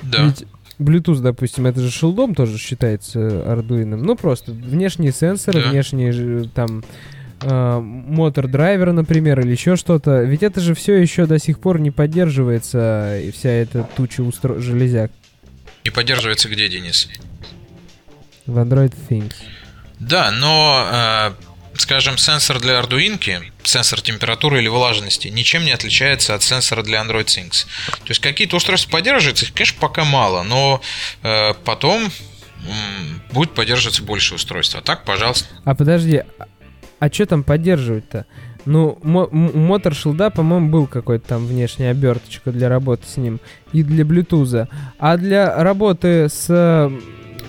[0.03, 0.23] Да.
[0.23, 0.45] Ведь
[0.79, 4.03] Bluetooth, допустим, это же шилдом тоже считается ардуином.
[4.03, 5.69] Ну, просто внешние сенсоры, Да.
[5.71, 6.83] внешние там
[7.43, 10.23] мотор драйвер, например, или еще что-то.
[10.23, 14.59] Ведь это же все еще до сих пор не поддерживается, и вся эта туча устро...
[14.59, 15.11] железяк
[15.83, 17.09] И поддерживается где, Денис?
[18.45, 19.33] в Android Things.
[19.99, 21.31] Да, но, э,
[21.77, 27.25] скажем, сенсор для Arduino, сенсор температуры или влажности, ничем не отличается от сенсора для Android
[27.25, 27.65] Things.
[27.87, 30.81] То есть какие-то устройства поддерживаются, их, конечно, пока мало, но
[31.23, 32.11] э, потом
[33.31, 34.75] будет поддерживаться больше устройств.
[34.75, 35.47] А так, пожалуйста.
[35.63, 36.21] А подожди,
[37.01, 38.27] а что там поддерживать-то?
[38.65, 43.39] Ну, мотор шилда, по-моему, был какой-то там внешняя оберточка для работы с ним
[43.73, 44.67] и для Bluetooth.
[44.99, 46.91] А для работы с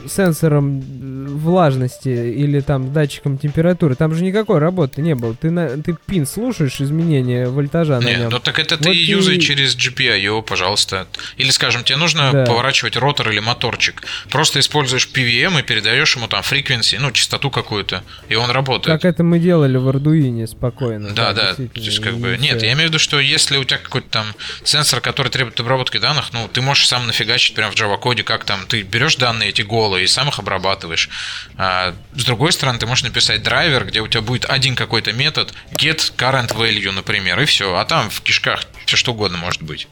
[0.08, 5.34] сенсором э, влажности или там датчиком температуры, там же никакой работы не было.
[5.34, 8.30] Ты, на, ты пин слушаешь изменения вольтажа на Не, нем.
[8.30, 11.06] ну так это ты Вот юзай и- через GPIO, пожалуйста.
[11.36, 12.44] Или, скажем, тебе нужно Да.
[12.46, 14.02] поворачивать ротор или моторчик.
[14.30, 19.00] Просто используешь PVM и передаешь ему там frequency, ну, частоту какую-то, и он работает.
[19.00, 21.10] Как это мы делали в Ардуине спокойно.
[21.14, 21.54] Да, да.
[21.54, 22.36] То есть, как бы.
[22.40, 24.26] Нет, я имею в виду, что если у тебя какой-то там
[24.64, 28.44] сенсор, который требует обработки данных, ну, ты можешь сам нафигачить прямо в Java коде, как
[28.44, 31.08] там ты берешь данные эти голые и сам их обрабатываешь.
[31.56, 35.52] А с другой стороны, ты можешь написать драйвер, где у тебя будет один какой-то метод
[35.72, 37.74] get current value, например, и все.
[37.76, 39.88] А там в кишках все что угодно может быть.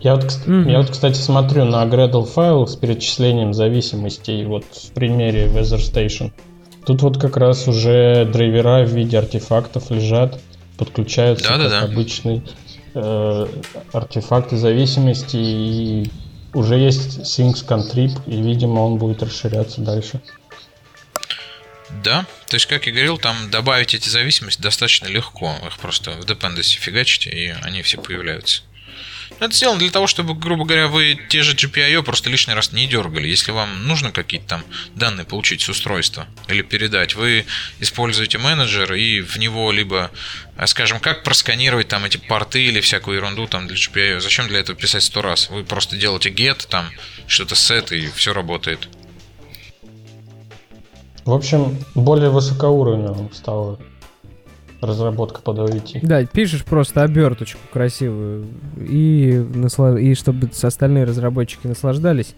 [0.00, 0.68] Я вот, Мгм.
[0.68, 6.32] я вот, кстати, смотрю на Gradle файл с перечислением зависимостей вот в примере Weather Station.
[6.84, 10.38] Тут вот как раз уже драйвера в виде артефактов лежат,
[10.76, 11.80] подключаются Да-да-да.
[11.80, 12.42] как обычные
[12.94, 13.46] э,
[13.94, 16.10] артефакты зависимости и
[16.54, 20.20] уже есть Things Contrib, и, видимо, он будет расширяться дальше.
[22.02, 25.54] Да, то есть, как я говорил, там добавить эти зависимости достаточно легко.
[25.66, 28.62] Их просто в dependency фигачите, и они все появляются.
[29.40, 32.86] Это сделано для того, чтобы, грубо говоря, вы те же GPIO просто лишний раз не
[32.86, 33.28] дергали.
[33.28, 37.44] Если вам нужно какие-то там данные получить с устройства или передать, вы
[37.80, 40.10] используете менеджер и в него либо,
[40.56, 44.20] а, скажем, как просканировать там эти порты или всякую ерунду там для GPIO.
[44.20, 45.50] Зачем для этого писать сто раз?
[45.50, 46.86] Вы просто делаете get, там
[47.26, 48.88] что-то set и все работает.
[51.24, 53.78] В общем, более высокоуровневым стала
[54.86, 56.00] разработка под OET.
[56.02, 58.46] Да, пишешь просто оберточку красивую,
[58.78, 62.34] и, насла- и чтобы остальные разработчики наслаждались.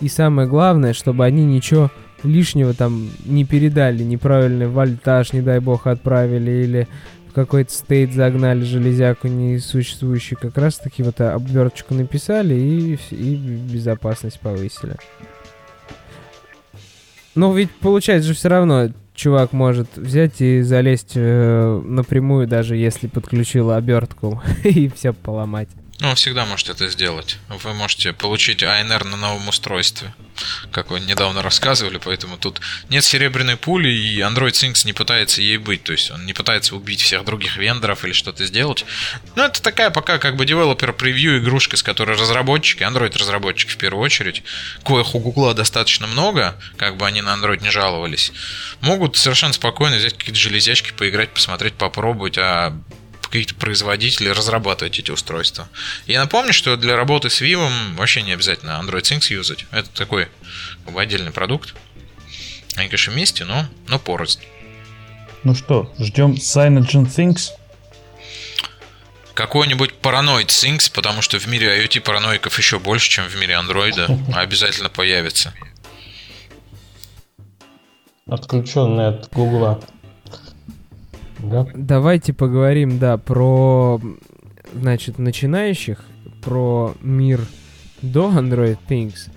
[0.00, 1.90] И самое главное, чтобы они ничего
[2.22, 6.88] лишнего там не передали, неправильный вольтаж, не дай бог, отправили, или
[7.28, 10.38] в какой-то стейт загнали железяку несуществующую.
[10.40, 14.96] Как раз таки вот оберточку написали и, и безопасность повысили.
[17.34, 18.88] Но ведь получается же все равно
[19.18, 25.68] чувак может взять и залезть э, напрямую, даже если подключил обертку, и все поломать.
[26.00, 27.38] Ну, он всегда может это сделать.
[27.48, 30.14] Вы можете получить ANR на новом устройстве,
[30.70, 35.56] как вы недавно рассказывали, поэтому тут нет серебряной пули, и Android Things не пытается ей
[35.56, 38.84] быть, то есть он не пытается убить всех других вендоров или что-то сделать.
[39.34, 43.76] Но это такая пока как бы девелопер превью игрушка, с которой разработчики, Android разработчики в
[43.76, 44.44] первую очередь,
[44.84, 48.30] коих у Гугла достаточно много, как бы они на Android не жаловались,
[48.82, 52.78] могут совершенно спокойно взять какие-то железячки, поиграть, посмотреть, попробовать, а
[53.28, 55.68] какие-то производители разрабатывать эти устройства.
[56.06, 59.66] Я напомню, что для работы с Vim вообще не обязательно Android Things юзать.
[59.70, 60.28] Это такой
[60.84, 61.74] как бы, отдельный продукт.
[62.76, 64.40] Они, конечно, вместе, но, но порознь.
[65.44, 67.50] Ну что, ждем Cyanogen Things.
[69.34, 74.18] Какой-нибудь Paranoid Things, потому что в мире IoT параноиков еще больше, чем в мире андроида,
[74.34, 75.52] обязательно появится.
[78.26, 79.80] Отключенный от Гугла.
[81.38, 81.66] Да?
[81.74, 84.00] Давайте поговорим, да, про,
[84.74, 86.04] значит, начинающих,
[86.42, 87.40] про мир
[88.02, 89.30] до Android Things.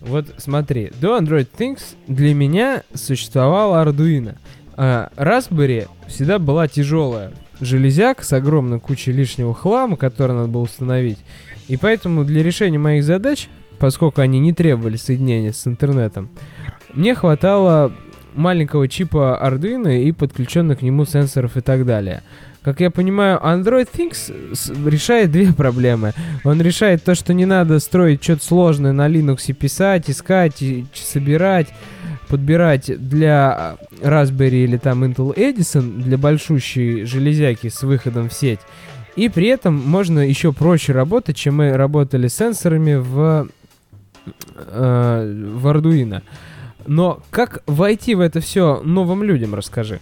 [0.00, 4.36] Вот смотри, до Android Things для меня существовал Arduino.
[4.76, 11.18] А Raspberry всегда была тяжелая железяка с огромной кучей лишнего хлама, который надо было установить.
[11.68, 13.48] И поэтому для решения моих задач,
[13.78, 16.28] поскольку они не требовали соединения с интернетом,
[16.92, 17.92] мне хватало
[18.36, 22.22] маленького чипа Arduino и подключенных к нему сенсоров и так далее.
[22.62, 26.12] Как я понимаю, Android Things решает две проблемы.
[26.42, 31.68] Он решает то, что не надо строить что-то сложное на Linux, писать, искать, и собирать,
[32.28, 38.60] подбирать для Raspberry или там Intel Edison, для большущей железяки с выходом в сеть.
[39.14, 43.48] И при этом можно еще проще работать, чем мы работали с сенсорами в,
[44.56, 46.22] э, в Arduino.
[46.86, 50.00] Но как войти в это все новым людям, расскажи.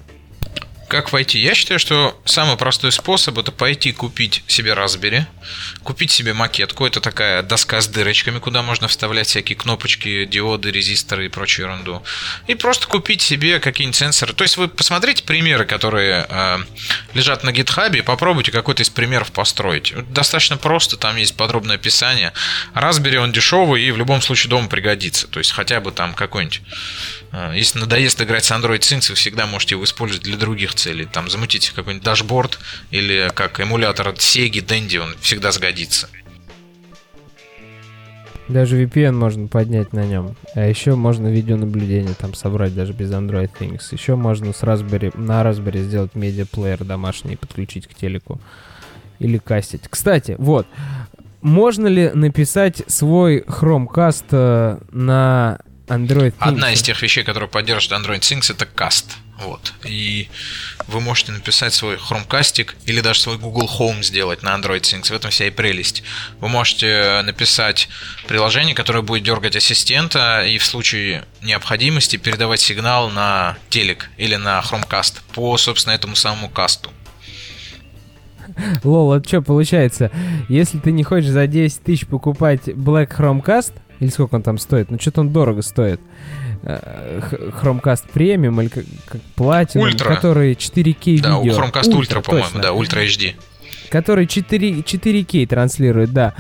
[0.95, 1.41] Как войти?
[1.41, 5.25] Я считаю, что самый простой способ это пойти купить себе Raspberry,
[5.83, 6.87] купить себе макетку.
[6.87, 12.05] Это такая доска с дырочками, куда можно вставлять всякие кнопочки, диоды, резисторы и прочую ерунду.
[12.47, 14.35] И просто купить себе какие-нибудь сенсоры.
[14.35, 16.59] То есть вы посмотрите примеры, которые э,
[17.13, 19.93] лежат на гитхабе, и попробуйте какой-то из примеров построить.
[20.13, 22.33] Достаточно просто, там есть подробное описание.
[22.73, 25.27] Raspberry он дешевый и в любом случае дома пригодится.
[25.27, 26.63] То есть хотя бы там какой-нибудь
[27.55, 31.05] если надоест играть с Android Things, вы всегда можете его использовать для других целей.
[31.05, 32.59] Там замутите какой-нибудь дашборд
[32.91, 36.09] или как эмулятор от Sega, Dendy, он всегда сгодится.
[38.49, 40.37] Даже VPN можно поднять на нем.
[40.55, 43.83] А еще можно видеонаблюдение там собрать даже без Android Things.
[43.91, 48.39] Еще можно с Raspberry, на Raspberry сделать медиаплеер домашний и подключить к телеку.
[49.19, 49.83] Или кастить.
[49.89, 50.67] Кстати, вот.
[51.41, 56.35] Можно ли написать свой Chromecast э, на Android Things.
[56.39, 59.05] Одна из тех вещей, которые поддерживает Android Things, это Cast.
[59.39, 59.73] Вот.
[59.85, 60.29] И
[60.87, 65.09] вы можете написать свой Chromecast или даже свой Google Home сделать на Android Things.
[65.09, 66.03] В этом вся и прелесть.
[66.41, 67.89] Вы можете написать
[68.29, 74.61] приложение, которое будет дергать ассистента и в случае необходимости передавать сигнал на телек или на
[74.61, 76.91] Chromecast по, собственно, этому самому касту.
[78.85, 80.11] Лол, это что получается?
[80.49, 84.91] Если ты не хочешь за 10 тысяч покупать Black Chromecast, или сколько он там стоит?
[84.91, 86.01] Ну, что-то он дорого стоит.
[86.63, 87.21] Э,
[87.63, 91.57] Chromecast премиум или как, как Platinum, который 4К да, видео.
[91.57, 93.35] Да, Chromecast Ultra, по-моему, да, Ultra HD.
[93.91, 96.35] Который 4, 4К транслирует, да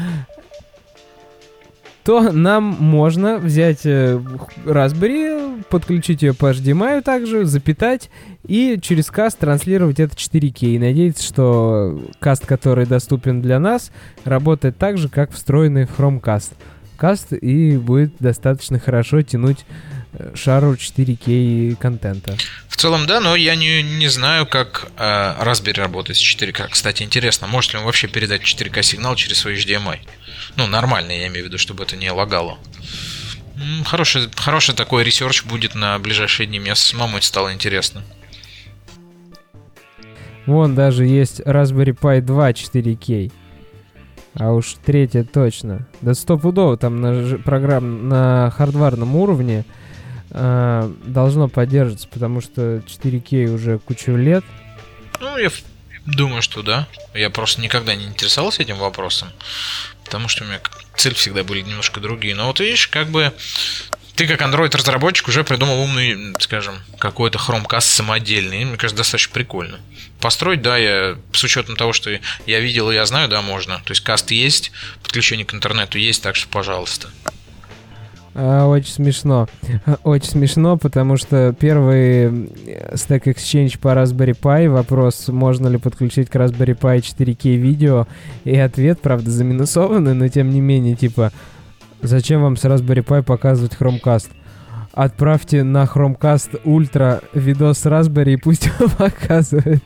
[2.05, 4.21] то нам можно взять э,
[4.67, 8.11] Raspberry, подключить ее по HDMI также, запитать
[8.47, 10.67] и через каст транслировать это 4К.
[10.67, 13.91] И надеяться, что каст, который доступен для нас,
[14.25, 16.53] работает так же, как встроенный в Chromecast
[16.97, 19.65] каст и будет достаточно хорошо тянуть
[20.13, 22.37] э, шару 4К контента.
[22.69, 26.69] В целом, да, но я не, не знаю, как э, Raspberry работает с 4К.
[26.71, 29.99] Кстати, интересно, может ли он вообще передать 4К сигнал через свой HDMI?
[30.57, 32.59] Ну, нормально, я имею в виду, чтобы это не лагало.
[33.85, 36.59] Хороший, хороший такой research будет на ближайшие дни.
[36.59, 38.03] Мне самому это стало интересно.
[40.47, 43.33] Вон даже есть Raspberry Pi 2 4K.
[44.35, 45.87] А уж третья точно.
[46.01, 49.65] Да стопудово там на программ на хардварном уровне
[50.31, 54.45] э, должно поддерживаться, потому что 4К уже кучу лет.
[55.21, 55.51] Ну, я
[56.07, 56.89] думаю, что да.
[57.15, 59.29] Я просто никогда не интересовался этим вопросом,
[60.05, 60.61] потому что у меня
[60.97, 62.35] цель всегда были немножко другие.
[62.35, 63.33] Но вот видишь, как бы
[64.17, 68.65] ты как Android-разработчик уже придумал умный, скажем, какой-то Chromecast самодельный.
[68.65, 69.81] Мне кажется, достаточно прикольно.
[70.21, 72.11] Построить, да, я с учетом того, что
[72.47, 73.79] я видел и я знаю, да, можно.
[73.85, 74.71] То есть каст есть,
[75.03, 77.09] подключение к интернету есть, так что, пожалуйста.
[78.37, 79.49] А, очень смешно.
[80.05, 82.27] Очень смешно, потому что первый
[82.93, 88.09] Stack Exchange по Raspberry Pi, вопрос, можно ли подключить к Raspberry Pi 4K видео,
[88.45, 91.33] и ответ, правда, заминусованный, но тем не менее, типа,
[92.03, 94.31] Зачем вам с Raspberry Pi показывать Chromecast?
[94.93, 99.83] Отправьте на Chromecast Ultra видос с Raspberry и пусть он показывает.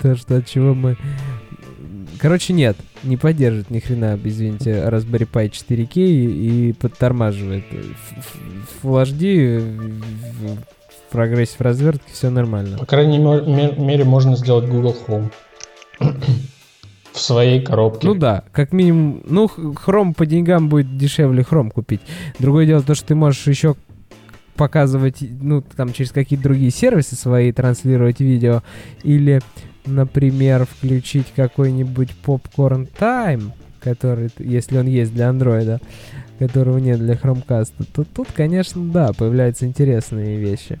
[0.00, 0.96] То, что от чего мы...
[2.18, 7.64] Короче, нет, не поддержит ни хрена, извините, Raspberry Pi 4K и, подтормаживает.
[8.82, 10.02] Full HD,
[11.08, 12.78] в прогрессе в развертке все нормально.
[12.78, 15.30] По крайней мере, можно сделать Google Home
[17.16, 18.06] в своей коробке.
[18.06, 22.02] Ну да, как минимум, ну, хром по деньгам будет дешевле хром купить.
[22.38, 23.74] Другое дело то, что ты можешь еще
[24.54, 28.62] показывать, ну, там, через какие-то другие сервисы свои, транслировать видео,
[29.02, 29.40] или,
[29.86, 35.80] например, включить какой-нибудь Popcorn Time, который, если он есть для андроида,
[36.38, 40.80] которого нет для Chromecast, то тут, конечно, да, появляются интересные вещи.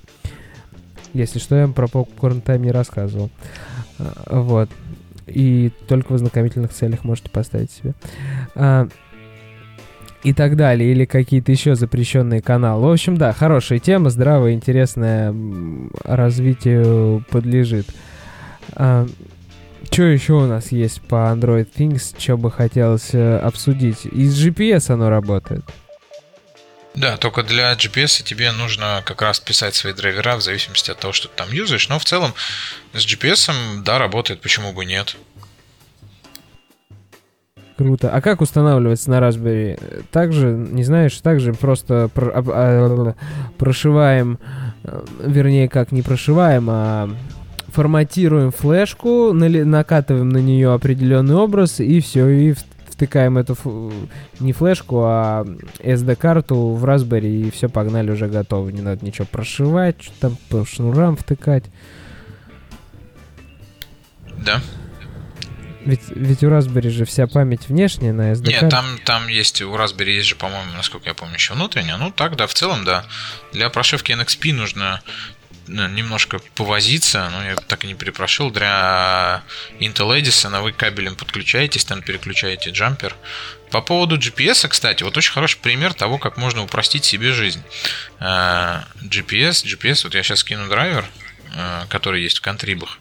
[1.14, 3.30] Если что, я вам про Popcorn Time не рассказывал.
[3.98, 4.68] А, вот
[5.26, 7.94] и только в ознакомительных целях можете поставить себе.
[8.54, 8.88] А,
[10.22, 12.88] и так далее, или какие-то еще запрещенные каналы.
[12.88, 15.34] В общем, да, хорошая тема, здравая, интересная,
[16.02, 17.86] развитию подлежит.
[18.72, 19.06] А,
[19.90, 24.04] что еще у нас есть по Android Things, что бы хотелось э, обсудить?
[24.04, 25.64] Из GPS оно работает.
[26.96, 31.12] Да, только для GPS тебе нужно как раз писать свои драйвера в зависимости от того,
[31.12, 31.90] что ты там юзаешь.
[31.90, 32.32] Но в целом
[32.94, 35.16] с GPS, да, работает, почему бы нет.
[37.76, 38.10] Круто.
[38.10, 40.04] А как устанавливается на Raspberry?
[40.10, 43.14] Также, не знаешь, также просто про, а, а,
[43.58, 44.38] прошиваем,
[44.82, 47.10] э, вернее, как не прошиваем, а
[47.68, 52.54] форматируем флешку, накатываем на нее определенный образ и все, и
[52.96, 53.54] втыкаем эту
[54.40, 55.44] не флешку, а
[55.80, 58.70] SD-карту в Raspberry, и все, погнали, уже готово.
[58.70, 61.64] Не надо ничего прошивать, что там по шнурам втыкать.
[64.44, 64.62] Да.
[65.84, 68.48] Ведь, ведь у Raspberry же вся память внешняя на SD.
[68.48, 71.98] Нет, там, там есть, у Raspberry есть же, по-моему, насколько я помню, еще внутренняя.
[71.98, 73.04] Ну, так, да, в целом, да.
[73.52, 75.35] Для прошивки NXP нужно ну,
[75.68, 78.50] немножко повозиться, но я так и не перепрошил.
[78.50, 79.42] Для
[79.80, 83.14] Intel Edison вы кабелем подключаетесь, там переключаете джампер.
[83.70, 87.62] По поводу GPS, кстати, вот очень хороший пример того, как можно упростить себе жизнь.
[88.20, 91.04] GPS, э, GPS, вот я сейчас скину драйвер,
[91.88, 92.98] который есть в контрибах.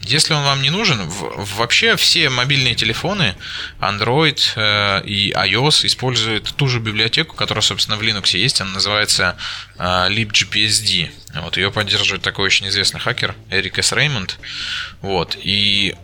[0.00, 3.36] Если он вам не нужен, вообще все мобильные телефоны
[3.78, 8.60] Android э, и iOS используют ту же библиотеку, которая, собственно, в Linux есть.
[8.62, 9.36] Она называется
[9.76, 11.10] э, libgpsd.
[11.42, 13.92] Вот ее поддерживает такой очень известный хакер Эрик С.
[13.92, 14.38] Реймонд.
[15.02, 15.36] Вот.
[15.42, 15.94] И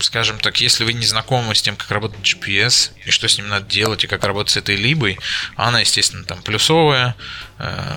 [0.00, 3.48] скажем так, если вы не знакомы с тем, как работает GPS, и что с ним
[3.48, 5.18] надо делать, и как работать с этой либой,
[5.56, 7.14] она, естественно, там плюсовая,
[7.58, 7.96] э,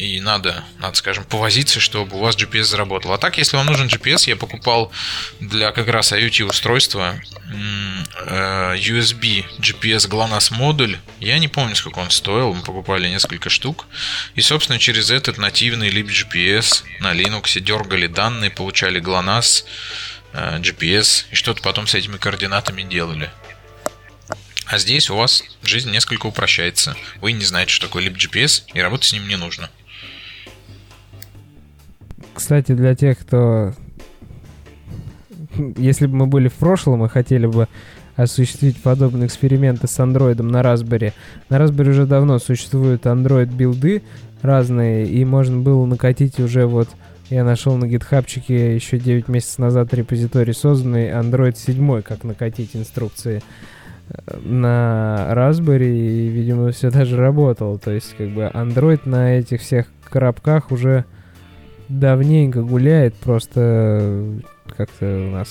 [0.00, 3.12] и надо, надо, скажем, повозиться, чтобы у вас GPS заработал.
[3.12, 4.90] А так, если вам нужен GPS, я покупал
[5.40, 7.20] для как раз IoT устройства
[8.26, 10.96] э, USB GPS GLONASS модуль.
[11.20, 13.86] Я не помню, сколько он стоил, мы покупали несколько штук.
[14.34, 19.64] И, собственно, через этот нативный либо GPS на Linux дергали данные, получали GLONASS,
[20.32, 23.30] э, GPS и что-то потом с этими координатами делали.
[24.64, 26.96] А здесь у вас жизнь несколько упрощается.
[27.20, 29.68] Вы не знаете, что такое libGPS, и работать с ним не нужно.
[32.40, 33.74] Кстати, для тех, кто...
[35.76, 37.68] Если бы мы были в прошлом и хотели бы
[38.16, 41.12] осуществить подобные эксперименты с андроидом на Raspberry.
[41.50, 44.00] На Raspberry уже давно существуют Android-билды
[44.40, 46.88] разные, и можно было накатить уже вот...
[47.28, 53.42] Я нашел на гитхабчике еще 9 месяцев назад репозиторий созданный Android 7, как накатить инструкции
[54.08, 57.78] э, на Raspberry, и, видимо, все даже работало.
[57.78, 61.04] То есть, как бы, Android на этих всех коробках уже
[61.90, 64.40] давненько гуляет, просто
[64.76, 65.48] как-то у нас...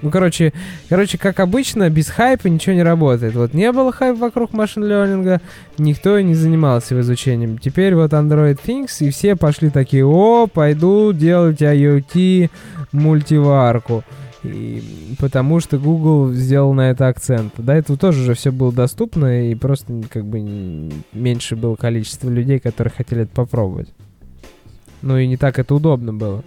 [0.00, 0.52] Ну, короче,
[0.88, 3.34] короче, как обычно, без хайпа ничего не работает.
[3.34, 5.40] Вот не было хайпа вокруг машин лернинга,
[5.76, 7.58] никто не занимался его изучением.
[7.58, 12.48] Теперь вот Android Things, и все пошли такие, о, пойду делать IoT
[12.92, 14.04] мультиварку.
[14.44, 14.84] И,
[15.18, 17.54] потому что Google сделал на это акцент.
[17.56, 20.38] До этого тоже уже все было доступно, и просто как бы
[21.12, 23.88] меньше было количество людей, которые хотели это попробовать.
[25.02, 26.44] Ну и не так это удобно было.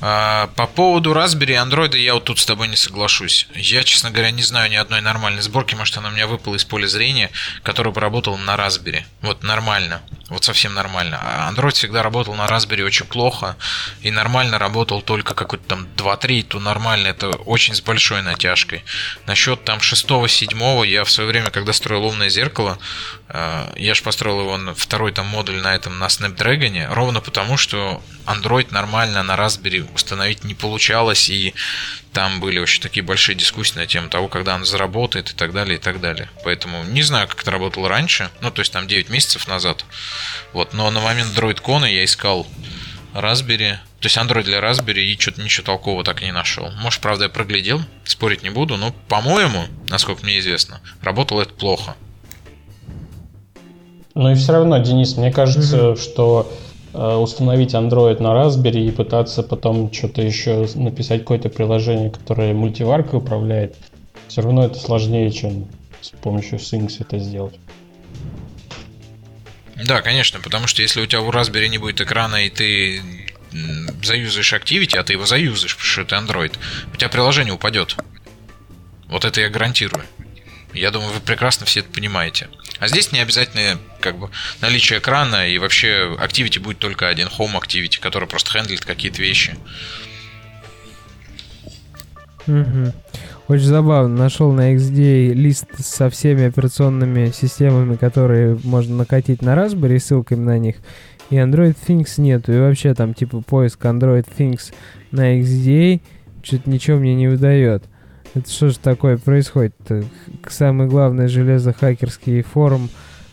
[0.00, 3.48] А, по поводу Raspberry и Android я вот тут с тобой не соглашусь.
[3.54, 6.64] Я, честно говоря, не знаю ни одной нормальной сборки, может, она у меня выпала из
[6.64, 7.30] поля зрения,
[7.64, 9.02] которая бы работала на Raspberry.
[9.22, 10.02] Вот нормально.
[10.28, 11.18] Вот совсем нормально.
[11.20, 13.56] А Android всегда работал на Raspberry очень плохо.
[14.02, 17.08] И нормально работал только какой-то там 2-3, то нормально.
[17.08, 18.84] Это очень с большой натяжкой.
[19.26, 22.78] Насчет там 6-7 я в свое время, когда строил умное зеркало,
[23.30, 28.02] я же построил его на второй там модуль на этом, на Snapdragon, ровно потому, что
[28.24, 31.54] Android нормально на Raspberry установить не получалось, и
[32.12, 35.76] там были очень такие большие дискуссии на тему того, когда он заработает и так далее,
[35.76, 36.30] и так далее.
[36.42, 39.84] Поэтому не знаю, как это работало раньше, ну, то есть там 9 месяцев назад.
[40.54, 42.46] Вот, но на момент DroidCon я искал
[43.12, 46.70] Raspberry, то есть Android для Raspberry и что-то ничего толкового так и не нашел.
[46.72, 51.94] Может, правда, я проглядел, спорить не буду, но, по-моему, насколько мне известно, работало это плохо.
[54.18, 55.96] Ну и все равно, Денис, мне кажется, mm-hmm.
[55.96, 56.50] что
[56.94, 63.18] Э, установить Android на Raspberry и пытаться потом что-то еще написать какое-то приложение, которое мультиваркой
[63.18, 63.76] управляет,
[64.26, 65.68] все равно это сложнее, чем
[66.00, 67.54] с помощью Syncs это сделать.
[69.76, 73.00] Да, конечно, потому что если у тебя у Raspberry не будет экрана, и ты
[74.02, 76.52] заюзаешь Activity, а ты его заюзаешь, потому что это Android,
[76.92, 77.96] у тебя приложение упадет.
[79.06, 80.04] Вот это я гарантирую.
[80.74, 82.48] Я думаю, вы прекрасно все это понимаете.
[82.78, 84.30] А здесь не обязательно как бы
[84.60, 89.56] наличие экрана и вообще Activity будет только один Home Activity, который просто хендлит какие-то вещи.
[92.46, 92.92] Угу.
[93.48, 94.14] Очень забавно.
[94.14, 100.58] Нашел на XDA лист со всеми операционными системами, которые можно накатить на Raspberry, ссылками на
[100.58, 100.76] них.
[101.30, 102.52] И Android Things нету.
[102.52, 104.72] И вообще там типа поиск Android Things
[105.10, 106.00] на XDA
[106.42, 107.84] что-то ничего мне не выдает.
[108.34, 109.74] Это что же такое происходит?
[109.84, 110.06] -то?
[110.48, 112.90] Самое главное железо хакерский форум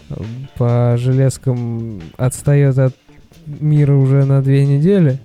[0.09, 0.15] э,
[0.57, 2.95] по железкам отстает от
[3.45, 5.19] мира уже на две недели?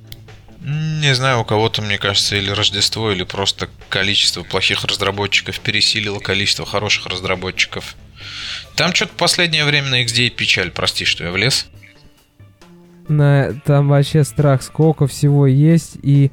[0.62, 6.66] Не знаю, у кого-то, мне кажется, или Рождество, или просто количество плохих разработчиков пересилило количество
[6.66, 7.96] хороших разработчиков.
[8.76, 11.68] Там что-то последнее время на XD печаль, прости, что я влез.
[13.08, 16.30] На, там вообще страх, сколько всего есть, и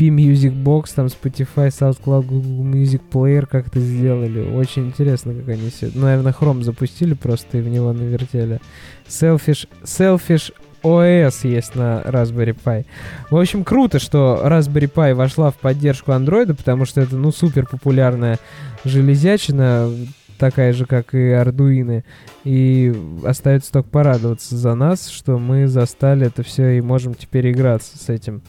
[0.00, 4.50] P-Music Box, там Spotify, SoundCloud, Google Music Player как-то сделали.
[4.50, 5.90] Очень интересно, как они все...
[5.94, 8.60] Наверное, Chrome запустили просто и в него навертели.
[9.06, 12.86] Selfish, Selfish OS есть на Raspberry Pi.
[13.28, 17.66] В общем, круто, что Raspberry Pi вошла в поддержку Android, потому что это, ну, супер
[17.66, 18.38] популярная
[18.86, 19.90] железячина,
[20.38, 22.04] такая же, как и Arduino.
[22.44, 27.98] И остается только порадоваться за нас, что мы застали это все и можем теперь играться
[27.98, 28.40] с этим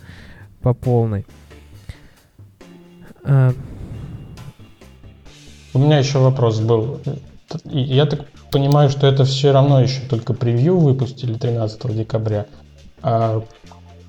[0.61, 1.25] по полной.
[3.23, 3.53] У
[5.79, 7.01] меня еще вопрос был.
[7.65, 12.45] Я так понимаю, что это все равно еще только превью выпустили 13 декабря.
[13.01, 13.43] А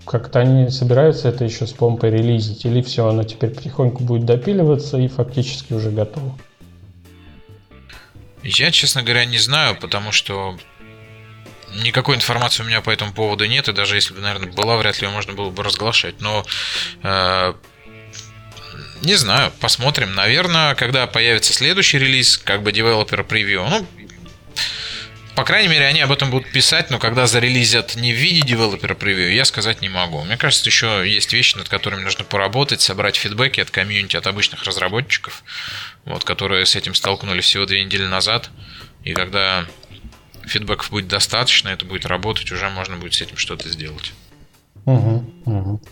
[0.04, 2.64] как-то они собираются это еще с помпой релизить?
[2.64, 6.36] Или все, оно теперь потихоньку будет допиливаться и фактически уже готово?
[8.42, 10.56] Я, честно говоря, не знаю, потому что
[11.84, 15.00] никакой информации у меня по этому поводу нет, и даже если бы, наверное, была, вряд
[15.00, 16.20] ли ее можно было бы разглашать.
[16.20, 16.44] Но
[17.02, 17.54] э,
[19.02, 20.14] не знаю, посмотрим.
[20.14, 23.86] Наверное, когда появится следующий релиз, как бы девелопер превью, ну,
[25.34, 28.94] по крайней мере, они об этом будут писать, но когда зарелизят не в виде девелопера
[28.94, 30.22] превью, я сказать не могу.
[30.24, 34.64] Мне кажется, еще есть вещи, над которыми нужно поработать, собрать фидбэки от комьюнити, от обычных
[34.64, 35.42] разработчиков,
[36.04, 38.50] вот, которые с этим столкнулись всего две недели назад.
[39.04, 39.66] И когда
[40.44, 44.12] фидбэков будет достаточно, это будет работать, уже можно будет с этим что-то сделать.
[44.84, 45.82] Угу, угу.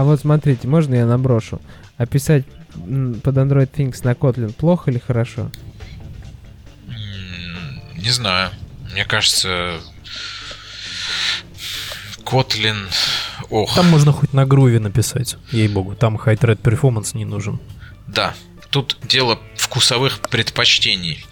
[0.00, 1.60] А вот смотрите, можно я наброшу?
[1.98, 5.50] Описать под Android Things на Kotlin плохо или хорошо?
[7.98, 8.48] Не знаю.
[8.92, 9.78] Мне кажется,
[12.24, 12.88] Kotlin...
[13.50, 13.74] Ох.
[13.74, 15.94] Там можно хоть на груве написать, ей-богу.
[15.96, 17.60] Там high thread performance не нужен.
[18.06, 18.32] Да,
[18.70, 21.26] тут дело вкусовых предпочтений.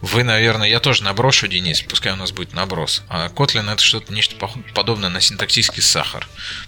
[0.00, 3.02] Вы, наверное, я тоже наброшу, Денис, пускай у нас будет наброс.
[3.08, 4.36] А Kotlin это что-то нечто
[4.74, 6.26] подобное на синтаксический сахар.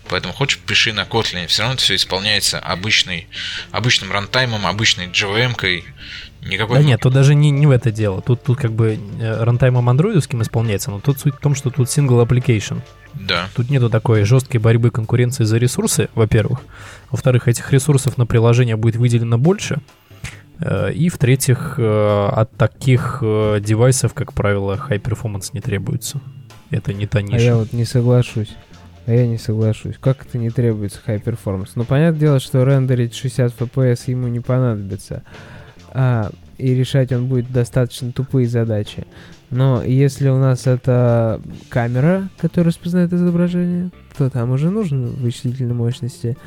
[0.08, 1.46] Поэтому хочешь, пиши на Kotlin.
[1.46, 3.28] Все равно это все исполняется обычный,
[3.70, 5.84] обычным рантаймом, обычной JVM-кой.
[6.42, 6.78] Никакой...
[6.78, 8.20] Да нет, тут даже не, не в это дело.
[8.20, 11.86] Тут, тут как бы э, рантаймом андроидовским исполняется, но тут суть в том, что тут
[11.86, 12.82] single application.
[13.14, 13.48] Да.
[13.54, 16.60] Тут нету такой жесткой борьбы конкуренции за ресурсы, во-первых.
[17.10, 19.80] Во-вторых, этих ресурсов на приложение будет выделено больше.
[20.60, 26.20] Э, и в-третьих, э, от таких э, девайсов, как правило, high performance не требуется.
[26.70, 27.36] Это не та ниша.
[27.36, 28.54] А я вот не соглашусь.
[29.06, 29.96] А я не соглашусь.
[30.00, 31.70] Как это не требуется high performance?
[31.74, 35.22] Ну, понятное дело, что рендерить 60 FPS ему не понадобится.
[35.90, 39.04] А, и решать он будет достаточно тупые задачи.
[39.50, 46.38] Но если у нас это камера, которая распознает изображение, то там уже нужны вычислительные мощности.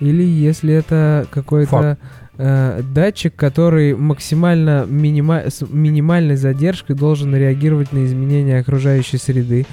[0.00, 1.98] Или если это какой-то
[2.38, 9.66] э, датчик, который максимально минима с минимальной задержкой должен реагировать на изменения окружающей среды,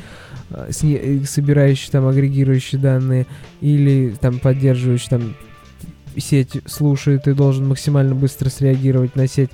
[0.49, 3.25] э, э собирающий там агрегирующие данные,
[3.61, 5.35] или там поддерживающий там
[6.17, 9.51] сеть слушает и должен максимально быстро среагировать на сеть.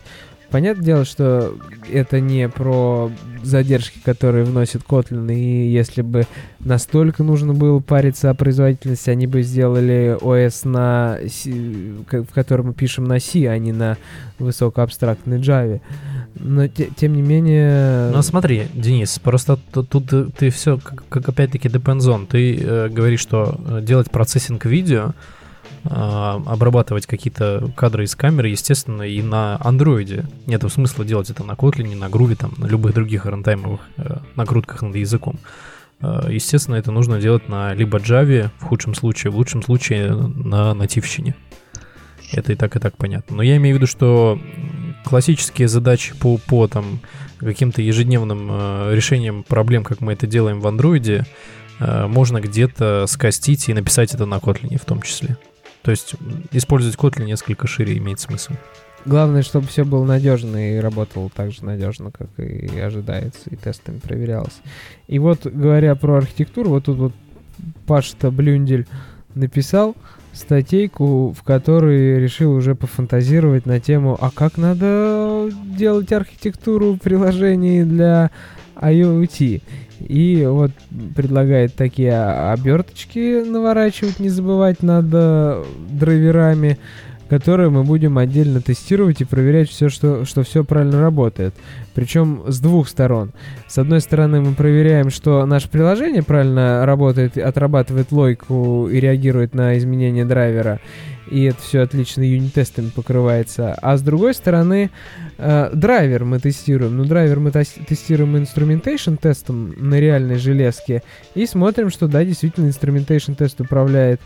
[0.51, 1.53] Понятное дело, что
[1.91, 3.11] это не про
[3.43, 6.25] задержки, которые вносит Kotlin, и если бы
[6.59, 12.73] настолько нужно было париться о производительности, они бы сделали ОС на C, в котором мы
[12.73, 13.97] пишем на C, а не на
[14.39, 15.81] высокоабстрактной Java.
[16.35, 18.11] Но те, тем не менее...
[18.11, 22.27] Ну смотри, Денис, просто тут, ты все, как, как опять-таки on.
[22.27, 25.13] Ты э, говоришь, что э, делать процессинг видео
[25.89, 30.25] обрабатывать какие-то кадры из камеры, естественно, и на андроиде.
[30.45, 34.81] Нет смысла делать это на Kotlin, на Groovy, там, на любых других рантаймовых э, накрутках
[34.81, 35.39] над языком.
[36.01, 40.73] Э, естественно, это нужно делать на либо Java, в худшем случае, в лучшем случае на
[40.73, 41.35] нативщине.
[42.33, 43.37] Это и так, и так понятно.
[43.37, 44.39] Но я имею в виду, что
[45.05, 46.99] классические задачи по, по там,
[47.39, 51.25] каким-то ежедневным э, решениям проблем, как мы это делаем в андроиде,
[51.79, 55.37] э, можно где-то скостить и написать это на Kotlin в том числе.
[55.81, 56.15] То есть
[56.51, 58.53] использовать Kotlin несколько шире имеет смысл.
[59.05, 63.99] Главное, чтобы все было надежно и работало так же надежно, как и ожидается, и тестами
[63.99, 64.59] проверялось.
[65.07, 67.13] И вот, говоря про архитектуру, вот тут вот
[67.85, 68.85] Паша Блюндель
[69.33, 69.95] написал
[70.33, 78.31] статейку, в которой решил уже пофантазировать на тему, а как надо делать архитектуру приложений для
[78.75, 79.61] IoT.
[79.99, 80.71] И вот
[81.15, 86.77] предлагает такие оберточки наворачивать, не забывать надо драйверами.
[87.29, 91.53] которые мы будем отдельно тестировать и проверять все, что, что все правильно работает.
[91.93, 93.31] Причем с двух сторон.
[93.67, 99.77] С одной стороны, мы проверяем, что наше приложение правильно работает, отрабатывает логику и реагирует на
[99.77, 100.79] изменения драйвера
[101.29, 103.73] и это все отлично unit-test ами покрывается.
[103.81, 104.89] А с другой стороны,
[105.37, 106.97] э, драйвер мы тестируем.
[106.97, 111.03] Ну, драйвер мы тестируем instrumentation test ом на реальной железке
[111.35, 114.21] и смотрим, что да, действительно instrumentation test управляет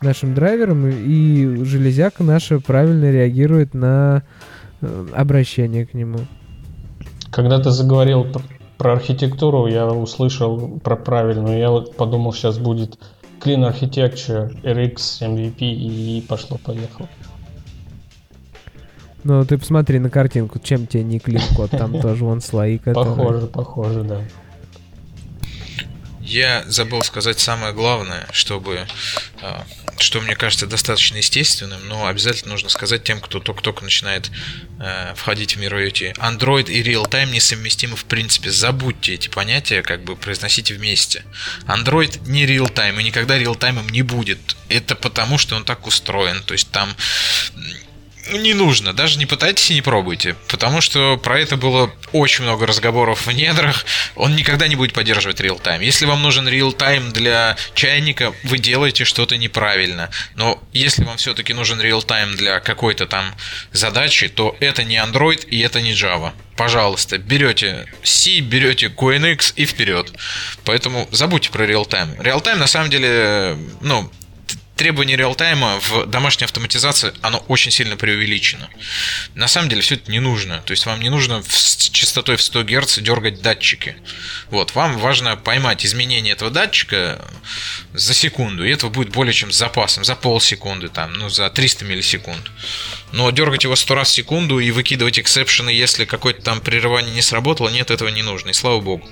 [0.00, 4.22] нашим драйвером, и железяка наша правильно реагирует на
[4.80, 6.18] э, обращение к нему.
[7.30, 8.26] Когда ты заговорил
[8.76, 12.98] про архитектуру, я услышал про правильную, я вот подумал, сейчас будет
[13.44, 17.08] Clean Architecture, RX, MVP и пошло-поехало.
[19.22, 23.16] Ну, ты посмотри на картинку, чем тебе не клин код, там тоже вон слои, которые...
[23.16, 24.20] Похоже, похоже, да.
[26.20, 28.80] Я забыл сказать самое главное, чтобы,
[29.42, 29.64] а,
[29.98, 34.30] что мне кажется достаточно естественным, но обязательно нужно сказать тем, кто только-только начинает
[34.80, 36.14] э, входить в мир IoT.
[36.16, 38.50] Android и Real-Time несовместимы в принципе.
[38.50, 41.24] Забудьте эти понятия, как бы произносите вместе.
[41.66, 44.56] Android не Real-Time и никогда Real-Time не будет.
[44.68, 46.42] Это потому, что он так устроен.
[46.42, 46.94] То есть там
[48.32, 52.66] не нужно, даже не пытайтесь и не пробуйте, потому что про это было очень много
[52.66, 53.84] разговоров в недрах,
[54.16, 55.80] он никогда не будет поддерживать реал-тайм.
[55.80, 61.80] Если вам нужен реал-тайм для чайника, вы делаете что-то неправильно, но если вам все-таки нужен
[61.80, 63.34] реал-тайм для какой-то там
[63.72, 66.32] задачи, то это не Android и это не Java.
[66.56, 70.12] Пожалуйста, берете C, берете QNX и вперед.
[70.64, 72.14] Поэтому забудьте про реал-тайм.
[72.20, 74.10] Реал-тайм на самом деле, ну,
[74.76, 78.68] требование реалтайма в домашней автоматизации, оно очень сильно преувеличено.
[79.34, 80.62] На самом деле все это не нужно.
[80.64, 83.96] То есть вам не нужно с частотой в 100 Гц дергать датчики.
[84.50, 87.24] Вот, вам важно поймать изменение этого датчика
[87.92, 88.64] за секунду.
[88.64, 90.04] И этого будет более чем с запасом.
[90.04, 92.50] За полсекунды, там, ну, за 300 миллисекунд.
[93.12, 97.22] Но дергать его 100 раз в секунду и выкидывать эксепшены, если какое-то там прерывание не
[97.22, 98.50] сработало, нет, этого не нужно.
[98.50, 99.08] И слава богу.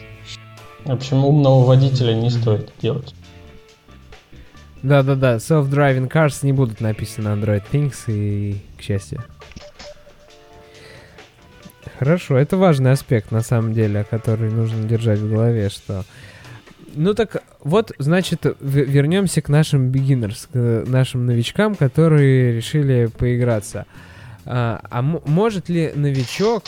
[0.84, 3.14] В общем, умного водителя не стоит делать.
[4.82, 9.22] Да-да-да, self-driving cars не будут написаны на Android Things, и к счастью.
[11.98, 16.04] Хорошо, это важный аспект, на самом деле, который нужно держать в голове, что...
[16.94, 23.86] Ну так вот, значит, вернемся к нашим beginners, к нашим новичкам, которые решили поиграться.
[24.44, 26.64] А, а может ли новичок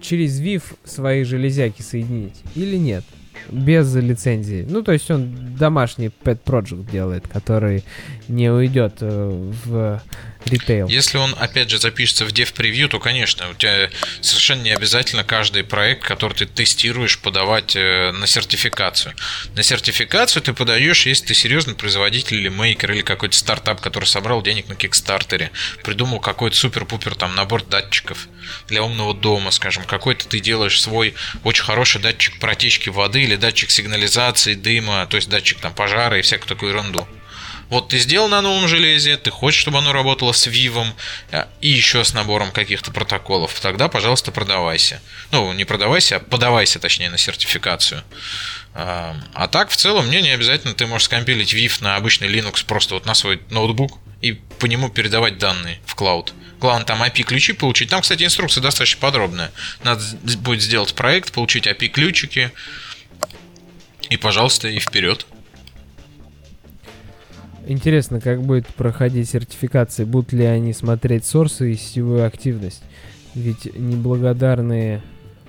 [0.00, 3.04] через VIF свои железяки соединить или нет?
[3.48, 4.66] Без лицензии.
[4.68, 7.84] Ну, то есть он домашний pet project делает, который
[8.28, 10.02] не уйдет э, в
[10.46, 10.88] ритейл.
[10.88, 13.90] Если он, опять же, запишется в dev превью, то, конечно, у тебя
[14.20, 19.14] совершенно не обязательно каждый проект, который ты тестируешь, подавать э, на сертификацию.
[19.54, 24.42] На сертификацию ты подаешь, если ты серьезный производитель или мейкер, или какой-то стартап, который собрал
[24.42, 25.50] денег на кикстартере,
[25.82, 28.28] придумал какой-то супер-пупер там набор датчиков
[28.68, 31.14] для умного дома, скажем, какой-то ты делаешь свой
[31.44, 36.22] очень хороший датчик протечки воды или датчик сигнализации, дыма, то есть датчик там пожара и
[36.22, 37.06] всякую такую ерунду.
[37.70, 40.92] Вот ты сделал на новом железе, ты хочешь, чтобы оно работало с Вивом
[41.30, 45.00] а, и еще с набором каких-то протоколов, тогда, пожалуйста, продавайся.
[45.30, 48.02] Ну, не продавайся, а подавайся, точнее, на сертификацию.
[48.74, 52.64] А, а так, в целом, мне не обязательно ты можешь скомпилить Viv на обычный Linux
[52.66, 56.34] просто вот на свой ноутбук и по нему передавать данные в клауд.
[56.58, 57.88] Главное там API-ключи получить.
[57.88, 59.50] Там, кстати, инструкция достаточно подробная.
[59.82, 60.04] Надо
[60.38, 62.52] будет сделать проект, получить API-ключики.
[64.10, 65.26] И, пожалуйста, и вперед.
[67.66, 72.82] Интересно, как будет проходить сертификация, будут ли они смотреть сорсы и сетевую активность.
[73.34, 75.02] Ведь неблагодарные,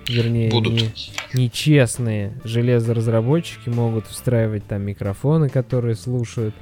[0.07, 0.73] вернее, будут.
[0.73, 0.91] Не,
[1.33, 6.53] нечестные железоразработчики могут встраивать там микрофоны, которые слушают,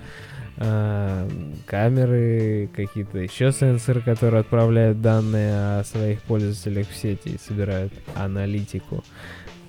[0.58, 1.30] э,
[1.66, 9.04] камеры, какие-то еще сенсоры, которые отправляют данные о своих пользователях в сети и собирают аналитику.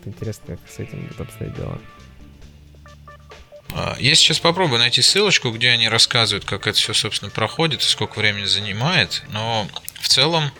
[0.04, 1.78] Интересно, как с этим будет обстоять дела.
[3.74, 7.86] А, я сейчас попробую найти ссылочку, где они рассказывают, как это все, собственно, проходит и
[7.86, 9.22] сколько времени занимает.
[9.30, 9.68] Но
[10.00, 10.50] в целом,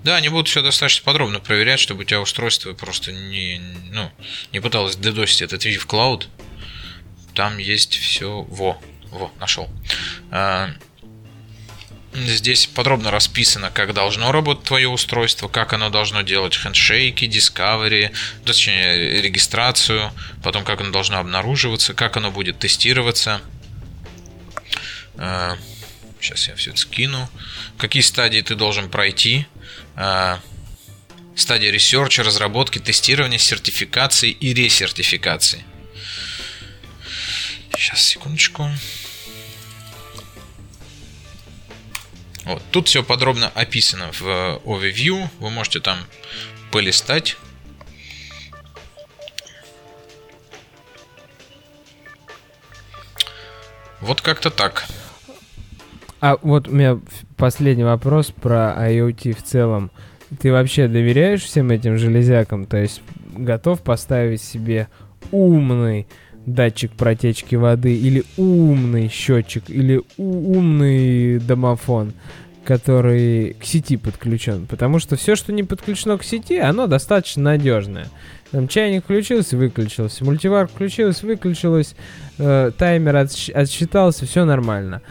[0.00, 3.60] да, они будут все достаточно подробно проверять, чтобы у тебя устройство просто не,
[3.90, 4.10] ну,
[4.52, 6.26] не пыталось дедосить этот Vive Cloud.
[7.34, 8.42] Там есть все.
[8.42, 8.80] Во,
[9.10, 9.68] во, нашел.
[12.12, 18.12] Здесь подробно расписано, как должно работать твое устройство, как оно должно делать хендшейки, discovery,
[18.44, 20.12] точнее регистрацию,
[20.42, 23.40] потом как оно должно обнаруживаться, как оно будет тестироваться.
[26.20, 27.30] Сейчас а, я все это скину.
[27.78, 29.46] Какие стадии ты должен пройти.
[29.94, 30.40] А,
[31.36, 35.64] стадия research а, разработки, тестирования, сертификации и ресертификации.
[37.76, 38.68] Сейчас, секундочку.
[42.44, 42.62] Вот.
[42.70, 45.98] Тут все подробно описано в overview, вы можете там
[46.70, 47.36] полистать.
[54.00, 54.86] Вот как-то так.
[56.20, 56.98] А вот у меня
[57.36, 59.90] последний вопрос про IoT в целом.
[60.40, 62.66] Ты вообще доверяешь всем этим железякам?
[62.66, 63.02] То есть
[63.32, 64.88] готов поставить себе
[65.30, 66.06] умный
[66.46, 72.12] датчик протечки воды или умный счетчик или умный домофон,
[72.64, 74.66] который к сети подключен.
[74.66, 78.06] Потому что все, что не подключено к сети, оно достаточно надежное.
[78.50, 81.94] Там чайник включился, выключился, мультивар включился, выключилось,
[82.38, 85.02] э, таймер отсч- отсчитался, все нормально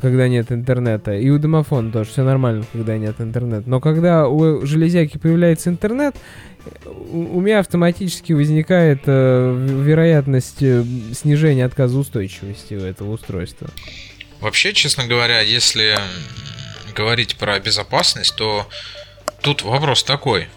[0.00, 1.14] когда нет интернета.
[1.14, 3.68] И у домофона тоже все нормально, когда нет интернета.
[3.68, 6.14] Но когда у железяки появляется интернет,
[7.10, 10.84] у, меня автоматически возникает э, вероятность э,
[11.14, 13.68] снижения отказоустойчивости у этого устройства.
[14.40, 15.98] Вообще, честно говоря, если
[16.94, 18.68] говорить про безопасность, то
[19.42, 20.48] тут вопрос такой.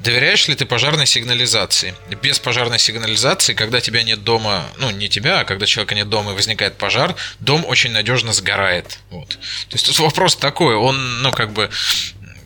[0.00, 1.94] Доверяешь ли ты пожарной сигнализации?
[2.20, 6.32] Без пожарной сигнализации, когда тебя нет дома, ну не тебя, а когда человека нет дома
[6.32, 8.98] и возникает пожар, дом очень надежно сгорает.
[9.10, 9.30] Вот.
[9.30, 11.70] То есть тут вопрос такой, он, ну как бы,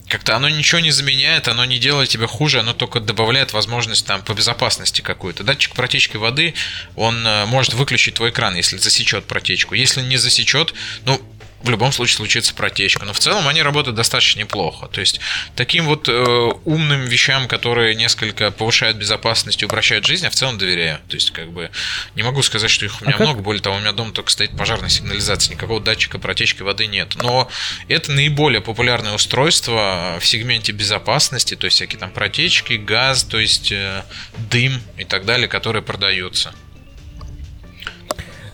[0.09, 4.23] как-то оно ничего не заменяет, оно не делает тебя хуже, оно только добавляет возможность там
[4.23, 5.45] по безопасности какую-то.
[5.45, 6.55] Датчик протечки воды,
[6.97, 9.75] он э, может выключить твой экран, если засечет протечку.
[9.75, 10.75] Если не засечет,
[11.05, 11.21] ну,
[11.63, 13.05] в любом случае случится протечка.
[13.05, 14.87] Но в целом они работают достаточно неплохо.
[14.87, 15.21] То есть
[15.57, 20.59] таким вот э, умным вещам, которые несколько повышают безопасность и упрощают жизнь, я в целом
[20.59, 21.01] доверяю.
[21.09, 21.71] То есть как бы
[22.15, 23.37] не могу сказать, что их у меня а много.
[23.39, 23.45] Как?
[23.45, 27.15] Более того, у меня дома только стоит пожарная сигнализация, никакого датчика протечки воды нет.
[27.17, 27.49] Но
[27.89, 33.73] это наиболее популярное устройство в сегменте безопасности, то есть всякие там протечки, газ, то есть
[33.73, 34.05] э,
[34.51, 36.55] дым и так далее, которые продаются.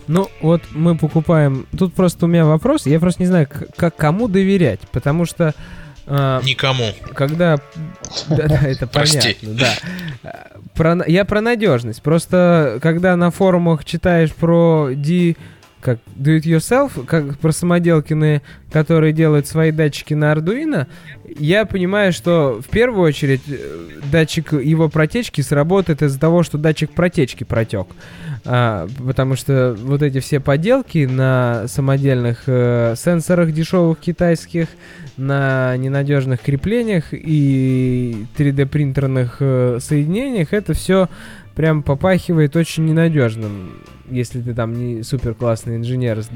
[0.06, 1.66] Ну, вот мы покупаем...
[1.76, 5.55] Тут просто у меня вопрос, я просто не знаю, как кому доверять, потому что...
[6.06, 6.93] Э, Никому.
[7.14, 7.59] Когда...
[8.28, 9.74] Да, да, это понятно, да.
[10.74, 11.05] Про...
[11.06, 12.02] Я про надежность.
[12.02, 15.36] Просто когда на форумах читаешь про D
[15.85, 18.40] как do it yourself, как про самоделкины,
[18.73, 20.86] которые делают свои датчики на Arduino,
[21.39, 26.90] я понимаю, что в первую очередь э, датчик его протечки сработает из-за того, что датчик
[26.90, 27.89] протечки протек.
[28.47, 34.69] А, потому что вот эти все поделки на самодельных э, сенсорах дешевых китайских,
[35.16, 41.09] на ненадежных креплениях и 3D принтерных э, соединениях, это все
[41.55, 43.78] прям попахивает очень ненадежным.
[44.10, 46.28] Если ты там не супер классный инженер с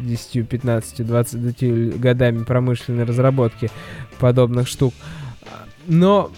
[0.00, 3.70] 10, 15, 20 годами промышленной разработки
[4.18, 4.92] подобных штук.
[5.86, 6.30] Но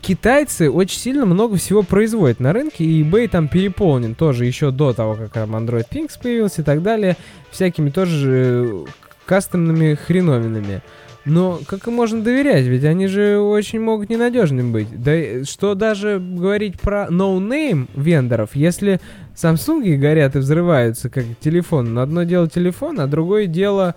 [0.00, 4.92] китайцы очень сильно много всего производят на рынке, и eBay там переполнен тоже еще до
[4.92, 7.16] того, как там Android Pings появился и так далее,
[7.50, 8.84] всякими тоже э,
[9.24, 10.82] кастомными хреновинами.
[11.26, 12.66] Но как им можно доверять?
[12.66, 15.02] Ведь они же очень могут ненадежными быть.
[15.02, 19.00] Да что даже говорить про no-name вендоров, если
[19.34, 21.92] Samsung горят и взрываются как телефон.
[21.94, 23.96] Но одно дело телефон, а другое дело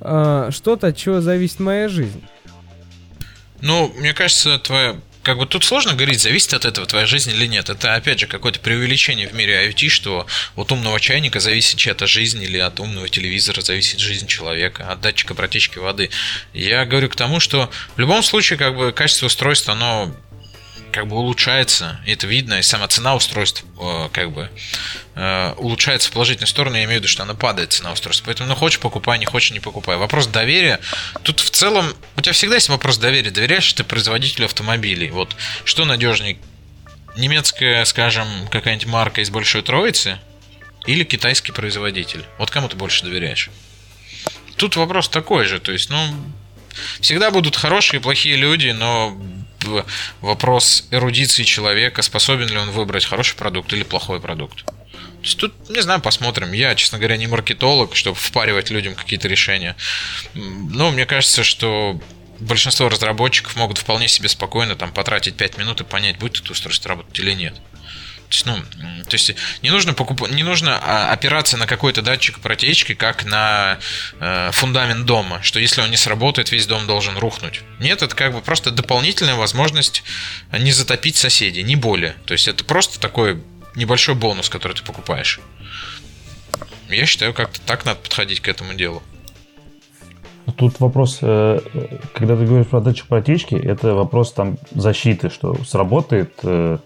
[0.00, 2.22] э, что-то, от чего зависит моя жизнь.
[3.60, 4.94] Ну, мне кажется, твоя
[5.28, 7.68] как бы тут сложно говорить, зависит от этого твоя жизнь или нет.
[7.68, 10.26] Это, опять же, какое-то преувеличение в мире IoT, что
[10.56, 15.34] от умного чайника зависит чья-то жизнь или от умного телевизора зависит жизнь человека, от датчика
[15.34, 16.08] протечки воды.
[16.54, 20.16] Я говорю к тому, что в любом случае, как бы, качество устройства, оно
[20.92, 24.50] как бы улучшается, и это видно, и сама цена устройств э, как бы
[25.14, 28.26] э, улучшается в положительную сторону, я имею в виду, что она падает, цена устройства.
[28.26, 29.96] Поэтому, ну, хочешь покупай, не хочешь не покупай.
[29.96, 30.80] Вопрос доверия.
[31.22, 33.30] Тут в целом, у тебя всегда есть вопрос доверия.
[33.30, 35.10] Доверяешь ты производителю автомобилей?
[35.10, 36.38] Вот, что надежней?
[37.16, 40.18] Немецкая, скажем, какая-нибудь марка из Большой Троицы
[40.86, 42.24] или китайский производитель?
[42.38, 43.50] Вот кому ты больше доверяешь?
[44.56, 46.14] Тут вопрос такой же, то есть, ну,
[47.00, 49.16] всегда будут хорошие и плохие люди, но
[50.20, 54.64] вопрос эрудиции человека, способен ли он выбрать хороший продукт или плохой продукт.
[54.64, 56.52] То есть тут, не знаю, посмотрим.
[56.52, 59.76] Я, честно говоря, не маркетолог, чтобы впаривать людям какие-то решения.
[60.34, 62.00] Но мне кажется, что
[62.38, 66.90] большинство разработчиков могут вполне себе спокойно там потратить 5 минут и понять, будет это устройство
[66.90, 67.54] работать или нет.
[68.44, 68.56] Ну,
[69.08, 70.28] то есть не нужно покуп...
[70.30, 73.78] не нужно а, опираться на какой-то датчик протечки, как на
[74.20, 77.62] э, фундамент дома, что если он не сработает, весь дом должен рухнуть.
[77.80, 80.02] Нет, это как бы просто дополнительная возможность
[80.52, 82.16] не затопить соседей, не более.
[82.26, 83.42] То есть это просто такой
[83.74, 85.40] небольшой бонус, который ты покупаешь.
[86.88, 89.02] Я считаю, как-то так надо подходить к этому делу.
[90.56, 91.60] Тут вопрос, э,
[92.14, 96.78] когда ты говоришь про датчик протечки, это вопрос там защиты, что сработает э,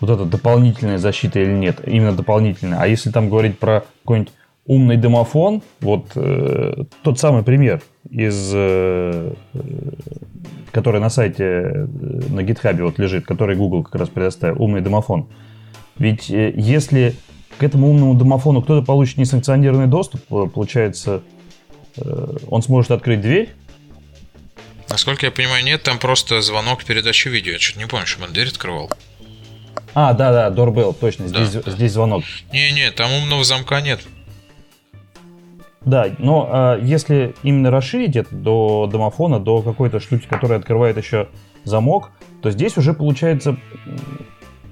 [0.00, 2.80] вот эта дополнительная защита или нет, именно дополнительная.
[2.80, 4.32] А если там говорить про какой-нибудь
[4.66, 7.82] умный домофон, вот э, тот самый пример.
[8.10, 9.32] из, э,
[10.72, 11.86] который на сайте э,
[12.28, 15.28] на GitHub вот лежит, который Google как раз предоставил, умный домофон.
[15.98, 17.14] Ведь э, если
[17.58, 20.20] к этому умному домофону кто-то получит несанкционированный доступ,
[20.52, 21.22] получается,
[22.48, 23.54] он сможет открыть дверь.
[24.90, 27.52] Насколько я понимаю, нет, там просто звонок передачи видео.
[27.52, 28.90] Я что-то не помню, что он дверь открывал.
[29.94, 32.24] А, да, да, Doorbell, точно, здесь, да, здесь звонок.
[32.52, 34.00] Не-не, там умного замка нет.
[35.86, 41.28] Да, но э, если именно расширить это до домофона, до какой-то штуки, которая открывает еще
[41.64, 42.10] замок,
[42.42, 43.56] то здесь уже получается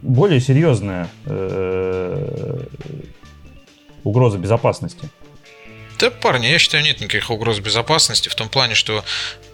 [0.03, 2.65] более серьезная э,
[4.03, 5.09] угроза безопасности.
[6.01, 9.05] Да, парни, я считаю, нет никаких угроз безопасности в том плане, что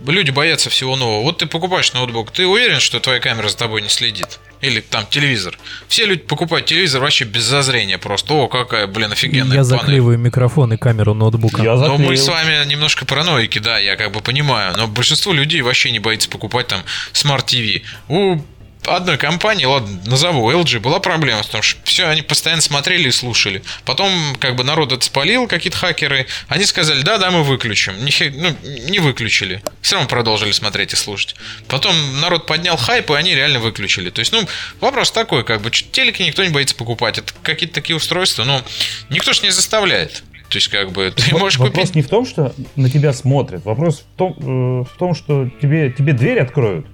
[0.06, 1.22] люди боятся всего нового.
[1.22, 4.40] Вот ты покупаешь ноутбук, ты уверен, что твоя камера за тобой не следит?
[4.60, 5.58] Или там телевизор.
[5.88, 8.34] Все люди покупают телевизор вообще без зазрения просто.
[8.34, 11.62] О, какая, блин, офигенная Я заклеиваю микрофон и камеру ноутбука.
[11.62, 14.74] Я но мы с вами немножко параноики, да, я как бы понимаю.
[14.76, 16.82] Но большинство людей вообще не боится покупать там
[17.12, 17.82] смарт-ТВ.
[18.08, 18.38] У
[18.86, 23.10] одной компании, ладно, назову, LG, была проблема в том, что все, они постоянно смотрели и
[23.10, 23.62] слушали.
[23.84, 26.26] Потом, как бы, народ это спалил, какие-то хакеры.
[26.48, 27.94] Они сказали, да, да, мы выключим.
[28.04, 28.56] Не, ну,
[28.90, 29.62] не выключили.
[29.80, 31.36] Все равно продолжили смотреть и слушать.
[31.68, 34.10] Потом народ поднял хайп, и они реально выключили.
[34.10, 34.46] То есть, ну,
[34.80, 37.18] вопрос такой, как бы, телеки никто не боится покупать.
[37.18, 38.62] Это какие-то такие устройства, но
[39.10, 40.22] никто ж не заставляет.
[40.50, 41.94] То есть, как бы, ты можешь Вопрос купить...
[41.94, 43.64] не в том, что на тебя смотрят.
[43.64, 46.86] Вопрос в том, э, в том что тебе, тебе дверь откроют.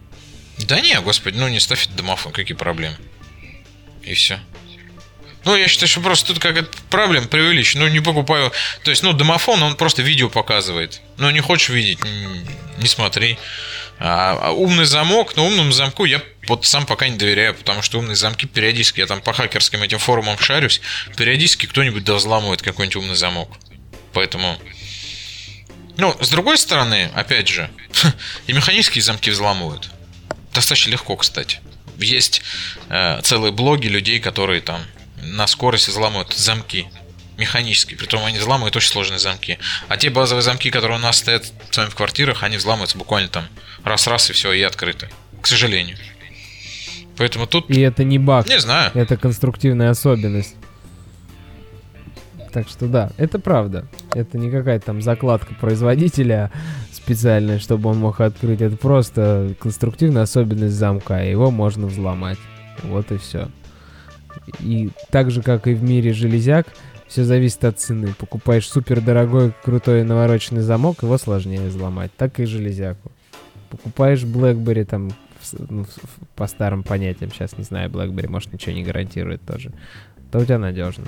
[0.58, 2.96] Да не, господи, ну не ставь домофон, какие проблемы.
[4.02, 4.40] И все.
[5.46, 7.78] Ну, я считаю, что просто тут как проблем преувеличен.
[7.78, 8.50] Ну, не покупаю.
[8.82, 11.00] То есть, ну, домофон, он просто видео показывает.
[11.18, 12.00] Ну, не хочешь видеть,
[12.78, 13.38] не, смотри.
[14.00, 18.00] А, а умный замок, ну, умному замку я вот сам пока не доверяю, потому что
[18.00, 20.80] умные замки периодически, я там по хакерским этим форумам шарюсь,
[21.16, 23.56] периодически кто-нибудь да взламывает какой-нибудь умный замок.
[24.12, 24.58] Поэтому...
[25.96, 27.70] Ну, с другой стороны, опять же,
[28.48, 29.90] и механические замки взламывают.
[30.56, 31.60] Достаточно легко, кстати.
[31.98, 32.40] Есть
[32.88, 34.80] э, целые блоги людей, которые там
[35.22, 36.86] на скорости взламывают замки
[37.36, 37.98] механические.
[37.98, 39.58] Притом они взламывают очень сложные замки.
[39.88, 43.28] А те базовые замки, которые у нас стоят с вами в квартирах, они взламываются буквально
[43.28, 43.46] там
[43.84, 45.10] раз-раз и все, и открыты.
[45.42, 45.98] К сожалению.
[47.18, 47.68] Поэтому тут...
[47.70, 48.48] И это не баг.
[48.48, 48.92] Не знаю.
[48.94, 50.54] Это конструктивная особенность.
[52.52, 53.86] Так что да, это правда.
[54.14, 56.50] Это не какая-то там закладка производителя
[56.92, 58.60] специальная, чтобы он мог открыть.
[58.60, 62.38] Это просто конструктивная особенность замка, и его можно взломать.
[62.82, 63.48] Вот и все.
[64.60, 66.66] И так же, как и в мире железяк,
[67.06, 68.14] все зависит от цены.
[68.18, 72.10] Покупаешь супер дорогой, крутой навороченный замок, его сложнее взломать.
[72.16, 73.12] Так и железяку.
[73.70, 75.10] Покупаешь BlackBerry там
[75.68, 75.86] ну,
[76.34, 79.72] по старым понятиям, сейчас не знаю, BlackBerry может ничего не гарантирует тоже,
[80.30, 81.04] то у тебя надежно.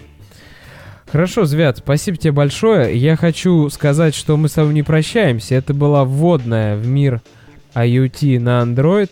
[1.11, 2.95] Хорошо, Звят, спасибо тебе большое.
[2.97, 5.55] Я хочу сказать, что мы с тобой не прощаемся.
[5.55, 7.23] Это была вводная в мир
[7.75, 9.11] IoT на Android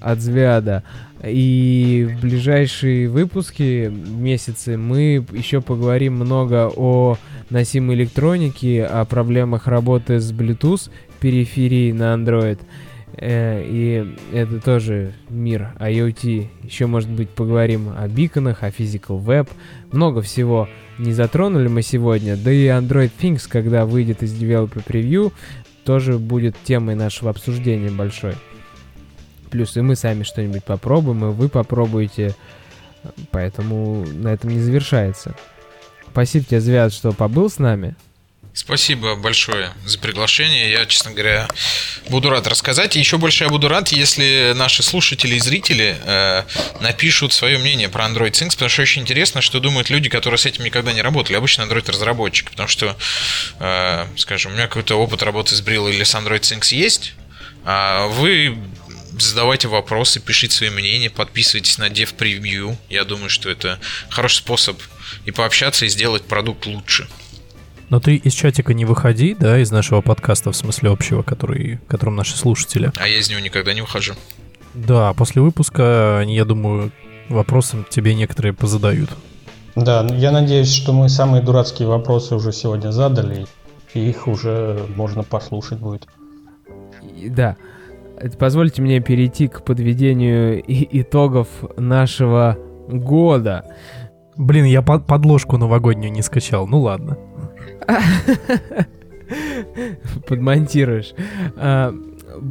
[0.00, 0.82] от Звяда.
[1.26, 7.16] И в ближайшие выпуски, месяцы, мы еще поговорим много о
[7.48, 10.90] носимой электронике, о проблемах работы с Bluetooth
[11.20, 12.58] периферии на Android.
[13.16, 16.48] Э, и это тоже мир IoT.
[16.62, 19.48] Еще, может быть, поговорим о биконах, о Physical Web.
[19.92, 20.68] Много всего
[20.98, 22.36] не затронули мы сегодня.
[22.36, 25.32] Да и Android Things, когда выйдет из Developer Preview,
[25.84, 28.34] тоже будет темой нашего обсуждения большой.
[29.50, 32.34] Плюс и мы сами что-нибудь попробуем, и вы попробуете.
[33.30, 35.36] Поэтому на этом не завершается.
[36.10, 37.96] Спасибо тебе, Звяз, что побыл с нами.
[38.56, 40.70] Спасибо большое за приглашение.
[40.70, 41.48] Я, честно говоря,
[42.08, 42.94] буду рад рассказать.
[42.94, 46.44] Еще больше я буду рад, если наши слушатели и зрители э,
[46.80, 50.46] напишут свое мнение про Android Things, потому что очень интересно, что думают люди, которые с
[50.46, 51.36] этим никогда не работали.
[51.36, 52.96] Обычно Android-разработчик, потому что,
[53.58, 57.14] э, скажем, у меня какой-то опыт работы с Brill или с Android Things есть,
[57.64, 58.56] а вы
[59.18, 62.76] задавайте вопросы, пишите свои мнения, подписывайтесь на Dev Preview.
[62.88, 64.80] Я думаю, что это хороший способ
[65.24, 67.08] и пообщаться, и сделать продукт лучше.
[67.94, 72.16] Но ты из чатика не выходи, да, из нашего подкаста, в смысле общего, который, которым
[72.16, 72.90] наши слушатели.
[72.96, 74.14] А я из него никогда не ухожу.
[74.74, 76.90] Да, после выпуска они, я думаю,
[77.28, 79.10] вопросы тебе некоторые позадают.
[79.76, 83.46] Да, я надеюсь, что мы самые дурацкие вопросы уже сегодня задали,
[83.92, 86.08] и их уже можно послушать будет.
[87.28, 87.54] Да.
[88.40, 91.46] Позвольте мне перейти к подведению итогов
[91.76, 92.58] нашего
[92.88, 93.64] года.
[94.36, 96.66] Блин, я под подложку новогоднюю не скачал.
[96.66, 97.16] Ну ладно.
[100.26, 101.14] Подмонтируешь.
[101.56, 101.94] А,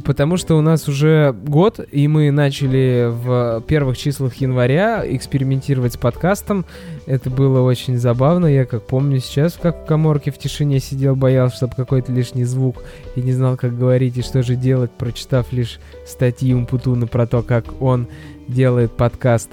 [0.04, 5.96] потому что у нас уже год, и мы начали в первых числах января экспериментировать с
[5.96, 6.64] подкастом.
[7.06, 8.46] Это было очень забавно.
[8.46, 12.82] Я как помню сейчас, как в коморке в тишине сидел, боялся, чтобы какой-то лишний звук,
[13.16, 17.42] и не знал, как говорить и что же делать, прочитав лишь статьи Умпутуна про то,
[17.42, 18.08] как он
[18.48, 19.50] делает подкаст.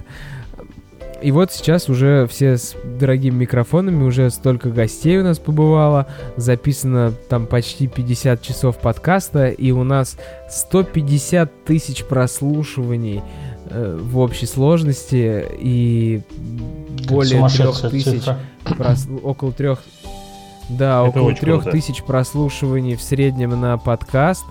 [1.22, 7.14] И вот сейчас уже все с дорогими микрофонами, уже столько гостей у нас побывало, записано
[7.30, 10.18] там почти 50 часов подкаста, и у нас
[10.50, 13.22] 150 тысяч прослушиваний
[13.70, 16.22] э, в общей сложности, и
[17.08, 18.24] более трех тысяч,
[18.64, 19.08] прос...
[19.22, 19.84] около трех,
[20.70, 24.44] да, Это около трех тысяч прослушиваний в среднем на подкаст.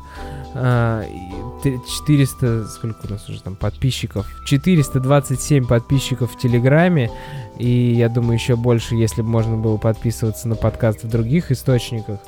[0.61, 4.27] 400, а, сколько у нас уже там подписчиков?
[4.47, 7.11] 427 подписчиков в Телеграме.
[7.59, 12.20] И я думаю, еще больше, если бы можно было подписываться на подкаст в других источниках.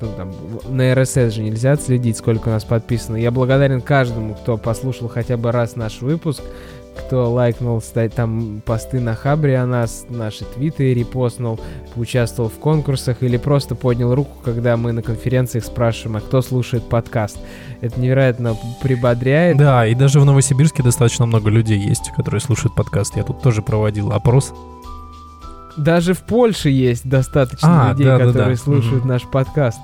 [0.00, 0.32] Ну, там,
[0.68, 3.16] на RSS же нельзя отследить, сколько у нас подписано.
[3.16, 6.42] Я благодарен каждому, кто послушал хотя бы раз наш выпуск
[6.96, 7.82] кто лайкнул
[8.14, 11.60] там посты на Хабре о нас, наши твиты репостнул,
[11.94, 16.88] поучаствовал в конкурсах или просто поднял руку, когда мы на конференциях спрашиваем, а кто слушает
[16.88, 17.38] подкаст.
[17.80, 19.56] Это невероятно прибодряет.
[19.58, 23.16] Да, и даже в Новосибирске достаточно много людей есть, которые слушают подкаст.
[23.16, 24.52] Я тут тоже проводил опрос.
[25.76, 28.56] Даже в Польше есть достаточно а, людей, да, которые да, да.
[28.56, 29.08] слушают mm-hmm.
[29.08, 29.80] наш подкаст.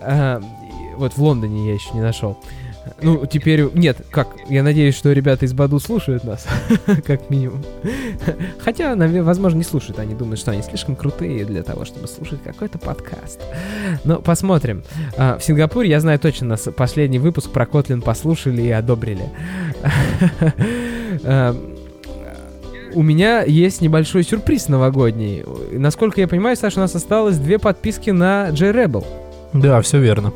[0.00, 0.40] А,
[0.96, 2.38] вот в Лондоне я еще не нашел.
[3.02, 3.68] Ну, теперь...
[3.74, 4.28] Нет, как?
[4.48, 6.46] Я надеюсь, что ребята из Баду слушают нас,
[7.06, 7.62] как минимум.
[8.58, 9.98] Хотя, возможно, не слушают.
[9.98, 13.40] Они думают, что они слишком крутые для того, чтобы слушать какой-то подкаст.
[14.04, 14.82] Но посмотрим.
[15.18, 19.30] А, в Сингапуре, я знаю точно, нас последний выпуск про Kotlin послушали и одобрили.
[21.24, 21.54] А,
[22.94, 25.44] у меня есть небольшой сюрприз новогодний.
[25.70, 29.04] Насколько я понимаю, Саша, у нас осталось две подписки на JRebel.
[29.52, 30.32] Да, все верно.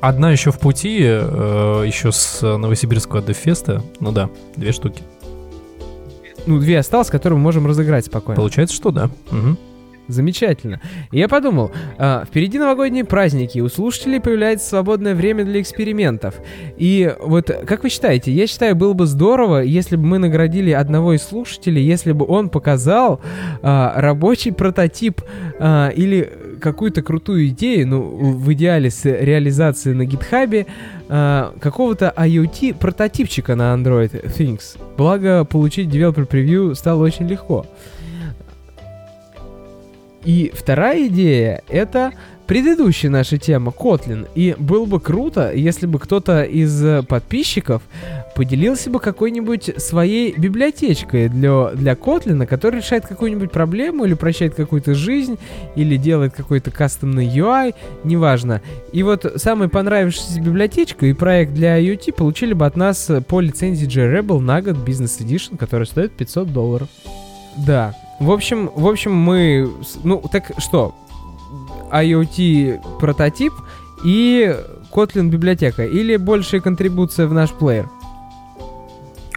[0.00, 3.82] Одна еще в пути, э, еще с Новосибирского Дефеста.
[4.00, 5.02] Ну да, две штуки.
[6.46, 8.36] Ну, две осталось, которые мы можем разыграть спокойно.
[8.36, 9.10] Получается, что да.
[9.30, 9.56] Угу.
[10.08, 10.80] Замечательно.
[11.12, 16.36] Я подумал, а, впереди новогодние праздники, у слушателей появляется свободное время для экспериментов.
[16.78, 21.12] И вот, как вы считаете, я считаю, было бы здорово, если бы мы наградили одного
[21.12, 23.20] из слушателей, если бы он показал
[23.60, 25.20] а, рабочий прототип
[25.58, 30.66] а, или какую-то крутую идею, ну, в идеале с реализацией на гитхабе,
[31.08, 34.78] а, какого-то IoT прототипчика на Android Things.
[34.96, 37.66] Благо, получить developer превью стало очень легко.
[40.24, 42.12] И вторая идея— это
[42.48, 44.26] предыдущая наша тема Kotlin.
[44.34, 47.82] И было бы круто, если бы кто-то из подписчиков
[48.34, 54.94] поделился бы какой-нибудь своей библиотечкой для, для Kotlin, которая решает какую-нибудь проблему или прощает какую-то
[54.94, 55.38] жизнь,
[55.76, 58.62] или делает какой-то кастомный UI, неважно.
[58.92, 63.86] И вот самая понравившаяся библиотечка и проект для IoT получили бы от нас по лицензии
[63.86, 66.88] JRebel на год Business Edition, который стоит 500 долларов.
[67.58, 69.70] Да, в общем, в общем, мы...
[70.02, 70.94] Ну, так что?
[71.92, 73.52] IoT прототип
[74.04, 74.56] и
[74.92, 75.84] Kotlin библиотека.
[75.84, 77.88] Или большая контрибуция в наш плеер?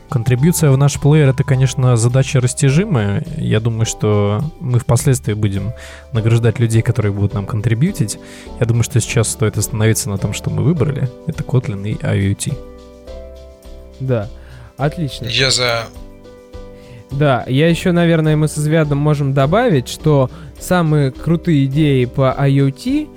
[0.09, 3.25] Контрибуция в наш плеер это, конечно, задача растяжимая.
[3.37, 5.71] Я думаю, что мы впоследствии будем
[6.11, 8.19] награждать людей, которые будут нам контрибьютить.
[8.59, 11.09] Я думаю, что сейчас стоит остановиться на том, что мы выбрали.
[11.27, 12.57] Это Kotlin и IoT.
[14.01, 14.27] Да,
[14.75, 15.27] отлично.
[15.27, 15.85] Я за
[17.11, 20.29] да, я еще, наверное, мы с Извядом можем добавить, что
[20.59, 23.09] самые крутые идеи по IoT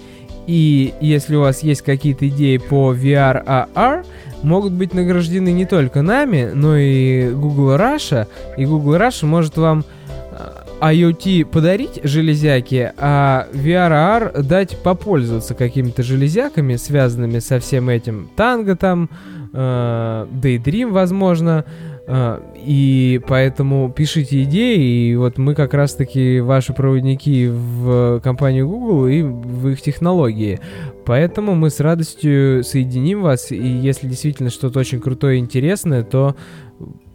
[0.47, 4.05] и если у вас есть какие-то идеи по VR, AR,
[4.43, 8.27] могут быть награждены не только нами, но и Google Russia.
[8.57, 9.85] И Google Russia может вам
[10.33, 18.29] э, IoT подарить железяки, а VR AR дать попользоваться какими-то железяками, связанными со всем этим.
[18.37, 19.09] Танго там,
[19.55, 21.65] э, Daydream, возможно.
[21.65, 29.06] А, и поэтому пишите идеи, и вот мы как раз-таки ваши проводники в компанию Google
[29.06, 30.60] и в их технологии.
[31.06, 36.36] Поэтому мы с радостью соединим вас, и если действительно что-то очень крутое и интересное, то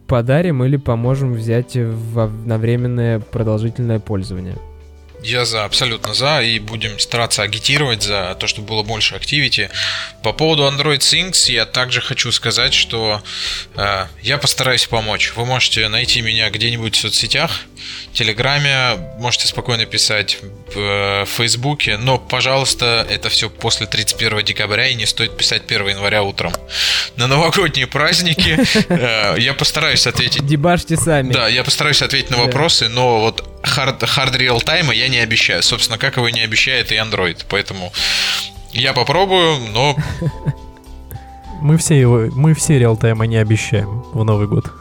[0.08, 4.56] подарим или поможем взять в, на временное продолжительное пользование.
[5.22, 9.70] Я за, абсолютно за, и будем стараться агитировать за то, чтобы было больше активити.
[10.24, 13.22] По поводу Android Things я также хочу сказать, что
[13.76, 15.34] э, я постараюсь помочь.
[15.36, 17.52] Вы можете найти меня где-нибудь в соцсетях,
[18.12, 20.40] в Телеграме, можете спокойно писать
[20.74, 25.88] в э, Фейсбуке, но, пожалуйста, это все после 31 декабря и не стоит писать 1
[25.88, 26.54] января утром.
[27.16, 28.58] На новогодние праздники
[28.90, 30.46] э, я постараюсь ответить...
[30.46, 31.32] Дебашьте сами.
[31.32, 35.64] Да, я постараюсь ответить на вопросы, но вот hard, hard real time я не обещаю.
[35.64, 37.46] Собственно, как его не обещает и Android.
[37.50, 37.92] Поэтому
[38.72, 39.96] Я попробую, но...
[41.62, 44.72] Мы все его, мы все реалтайма не обещаем в Новый год.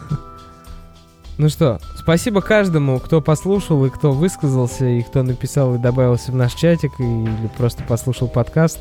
[1.38, 6.34] Ну что, спасибо каждому, кто послушал и кто высказался, и кто написал и добавился в
[6.34, 8.80] наш чатик, и, или просто послушал подкаст.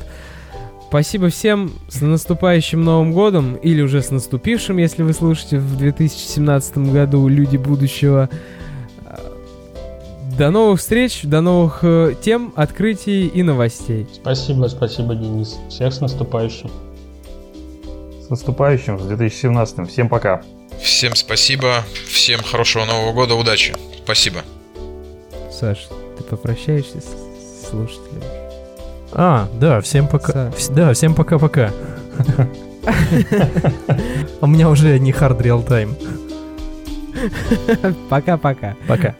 [0.88, 6.78] Спасибо всем с наступающим Новым годом, или уже с наступившим, если вы слушаете в 2017
[6.78, 8.28] году «Люди будущего».
[10.36, 14.06] До новых встреч, до новых э, тем, открытий и новостей.
[14.14, 15.58] Спасибо, спасибо, Денис.
[15.68, 16.70] Всех с наступающим.
[18.24, 19.88] С наступающим, с 2017.
[19.88, 20.42] Всем пока.
[20.82, 23.74] Всем спасибо, всем хорошего Нового года, удачи.
[24.04, 24.42] Спасибо.
[25.52, 28.24] Саш, ты попрощаешься с слушателями?
[29.12, 30.52] А, да, всем пока.
[30.52, 30.68] Саш.
[30.68, 31.72] Да, всем пока-пока.
[34.40, 35.96] У меня уже не хард реал тайм.
[38.08, 38.76] Пока-пока.
[38.86, 39.14] Пока.